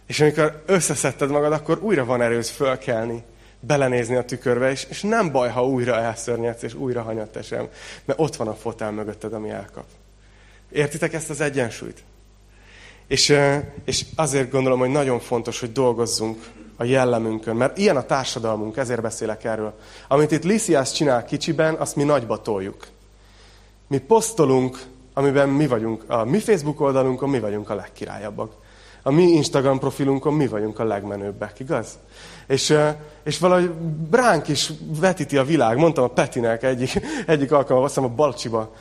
És 0.06 0.20
amikor 0.20 0.62
összeszedted 0.66 1.30
magad, 1.30 1.52
akkor 1.52 1.78
újra 1.82 2.04
van 2.04 2.22
erőz 2.22 2.50
fölkelni, 2.50 3.24
belenézni 3.60 4.16
a 4.16 4.24
tükörbe, 4.24 4.70
és, 4.70 4.86
és 4.88 5.02
nem 5.02 5.32
baj, 5.32 5.50
ha 5.50 5.66
újra 5.66 5.96
elszörnyedsz, 5.96 6.62
és 6.62 6.74
újra 6.74 7.02
hanyat 7.02 7.36
esem, 7.36 7.68
mert 8.04 8.20
ott 8.20 8.36
van 8.36 8.48
a 8.48 8.54
fotel 8.54 8.90
mögötted, 8.90 9.32
ami 9.32 9.50
elkap. 9.50 9.84
Értitek 10.70 11.12
ezt 11.12 11.30
az 11.30 11.40
egyensúlyt? 11.40 12.02
És, 13.06 13.36
és 13.84 14.04
azért 14.14 14.50
gondolom, 14.50 14.78
hogy 14.78 14.90
nagyon 14.90 15.20
fontos, 15.20 15.60
hogy 15.60 15.72
dolgozzunk 15.72 16.44
a 16.76 16.84
jellemünkön. 16.84 17.56
Mert 17.56 17.78
ilyen 17.78 17.96
a 17.96 18.02
társadalmunk, 18.02 18.76
ezért 18.76 19.02
beszélek 19.02 19.44
erről. 19.44 19.74
Amit 20.08 20.30
itt 20.30 20.44
Lysias 20.44 20.92
csinál 20.92 21.24
kicsiben, 21.24 21.74
azt 21.74 21.96
mi 21.96 22.02
nagyba 22.02 22.42
toljuk. 22.42 22.86
Mi 23.86 23.98
posztolunk, 23.98 24.78
amiben 25.14 25.48
mi 25.48 25.66
vagyunk, 25.66 26.04
a 26.10 26.24
mi 26.24 26.38
Facebook 26.38 26.80
oldalunkon 26.80 27.30
mi 27.30 27.40
vagyunk 27.40 27.70
a 27.70 27.74
legkirályabbak. 27.74 28.52
A 29.02 29.10
mi 29.10 29.22
Instagram 29.22 29.78
profilunkon 29.78 30.34
mi 30.34 30.46
vagyunk 30.46 30.78
a 30.78 30.84
legmenőbbek, 30.84 31.60
igaz? 31.60 31.98
És, 32.46 32.74
és 33.24 33.38
valahogy 33.38 33.70
ránk 34.10 34.48
is 34.48 34.72
vetíti 35.00 35.36
a 35.36 35.44
világ. 35.44 35.76
Mondtam 35.76 36.04
a 36.04 36.08
Petinek 36.08 36.62
egyik, 36.62 37.00
egyik 37.26 37.52
alkalommal, 37.52 37.84
azt 37.84 37.94
hiszem 37.94 38.10
a 38.10 38.14
Balcsiba 38.14 38.72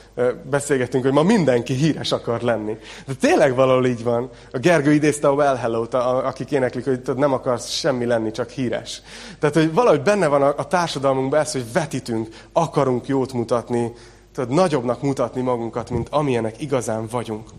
beszélgettünk, 0.49 1.03
hogy 1.03 1.13
ma 1.13 1.23
mindenki 1.23 1.73
híres 1.73 2.11
akar 2.11 2.41
lenni. 2.41 2.77
De 3.05 3.13
tényleg 3.13 3.55
valahol 3.55 3.85
így 3.85 4.03
van. 4.03 4.29
A 4.51 4.57
Gergő 4.57 4.93
idézte 4.93 5.27
a 5.27 5.33
Well 5.33 5.55
Hello-t, 5.55 5.93
akik 5.93 6.51
éneklik, 6.51 6.85
hogy 6.85 7.01
nem 7.15 7.33
akarsz 7.33 7.69
semmi 7.69 8.05
lenni, 8.05 8.31
csak 8.31 8.49
híres. 8.49 9.01
Tehát, 9.39 9.55
hogy 9.55 9.73
valahogy 9.73 10.01
benne 10.01 10.27
van 10.27 10.41
a, 10.41 10.53
a 10.57 10.67
társadalmunkban 10.67 11.39
ez, 11.39 11.51
hogy 11.51 11.71
vetítünk, 11.73 12.27
akarunk 12.53 13.07
jót 13.07 13.33
mutatni, 13.33 13.91
tudod, 14.33 14.49
nagyobbnak 14.49 15.01
mutatni 15.01 15.41
magunkat, 15.41 15.89
mint 15.89 16.09
amilyenek 16.09 16.61
igazán 16.61 17.07
vagyunk. 17.07 17.49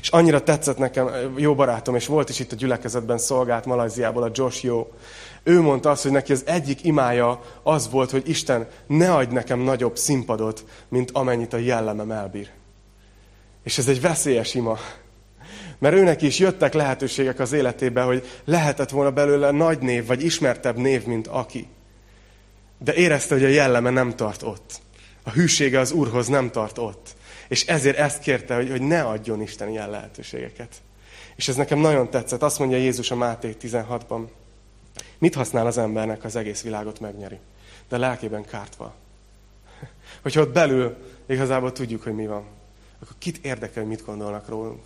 És 0.00 0.08
annyira 0.08 0.42
tetszett 0.42 0.78
nekem, 0.78 1.08
jó 1.36 1.54
barátom, 1.54 1.94
és 1.94 2.06
volt 2.06 2.28
is 2.28 2.38
itt 2.38 2.52
a 2.52 2.56
gyülekezetben 2.56 3.18
szolgált 3.18 3.64
Malajziából 3.64 4.22
a 4.22 4.30
Josh 4.32 4.64
Jó. 4.64 4.92
Ő 5.42 5.60
mondta 5.60 5.90
azt, 5.90 6.02
hogy 6.02 6.12
neki 6.12 6.32
az 6.32 6.42
egyik 6.46 6.84
imája 6.84 7.40
az 7.62 7.90
volt, 7.90 8.10
hogy 8.10 8.28
Isten, 8.28 8.68
ne 8.86 9.14
adj 9.14 9.34
nekem 9.34 9.58
nagyobb 9.58 9.96
színpadot, 9.96 10.64
mint 10.88 11.10
amennyit 11.10 11.52
a 11.52 11.58
jellemem 11.58 12.10
elbír. 12.10 12.50
És 13.62 13.78
ez 13.78 13.88
egy 13.88 14.00
veszélyes 14.00 14.54
ima. 14.54 14.78
Mert 15.78 15.94
őnek 15.94 16.22
is 16.22 16.38
jöttek 16.38 16.74
lehetőségek 16.74 17.38
az 17.38 17.52
életébe, 17.52 18.02
hogy 18.02 18.26
lehetett 18.44 18.90
volna 18.90 19.10
belőle 19.10 19.50
nagy 19.50 19.78
név, 19.78 20.06
vagy 20.06 20.24
ismertebb 20.24 20.76
név, 20.76 21.04
mint 21.06 21.26
aki. 21.26 21.68
De 22.78 22.94
érezte, 22.94 23.34
hogy 23.34 23.44
a 23.44 23.48
jelleme 23.48 23.90
nem 23.90 24.16
tart 24.16 24.42
ott. 24.42 24.80
A 25.22 25.30
hűsége 25.30 25.78
az 25.78 25.92
Úrhoz 25.92 26.26
nem 26.26 26.50
tart 26.50 26.78
ott. 26.78 27.14
És 27.48 27.66
ezért 27.66 27.96
ezt 27.96 28.20
kérte, 28.20 28.54
hogy, 28.54 28.70
hogy 28.70 28.82
ne 28.82 29.02
adjon 29.02 29.42
Isten 29.42 29.68
ilyen 29.68 29.90
lehetőségeket. 29.90 30.82
És 31.36 31.48
ez 31.48 31.56
nekem 31.56 31.78
nagyon 31.78 32.10
tetszett. 32.10 32.42
Azt 32.42 32.58
mondja 32.58 32.76
Jézus 32.76 33.10
a 33.10 33.16
Máté 33.16 33.56
16-ban. 33.60 34.26
Mit 35.18 35.34
használ 35.34 35.66
az 35.66 35.78
embernek, 35.78 36.24
az 36.24 36.36
egész 36.36 36.62
világot 36.62 37.00
megnyeri? 37.00 37.38
De 37.88 37.96
lelkében 37.96 38.44
kártva. 38.44 38.94
Hogyha 40.22 40.40
ott 40.40 40.52
belül 40.52 40.96
igazából 41.26 41.72
tudjuk, 41.72 42.02
hogy 42.02 42.14
mi 42.14 42.26
van, 42.26 42.44
akkor 43.02 43.16
kit 43.18 43.44
érdekel, 43.44 43.82
hogy 43.82 43.90
mit 43.90 44.04
gondolnak 44.04 44.48
rólunk? 44.48 44.82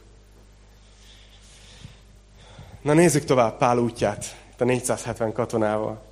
Na 2.82 2.93
nézzük 2.93 3.24
tovább 3.24 3.59
Pál 3.59 3.78
útját, 3.78 4.37
itt 4.53 4.61
a 4.61 4.64
470 4.64 5.32
katonával. 5.32 6.04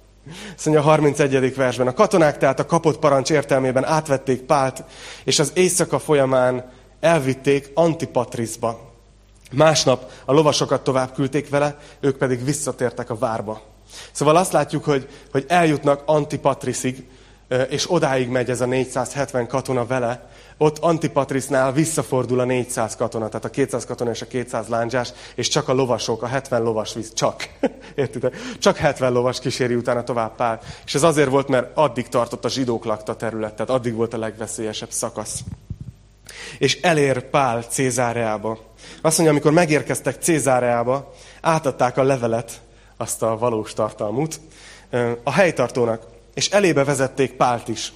Azt 0.57 0.67
mondja 0.67 0.83
a 0.83 0.87
31. 0.87 1.55
versben, 1.55 1.87
a 1.87 1.93
katonák 1.93 2.39
tehát 2.39 2.61
a 2.61 2.67
kapott 2.67 2.99
parancs 2.99 3.31
értelmében 3.31 3.85
átvették 3.85 4.41
Pált, 4.41 4.85
és 5.25 5.39
az 5.39 5.53
éjszaka 5.55 5.99
folyamán 5.99 6.71
elvitték 7.01 7.71
Antipatrisba. 7.75 8.91
Másnap 9.53 10.11
a 10.25 10.33
lovasokat 10.33 10.85
tovább 10.85 11.13
küldték 11.15 11.49
vele, 11.49 11.79
ők 12.01 12.17
pedig 12.17 12.45
visszatértek 12.45 13.11
a 13.11 13.19
várba. 13.19 13.61
Szóval 14.13 14.37
azt 14.37 14.53
látjuk, 14.53 14.85
hogy, 14.85 15.09
hogy 15.31 15.45
eljutnak 15.49 16.03
Antipatrisig, 16.07 17.07
és 17.69 17.91
odáig 17.91 18.29
megy 18.29 18.51
ez 18.51 18.61
a 18.61 18.67
470 18.67 19.47
katona 19.47 19.87
vele, 19.87 20.31
ott 20.59 20.79
Antipatrisnál 20.79 21.73
visszafordul 21.73 22.41
a 22.41 22.45
400 22.45 22.97
katona, 22.97 23.29
tehát 23.29 23.45
a 23.45 23.51
200 23.51 23.85
katona 23.85 24.11
és 24.11 24.23
a 24.23 24.27
200 24.27 24.69
lándzsás, 24.69 25.13
és 25.35 25.49
csak 25.49 25.69
a 25.69 25.73
lovasok, 25.73 26.23
a 26.23 26.27
70 26.27 26.63
lovas 26.63 26.95
visz, 26.95 27.13
csak, 27.13 27.49
értitek? 27.95 28.37
Csak 28.59 28.77
70 28.77 29.13
lovas 29.13 29.41
kíséri 29.41 29.75
utána 29.75 30.05
tovább 30.05 30.37
Pál. 30.37 30.61
És 30.85 30.95
ez 30.95 31.03
azért 31.03 31.29
volt, 31.29 31.49
mert 31.49 31.77
addig 31.77 32.09
tartott 32.09 32.45
a 32.45 32.49
zsidók 32.49 32.85
lakta 32.85 33.17
terület, 33.17 33.55
tehát 33.55 33.71
addig 33.71 33.95
volt 33.95 34.15
a 34.15 34.19
legveszélyesebb 34.19 34.91
szakasz. 34.91 35.41
És 36.59 36.81
elér 36.81 37.31
Pál 37.31 37.63
Cézáreába. 37.63 38.59
Azt 39.01 39.17
mondja, 39.17 39.31
amikor 39.31 39.53
megérkeztek 39.53 40.23
Cézáreába, 40.23 41.13
átadták 41.41 41.97
a 41.97 42.03
levelet, 42.03 42.61
azt 42.97 43.23
a 43.23 43.39
valós 43.39 43.73
tartalmut, 43.73 44.41
a 45.23 45.33
helytartónak, 45.33 46.12
és 46.35 46.51
elébe 46.51 46.85
vezették 46.85 47.33
Pált 47.33 47.69
is. 47.69 47.93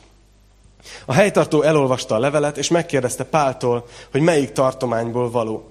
A 1.05 1.13
helytartó 1.13 1.63
elolvasta 1.63 2.15
a 2.15 2.19
levelet, 2.19 2.59
és 2.59 2.69
megkérdezte 2.69 3.25
Páltól, 3.25 3.87
hogy 4.11 4.21
melyik 4.21 4.53
tartományból 4.53 5.31
való. 5.31 5.71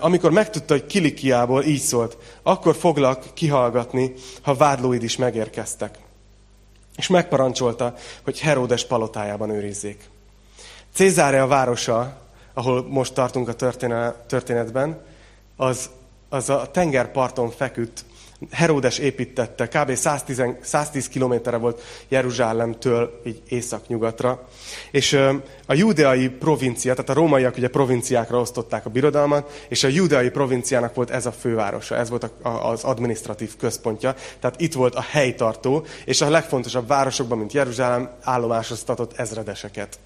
Amikor 0.00 0.30
megtudta, 0.30 0.72
hogy 0.74 0.86
Kilikiából 0.86 1.62
így 1.64 1.80
szólt, 1.80 2.16
akkor 2.42 2.76
foglak 2.76 3.24
kihallgatni, 3.34 4.12
ha 4.42 4.54
vádlóid 4.54 5.02
is 5.02 5.16
megérkeztek. 5.16 5.98
És 6.96 7.08
megparancsolta, 7.08 7.94
hogy 8.24 8.40
Heródes 8.40 8.84
palotájában 8.84 9.50
őrizzék. 9.50 10.08
A 11.18 11.46
városa, 11.46 12.16
ahol 12.52 12.86
most 12.88 13.14
tartunk 13.14 13.48
a 13.48 13.54
történetben, 14.26 15.00
az, 15.56 15.90
az 16.28 16.48
a 16.48 16.70
tengerparton 16.70 17.50
feküdt 17.50 18.04
Heródes 18.50 18.98
építette, 18.98 19.68
kb. 19.68 19.94
110, 19.94 20.42
110 20.60 21.08
kilométerre 21.08 21.56
volt 21.56 21.82
Jeruzsálemtől 22.08 23.20
így 23.26 23.42
északnyugatra. 23.48 24.48
És 24.90 25.12
a 25.66 25.74
judeai 25.74 26.28
provincia, 26.28 26.94
tehát 26.94 27.10
a 27.10 27.14
rómaiak 27.14 27.56
ugye 27.56 27.68
provinciákra 27.68 28.40
osztották 28.40 28.86
a 28.86 28.90
birodalmat, 28.90 29.64
és 29.68 29.84
a 29.84 29.88
judeai 29.88 30.30
provinciának 30.30 30.94
volt 30.94 31.10
ez 31.10 31.26
a 31.26 31.32
fővárosa, 31.32 31.96
ez 31.96 32.08
volt 32.08 32.30
az 32.42 32.84
administratív 32.84 33.56
központja, 33.56 34.14
tehát 34.40 34.60
itt 34.60 34.72
volt 34.72 34.94
a 34.94 35.04
helytartó, 35.10 35.86
és 36.04 36.20
a 36.20 36.30
legfontosabb 36.30 36.86
városokban, 36.86 37.38
mint 37.38 37.52
Jeruzsálem, 37.52 38.10
állomásoztatott 38.22 39.18
ezredeseket. 39.18 39.98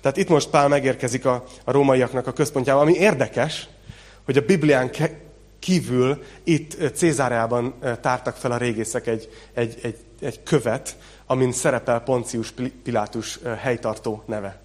Tehát 0.00 0.16
itt 0.16 0.28
most 0.28 0.48
Pál 0.48 0.68
megérkezik 0.68 1.24
a, 1.24 1.44
a 1.64 1.72
rómaiaknak 1.72 2.26
a 2.26 2.32
központjába, 2.32 2.80
ami 2.80 2.94
érdekes, 2.94 3.68
hogy 4.24 4.36
a 4.36 4.44
Biblián 4.44 4.90
kívül 5.66 6.22
itt 6.44 6.94
Cézáreában 6.94 7.74
tártak 8.00 8.36
fel 8.36 8.50
a 8.50 8.56
régészek 8.56 9.06
egy, 9.06 9.28
egy, 9.52 9.78
egy, 9.82 9.96
egy 10.20 10.42
követ, 10.42 10.96
amin 11.26 11.52
szerepel 11.52 12.00
Poncius 12.00 12.54
Pilátus 12.82 13.38
helytartó 13.58 14.22
neve. 14.26 14.60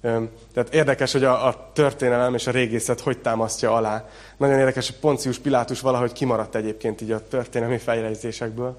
Tehát 0.00 0.68
érdekes, 0.70 1.12
hogy 1.12 1.24
a, 1.24 1.46
a 1.46 1.70
történelem 1.72 2.34
és 2.34 2.46
a 2.46 2.50
régészet 2.50 3.00
hogy 3.00 3.18
támasztja 3.18 3.74
alá. 3.74 4.08
Nagyon 4.36 4.58
érdekes, 4.58 4.86
hogy 4.86 4.98
Poncius 4.98 5.38
Pilátus 5.38 5.80
valahogy 5.80 6.12
kimaradt 6.12 6.54
egyébként 6.54 7.00
így 7.00 7.12
a 7.12 7.28
történelmi 7.28 7.78
fejlesztésekből, 7.78 8.76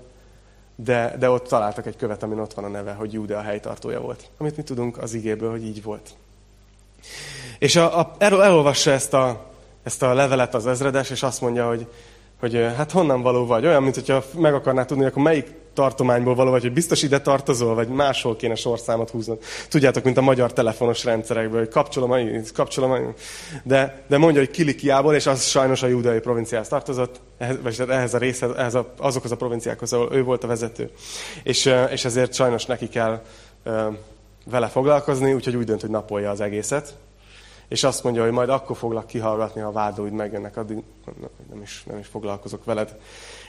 de, 0.76 1.16
de 1.20 1.30
ott 1.30 1.48
találtak 1.48 1.86
egy 1.86 1.96
követ, 1.96 2.24
amin 2.24 2.40
ott 2.40 2.54
van 2.54 2.66
a 2.66 2.70
neve, 2.70 2.92
hogy 2.92 3.14
Júde 3.14 3.42
helytartója 3.42 4.02
volt. 4.02 4.30
Amit 4.38 4.58
mi 4.58 4.64
tudunk 4.64 4.98
az 4.98 5.14
igéből, 5.14 5.52
hogy 5.52 5.66
így 5.66 5.84
volt. 5.84 6.10
És 7.60 7.76
a, 7.76 8.00
a, 8.00 8.16
erről 8.18 8.42
elolvassa 8.42 8.92
ezt 8.92 9.14
a, 9.14 9.54
ezt 9.86 10.04
a 10.04 10.14
levelet 10.14 10.56
az 10.56 10.68
ezredes, 10.68 11.10
és 11.10 11.24
azt 11.24 11.42
mondja, 11.42 11.68
hogy, 11.68 11.88
hogy 12.40 12.54
hát 12.78 12.92
honnan 12.92 13.22
való 13.22 13.46
vagy. 13.46 13.66
Olyan, 13.66 13.84
mint 13.84 14.34
meg 14.38 14.54
akarná 14.54 14.86
tudni, 14.86 15.06
akkor 15.06 15.24
melyik 15.24 15.48
tartományból 15.74 16.36
való 16.36 16.52
vagy, 16.52 16.62
hogy 16.62 16.74
biztos 16.74 17.04
ide 17.04 17.22
tartozol, 17.22 17.76
vagy 17.76 17.88
máshol 17.88 18.36
kéne 18.36 18.56
sorszámot 18.56 19.10
húznod. 19.10 19.40
Tudjátok, 19.70 20.04
mint 20.04 20.18
a 20.18 20.22
magyar 20.22 20.54
telefonos 20.54 21.04
rendszerekből, 21.04 21.60
hogy 21.60 21.70
kapcsolom, 21.70 22.12
kapcsolom, 22.54 23.14
de, 23.64 24.04
de 24.08 24.18
mondja, 24.18 24.40
hogy 24.40 24.52
Kilikiából, 24.52 25.16
és 25.16 25.26
az 25.26 25.44
sajnos 25.44 25.84
a 25.84 25.88
júdeai 25.88 26.20
provinciához 26.20 26.68
tartozott, 26.68 27.22
vagy 27.62 27.84
ehhez 27.88 28.14
a 28.14 28.18
részhez, 28.18 28.52
ehhez 28.58 28.76
a, 28.76 28.94
azokhoz 28.98 29.32
a 29.32 29.36
provinciákhoz, 29.36 29.94
ahol 29.94 30.10
ő 30.12 30.24
volt 30.24 30.44
a 30.44 30.48
vezető. 30.48 30.90
És, 31.44 31.74
és 31.90 32.06
ezért 32.06 32.34
sajnos 32.34 32.66
neki 32.66 32.88
kell 32.88 33.22
vele 34.46 34.68
foglalkozni, 34.68 35.34
úgyhogy 35.34 35.56
úgy 35.56 35.66
dönt, 35.66 35.82
hogy 35.82 35.90
napolja 35.90 36.30
az 36.30 36.42
egészet 36.42 36.94
és 37.68 37.84
azt 37.84 38.04
mondja, 38.04 38.24
hogy 38.24 38.32
majd 38.32 38.50
akkor 38.50 38.78
foglak 38.78 39.08
kihallgatni, 39.08 39.62
ha 39.62 39.72
vádlóid 39.72 40.14
megjönnek, 40.14 40.58
addig 40.58 40.84
nem 41.50 41.62
is, 41.62 41.84
nem 41.84 41.98
is 41.98 42.08
foglalkozok 42.08 42.66
veled. 42.66 42.98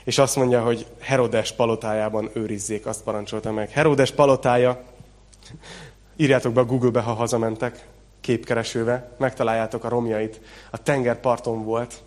És 0.04 0.18
azt 0.18 0.36
mondja, 0.36 0.62
hogy 0.62 0.86
Herodes 1.00 1.52
palotájában 1.52 2.30
őrizzék, 2.32 2.86
azt 2.86 3.02
parancsolta 3.02 3.52
meg. 3.52 3.70
Herodes 3.70 4.10
palotája, 4.10 4.82
írjátok 6.16 6.52
be 6.52 6.60
a 6.60 6.64
Google-be, 6.64 7.00
ha 7.00 7.12
hazamentek, 7.12 7.86
képkeresőbe, 8.20 9.10
megtaláljátok 9.18 9.84
a 9.84 9.88
romjait. 9.88 10.40
A 10.70 10.82
tengerparton 10.82 11.64
volt, 11.64 12.02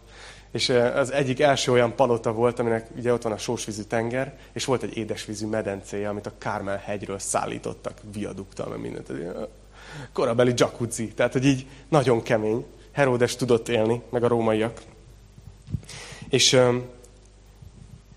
és 0.52 0.70
az 0.96 1.12
egyik 1.12 1.40
első 1.40 1.72
olyan 1.72 1.96
palota 1.96 2.32
volt, 2.32 2.60
aminek 2.60 2.88
ugye 2.98 3.14
ott 3.14 3.22
van 3.22 3.32
a 3.32 3.38
sósvízű 3.38 3.82
tenger, 3.82 4.38
és 4.54 4.66
volt 4.66 4.84
egy 4.84 4.98
édesvízű 4.98 5.48
medencéje, 5.48 6.10
amit 6.10 6.26
a 6.26 6.32
Kármel 6.38 6.82
hegyről 6.86 7.20
szállítottak 7.20 7.98
viaduktal, 8.14 8.68
meg 8.68 8.80
mindent 8.80 9.12
korabeli 10.14 10.54
jacuzzi. 10.56 11.08
Tehát, 11.08 11.34
hogy 11.34 11.46
így 11.46 11.66
nagyon 11.90 12.22
kemény. 12.22 12.66
Heródes 12.92 13.36
tudott 13.36 13.70
élni, 13.70 14.02
meg 14.10 14.24
a 14.24 14.28
rómaiak. 14.28 14.82
És 16.30 16.54
um, 16.54 16.84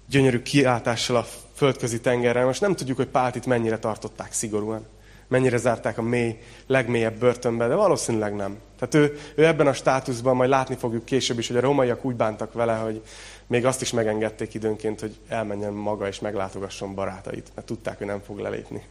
gyönyörű 0.09 0.43
kiáltással 0.43 1.17
a 1.17 1.27
földközi 1.55 2.01
tengerrel. 2.01 2.45
Most 2.45 2.61
nem 2.61 2.75
tudjuk, 2.75 2.97
hogy 2.97 3.07
Pált 3.07 3.35
itt 3.35 3.47
mennyire 3.47 3.79
tartották 3.79 4.33
szigorúan. 4.33 4.87
Mennyire 5.29 5.57
zárták 5.57 5.99
a 5.99 6.03
mély, 6.03 6.39
legmélyebb 6.67 7.19
börtönbe, 7.19 7.69
de 7.69 7.75
valószínűleg 7.75 8.35
nem. 8.35 8.59
Tehát 8.79 8.95
ő, 8.95 9.19
ő 9.35 9.47
ebben 9.47 9.67
a 9.67 9.73
státuszban, 9.73 10.37
majd 10.37 10.51
látni 10.51 10.75
fogjuk 10.75 11.05
később 11.05 11.39
is, 11.39 11.49
hogy 11.49 11.57
a 11.57 11.61
rómaiak 11.61 12.05
úgy 12.05 12.15
bántak 12.15 12.53
vele, 12.53 12.75
hogy 12.75 13.03
még 13.47 13.67
azt 13.67 13.81
is 13.81 13.93
megengedték 13.93 14.55
időnként, 14.55 15.01
hogy 15.01 15.17
elmenjen 15.29 15.73
maga 15.73 16.09
és 16.09 16.21
meglátogasson 16.21 16.95
barátait, 16.95 17.51
mert 17.55 17.67
tudták, 17.67 17.99
hogy 17.99 18.07
nem 18.07 18.21
fog 18.21 18.39
lelépni. 18.39 18.83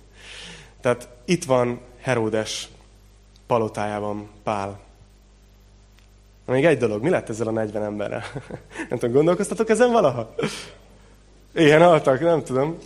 Tehát 0.82 1.07
itt 1.25 1.43
van 1.43 1.79
Heródes 1.99 2.69
palotájában 3.47 4.29
Pál. 4.43 4.79
Még 6.45 6.65
egy 6.65 6.77
dolog, 6.77 7.03
mi 7.03 7.09
lett 7.09 7.29
ezzel 7.29 7.47
a 7.47 7.51
40 7.51 7.84
emberrel? 7.84 8.23
nem 8.89 8.99
tudom, 8.99 9.15
gondolkoztatok 9.15 9.69
ezen 9.69 9.91
valaha? 9.91 10.36
Ilyen 11.53 11.82
altak, 11.82 12.19
nem 12.19 12.43
tudom. 12.43 12.77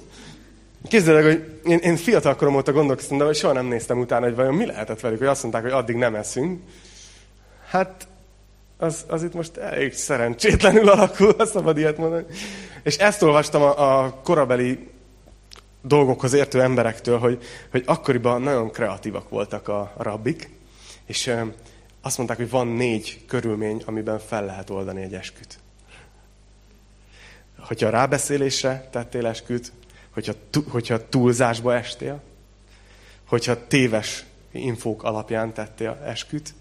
Képzeld 0.87 1.23
hogy 1.23 1.59
én, 1.65 1.77
én 1.77 1.95
fiatalkorom 1.95 2.55
óta 2.55 2.71
gondolkoztam, 2.71 3.17
de 3.17 3.33
soha 3.33 3.53
nem 3.53 3.65
néztem 3.65 3.99
utána, 3.99 4.25
hogy 4.25 4.35
vajon 4.35 4.53
mi 4.53 4.65
lehetett 4.65 4.99
velük, 4.99 5.17
hogy 5.17 5.27
azt 5.27 5.41
mondták, 5.41 5.63
hogy 5.63 5.71
addig 5.71 5.95
nem 5.95 6.15
eszünk. 6.15 6.61
Hát, 7.69 8.07
az, 8.77 9.05
az 9.07 9.23
itt 9.23 9.33
most 9.33 9.57
elég 9.57 9.93
szerencsétlenül 9.93 10.89
alakul, 10.89 11.29
a 11.37 11.45
szabad 11.45 11.77
ilyet 11.77 11.97
mondani. 11.97 12.25
És 12.83 12.97
ezt 12.97 13.21
olvastam 13.21 13.61
a, 13.61 14.03
a 14.03 14.19
korabeli 14.23 14.89
dolgokhoz 15.87 16.33
értő 16.33 16.61
emberektől, 16.61 17.19
hogy, 17.19 17.43
hogy 17.71 17.83
akkoriban 17.85 18.41
nagyon 18.41 18.71
kreatívak 18.71 19.29
voltak 19.29 19.67
a, 19.67 19.93
rabbik, 19.97 20.49
és 21.05 21.33
azt 22.01 22.17
mondták, 22.17 22.37
hogy 22.37 22.49
van 22.49 22.67
négy 22.67 23.25
körülmény, 23.27 23.83
amiben 23.85 24.19
fel 24.19 24.45
lehet 24.45 24.69
oldani 24.69 25.01
egy 25.01 25.13
esküt. 25.13 25.59
Hogyha 27.59 27.89
rábeszélésre 27.89 28.89
tettél 28.91 29.25
esküt, 29.25 29.71
hogyha, 30.13 30.33
hogyha 30.69 31.09
túlzásba 31.09 31.75
estél, 31.75 32.21
hogyha 33.27 33.67
téves 33.67 34.25
infók 34.51 35.03
alapján 35.03 35.53
tettél 35.53 36.01
esküt, 36.05 36.53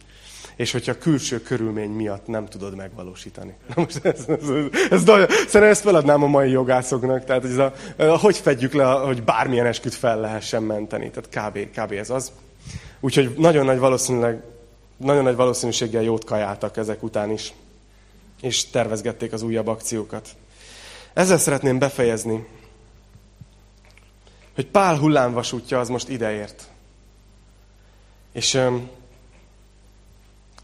és 0.56 0.72
hogyha 0.72 0.98
külső 0.98 1.40
körülmény 1.42 1.90
miatt 1.90 2.26
nem 2.26 2.46
tudod 2.46 2.76
megvalósítani. 2.76 3.54
Na 3.74 3.82
most 3.82 4.04
ez, 4.04 4.24
ez, 4.28 4.48
ez, 4.48 4.90
ez 4.90 5.02
nagyon, 5.04 5.28
szerintem 5.28 5.62
ezt 5.62 5.82
feladnám 5.82 6.22
a 6.22 6.26
mai 6.26 6.50
jogászoknak, 6.50 7.24
tehát 7.24 7.44
ez 7.44 7.56
a, 7.56 7.72
hogy 8.18 8.36
fedjük 8.36 8.72
le, 8.72 8.84
hogy 8.84 9.22
bármilyen 9.22 9.66
esküt 9.66 9.94
fel 9.94 10.20
lehessen 10.20 10.62
menteni. 10.62 11.10
Tehát 11.10 11.50
kb, 11.50 11.80
kb. 11.80 11.92
ez 11.92 12.10
az. 12.10 12.32
Úgyhogy 13.00 13.34
nagyon 13.36 13.64
nagy 13.64 13.78
valószínűleg, 13.78 14.42
nagyon 14.96 15.22
nagy 15.22 15.36
valószínűséggel 15.36 16.02
jót 16.02 16.24
kajáltak 16.24 16.76
ezek 16.76 17.02
után 17.02 17.30
is, 17.30 17.52
és 18.40 18.70
tervezgették 18.70 19.32
az 19.32 19.42
újabb 19.42 19.66
akciókat. 19.66 20.28
Ezzel 21.12 21.38
szeretném 21.38 21.78
befejezni, 21.78 22.46
hogy 24.54 24.66
Pál 24.66 24.98
hullámvasútja 24.98 25.80
az 25.80 25.88
most 25.88 26.08
ideért. 26.08 26.68
És 28.32 28.60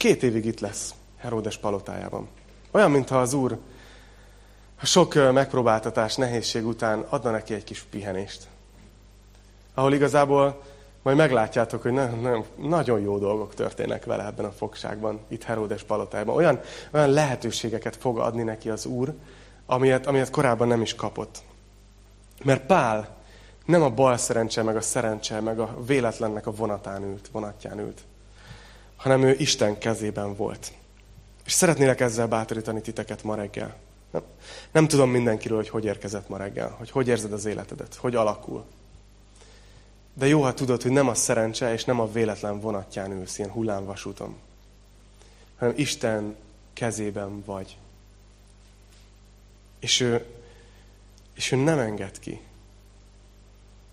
Két 0.01 0.23
évig 0.23 0.45
itt 0.45 0.61
lesz 0.61 0.95
Heródes 1.17 1.59
palotájában. 1.59 2.29
Olyan, 2.71 2.91
mintha 2.91 3.21
az 3.21 3.33
úr 3.33 3.59
a 4.81 4.87
sok 4.87 5.15
megpróbáltatás, 5.15 6.17
nehézség 6.17 6.67
után 6.67 7.01
adna 7.09 7.31
neki 7.31 7.55
egy 7.55 7.65
kis 7.65 7.83
pihenést. 7.83 8.47
Ahol 9.75 9.93
igazából 9.93 10.63
majd 11.03 11.17
meglátjátok, 11.17 11.83
hogy 11.83 11.93
nagyon, 11.93 12.19
nagyon, 12.19 12.45
nagyon 12.57 13.01
jó 13.01 13.19
dolgok 13.19 13.55
történnek 13.55 14.05
vele 14.05 14.27
ebben 14.27 14.45
a 14.45 14.51
fogságban, 14.51 15.21
itt 15.29 15.43
Heródes 15.43 15.83
palotájában. 15.83 16.37
Olyan, 16.37 16.61
olyan 16.93 17.11
lehetőségeket 17.11 17.97
fog 17.97 18.19
adni 18.19 18.43
neki 18.43 18.71
az 18.71 18.87
Úr, 18.87 19.15
amilyet, 19.67 20.07
amilyet 20.07 20.31
korábban 20.31 20.69
nem 20.69 20.83
is 20.83 20.95
kapott. 20.95 21.43
Mert 22.45 22.67
Pál 22.67 23.17
nem 23.67 23.83
a 23.83 23.91
bal 23.91 24.17
szerencse, 24.17 24.63
meg 24.63 24.77
a 24.77 24.81
szerencse, 24.81 25.41
meg 25.41 25.59
a 25.59 25.77
véletlennek 25.87 26.47
a 26.47 26.53
vonatán 26.53 27.03
ült, 27.03 27.29
vonatján 27.33 27.79
ült, 27.79 28.03
hanem 29.01 29.23
ő 29.23 29.35
Isten 29.39 29.79
kezében 29.79 30.35
volt. 30.37 30.73
És 31.45 31.53
szeretnélek 31.53 32.01
ezzel 32.01 32.27
bátorítani 32.27 32.81
titeket 32.81 33.23
ma 33.23 33.35
reggel. 33.35 33.77
Nem, 34.11 34.23
nem 34.71 34.89
tudom 34.89 35.11
mindenkiről, 35.11 35.57
hogy 35.57 35.69
hogy 35.69 35.85
érkezett 35.85 36.29
ma 36.29 36.37
reggel, 36.37 36.69
hogy 36.69 36.91
hogy 36.91 37.09
érzed 37.09 37.33
az 37.33 37.45
életedet, 37.45 37.95
hogy 37.95 38.15
alakul. 38.15 38.65
De 40.15 40.27
jó, 40.27 40.43
ha 40.43 40.55
tudod, 40.55 40.83
hogy 40.83 40.91
nem 40.91 41.09
a 41.09 41.15
szerencse 41.15 41.73
és 41.73 41.85
nem 41.85 42.01
a 42.01 42.11
véletlen 42.11 42.61
vonatján 42.61 43.13
ülsz 43.13 43.39
ilyen 43.39 43.51
hullámvasúton, 43.51 44.37
hanem 45.57 45.75
Isten 45.77 46.37
kezében 46.73 47.43
vagy. 47.45 47.77
És 49.79 50.01
ő, 50.01 50.27
és 51.35 51.53
ő 51.53 51.57
nem 51.57 51.79
enged 51.79 52.19
ki. 52.19 52.41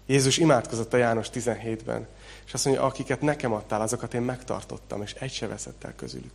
Jézus 0.05 0.37
imádkozott 0.37 0.93
a 0.93 0.97
János 0.97 1.27
17-ben, 1.33 2.07
és 2.47 2.53
azt 2.53 2.65
mondja, 2.65 2.83
akiket 2.83 3.21
nekem 3.21 3.53
adtál, 3.53 3.81
azokat 3.81 4.13
én 4.13 4.21
megtartottam, 4.21 5.01
és 5.01 5.13
egy 5.13 5.31
se 5.31 5.47
veszett 5.47 5.83
el 5.83 5.95
közülük. 5.95 6.31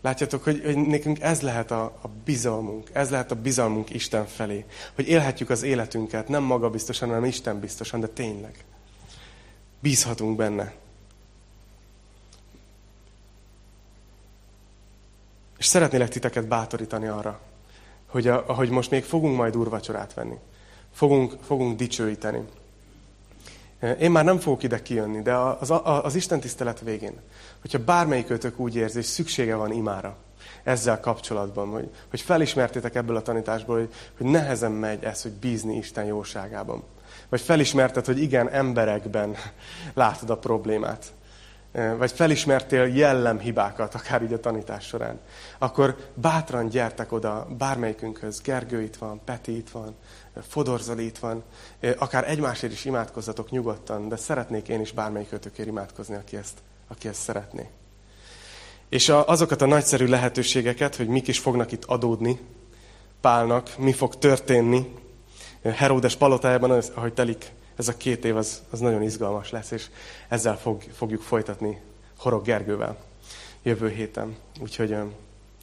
Látjátok, 0.00 0.44
hogy, 0.44 0.62
hogy 0.64 0.76
nekünk 0.76 1.20
ez 1.20 1.40
lehet 1.40 1.70
a, 1.70 1.84
a 1.84 2.08
bizalmunk, 2.24 2.90
ez 2.92 3.10
lehet 3.10 3.30
a 3.30 3.34
bizalmunk 3.34 3.90
Isten 3.90 4.26
felé. 4.26 4.64
Hogy 4.94 5.08
élhetjük 5.08 5.50
az 5.50 5.62
életünket, 5.62 6.28
nem 6.28 6.42
magabiztosan, 6.42 7.08
hanem 7.08 7.24
Isten 7.24 7.60
biztosan, 7.60 8.00
de 8.00 8.06
tényleg. 8.06 8.64
Bízhatunk 9.80 10.36
benne. 10.36 10.74
És 15.58 15.66
szeretnélek 15.66 16.08
titeket 16.08 16.48
bátorítani 16.48 17.06
arra, 17.06 17.40
hogy 18.06 18.28
a, 18.28 18.48
ahogy 18.48 18.70
most 18.70 18.90
még 18.90 19.04
fogunk 19.04 19.36
majd 19.36 19.56
úrvacsorát 19.56 20.14
venni, 20.14 20.36
fogunk, 20.92 21.36
fogunk 21.42 21.76
dicsőíteni, 21.76 22.42
én 24.00 24.10
már 24.10 24.24
nem 24.24 24.38
fogok 24.38 24.62
ide 24.62 24.82
kijönni, 24.82 25.22
de 25.22 25.34
az, 25.34 25.72
az 26.02 26.14
Isten 26.14 26.40
tisztelet 26.40 26.80
végén, 26.80 27.20
hogyha 27.60 27.78
bármelyikőtök 27.78 28.58
úgy 28.58 28.76
érzi, 28.76 28.94
hogy 28.94 29.04
szüksége 29.04 29.54
van 29.54 29.72
imára, 29.72 30.16
ezzel 30.62 31.00
kapcsolatban, 31.00 31.68
hogy, 31.68 31.90
hogy 32.10 32.20
felismertétek 32.20 32.94
ebből 32.94 33.16
a 33.16 33.22
tanításból, 33.22 33.78
hogy, 33.78 33.94
hogy 34.16 34.26
nehezen 34.26 34.72
megy 34.72 35.04
ez, 35.04 35.22
hogy 35.22 35.32
bízni 35.32 35.76
Isten 35.76 36.04
jóságában. 36.04 36.82
Vagy 37.28 37.40
felismerted, 37.40 38.04
hogy 38.04 38.20
igen, 38.20 38.48
emberekben 38.48 39.36
látod 39.94 40.30
a 40.30 40.38
problémát. 40.38 41.12
Vagy 41.98 42.12
felismertél 42.12 42.86
jellemhibákat, 42.86 43.94
akár 43.94 44.22
így 44.22 44.32
a 44.32 44.40
tanítás 44.40 44.86
során. 44.86 45.20
Akkor 45.58 45.96
bátran 46.14 46.68
gyertek 46.68 47.12
oda 47.12 47.46
bármelyikünkhöz. 47.58 48.40
Gergő 48.40 48.82
itt 48.82 48.96
van, 48.96 49.20
Peti 49.24 49.56
itt 49.56 49.70
van, 49.70 49.96
Fodorzal 50.48 50.98
itt 50.98 51.18
van, 51.18 51.42
akár 51.98 52.30
egymásért 52.30 52.72
is 52.72 52.84
imádkozzatok 52.84 53.50
nyugodtan, 53.50 54.08
de 54.08 54.16
szeretnék 54.16 54.68
én 54.68 54.80
is 54.80 54.92
bármelyik 54.92 55.32
ötökért 55.32 55.68
imádkozni, 55.68 56.14
aki 56.14 56.36
ezt, 56.36 56.58
aki 56.88 57.08
ezt 57.08 57.20
szeretné. 57.20 57.68
És 58.88 59.08
azokat 59.08 59.62
a 59.62 59.66
nagyszerű 59.66 60.06
lehetőségeket, 60.06 60.96
hogy 60.96 61.08
mik 61.08 61.28
is 61.28 61.38
fognak 61.38 61.72
itt 61.72 61.84
adódni 61.84 62.40
Pálnak, 63.20 63.78
mi 63.78 63.92
fog 63.92 64.18
történni 64.18 64.94
Heródes 65.62 66.16
palotájában, 66.16 66.70
az, 66.70 66.92
ahogy 66.94 67.12
telik 67.12 67.52
ez 67.76 67.88
a 67.88 67.96
két 67.96 68.24
év, 68.24 68.36
az, 68.36 68.62
az 68.70 68.80
nagyon 68.80 69.02
izgalmas 69.02 69.50
lesz, 69.50 69.70
és 69.70 69.86
ezzel 70.28 70.58
fog, 70.58 70.82
fogjuk 70.82 71.22
folytatni 71.22 71.80
Horog 72.18 72.44
Gergővel 72.44 72.96
jövő 73.62 73.88
héten. 73.88 74.36
Úgyhogy 74.60 74.96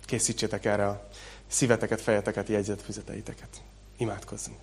készítsétek 0.05 0.65
erre 0.65 0.87
a 0.87 1.09
szíveteket, 1.47 2.01
fejeteket, 2.01 2.47
jegyzetfüzeteiteket. 2.47 3.61
Imádkozzunk. 3.97 4.57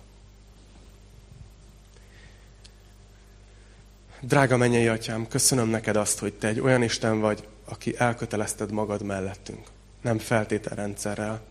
Drága 4.21 4.57
mennyei 4.57 4.87
atyám, 4.87 5.27
köszönöm 5.27 5.67
neked 5.67 5.95
azt, 5.95 6.19
hogy 6.19 6.33
te 6.33 6.47
egy 6.47 6.59
olyan 6.59 6.83
Isten 6.83 7.19
vagy, 7.19 7.47
aki 7.65 7.97
elkötelezted 7.97 8.71
magad 8.71 9.03
mellettünk. 9.03 9.67
Nem 10.01 10.17
feltételrendszerrel. 10.17 11.41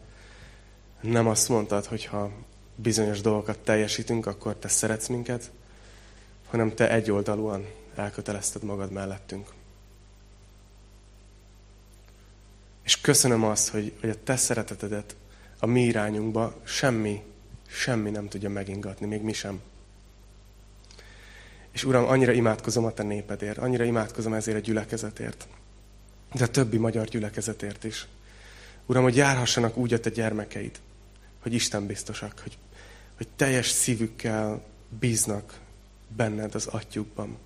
Nem 1.00 1.26
azt 1.26 1.48
mondtad, 1.48 1.86
hogy 1.86 2.04
ha 2.04 2.30
bizonyos 2.74 3.20
dolgokat 3.20 3.58
teljesítünk, 3.58 4.26
akkor 4.26 4.56
te 4.56 4.68
szeretsz 4.68 5.06
minket, 5.06 5.50
hanem 6.46 6.74
te 6.74 6.90
egyoldalúan 6.90 7.66
elkötelezted 7.94 8.62
magad 8.62 8.90
mellettünk. 8.90 9.48
És 12.82 13.00
köszönöm 13.00 13.44
azt, 13.44 13.68
hogy, 13.68 13.92
hogy 14.00 14.10
a 14.10 14.22
te 14.24 14.36
szeretetedet 14.36 15.16
a 15.58 15.66
mi 15.66 15.82
irányunkba 15.82 16.54
semmi 16.64 17.22
semmi 17.70 18.10
nem 18.10 18.28
tudja 18.28 18.50
megingatni, 18.50 19.06
még 19.06 19.22
mi 19.22 19.32
sem. 19.32 19.60
És 21.70 21.84
Uram, 21.84 22.04
annyira 22.04 22.32
imádkozom 22.32 22.84
a 22.84 22.92
Te 22.92 23.02
népedért, 23.02 23.58
annyira 23.58 23.84
imádkozom 23.84 24.32
ezért 24.32 24.56
a 24.56 24.60
gyülekezetért, 24.60 25.48
de 26.32 26.44
a 26.44 26.48
többi 26.48 26.76
magyar 26.76 27.06
gyülekezetért 27.06 27.84
is. 27.84 28.06
Uram, 28.86 29.02
hogy 29.02 29.16
járhassanak 29.16 29.76
úgy 29.76 29.92
a 29.92 30.00
Te 30.00 30.10
gyermekeid, 30.10 30.78
hogy 31.42 31.52
Isten 31.52 31.86
biztosak, 31.86 32.38
hogy, 32.42 32.58
hogy 33.16 33.28
teljes 33.36 33.68
szívükkel 33.68 34.62
bíznak 34.98 35.58
benned 36.16 36.54
az 36.54 36.66
atyukban. 36.66 37.38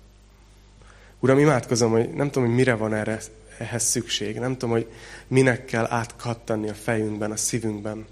Uram, 1.19 1.39
imádkozom, 1.39 1.91
hogy 1.91 2.09
nem 2.09 2.27
tudom, 2.27 2.47
hogy 2.47 2.57
mire 2.57 2.73
van 2.75 2.93
erre, 2.93 3.19
ehhez 3.57 3.83
szükség. 3.83 4.39
Nem 4.39 4.51
tudom, 4.53 4.69
hogy 4.69 4.91
minek 5.27 5.65
kell 5.65 5.85
átkattanni 5.89 6.69
a 6.69 6.73
fejünkben, 6.73 7.31
a 7.31 7.35
szívünkben. 7.35 8.05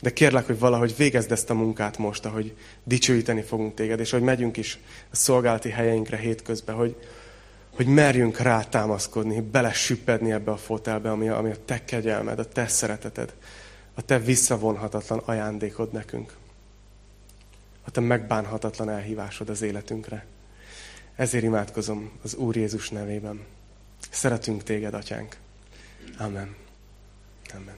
De 0.00 0.12
kérlek, 0.12 0.46
hogy 0.46 0.58
valahogy 0.58 0.96
végezd 0.96 1.32
ezt 1.32 1.50
a 1.50 1.54
munkát 1.54 1.98
most, 1.98 2.24
ahogy 2.24 2.56
dicsőíteni 2.84 3.42
fogunk 3.42 3.74
téged, 3.74 4.00
és 4.00 4.10
hogy 4.10 4.22
megyünk 4.22 4.56
is 4.56 4.78
a 5.10 5.16
szolgálati 5.16 5.70
helyeinkre 5.70 6.16
hétközben, 6.16 6.74
hogy, 6.74 6.96
hogy 7.74 7.86
merjünk 7.86 8.38
rá 8.38 8.62
támaszkodni, 8.62 9.40
belesüppedni 9.40 10.32
ebbe 10.32 10.50
a 10.50 10.56
fotelbe, 10.56 11.10
ami 11.10 11.28
a, 11.28 11.38
ami 11.38 11.50
a 11.50 11.64
te 11.64 11.84
kegyelmed, 11.84 12.38
a 12.38 12.48
te 12.48 12.66
szereteted, 12.66 13.34
a 13.94 14.02
te 14.02 14.18
visszavonhatatlan 14.18 15.18
ajándékod 15.24 15.92
nekünk. 15.92 16.36
A 17.84 17.90
te 17.90 18.00
megbánhatatlan 18.00 18.90
elhívásod 18.90 19.48
az 19.48 19.62
életünkre. 19.62 20.26
Ezért 21.16 21.44
imádkozom 21.44 22.10
az 22.22 22.34
Úr 22.34 22.56
Jézus 22.56 22.90
nevében. 22.90 23.40
Szeretünk 24.10 24.62
téged, 24.62 24.94
atyánk. 24.94 25.36
Amen. 26.18 26.54
Amen. 27.54 27.76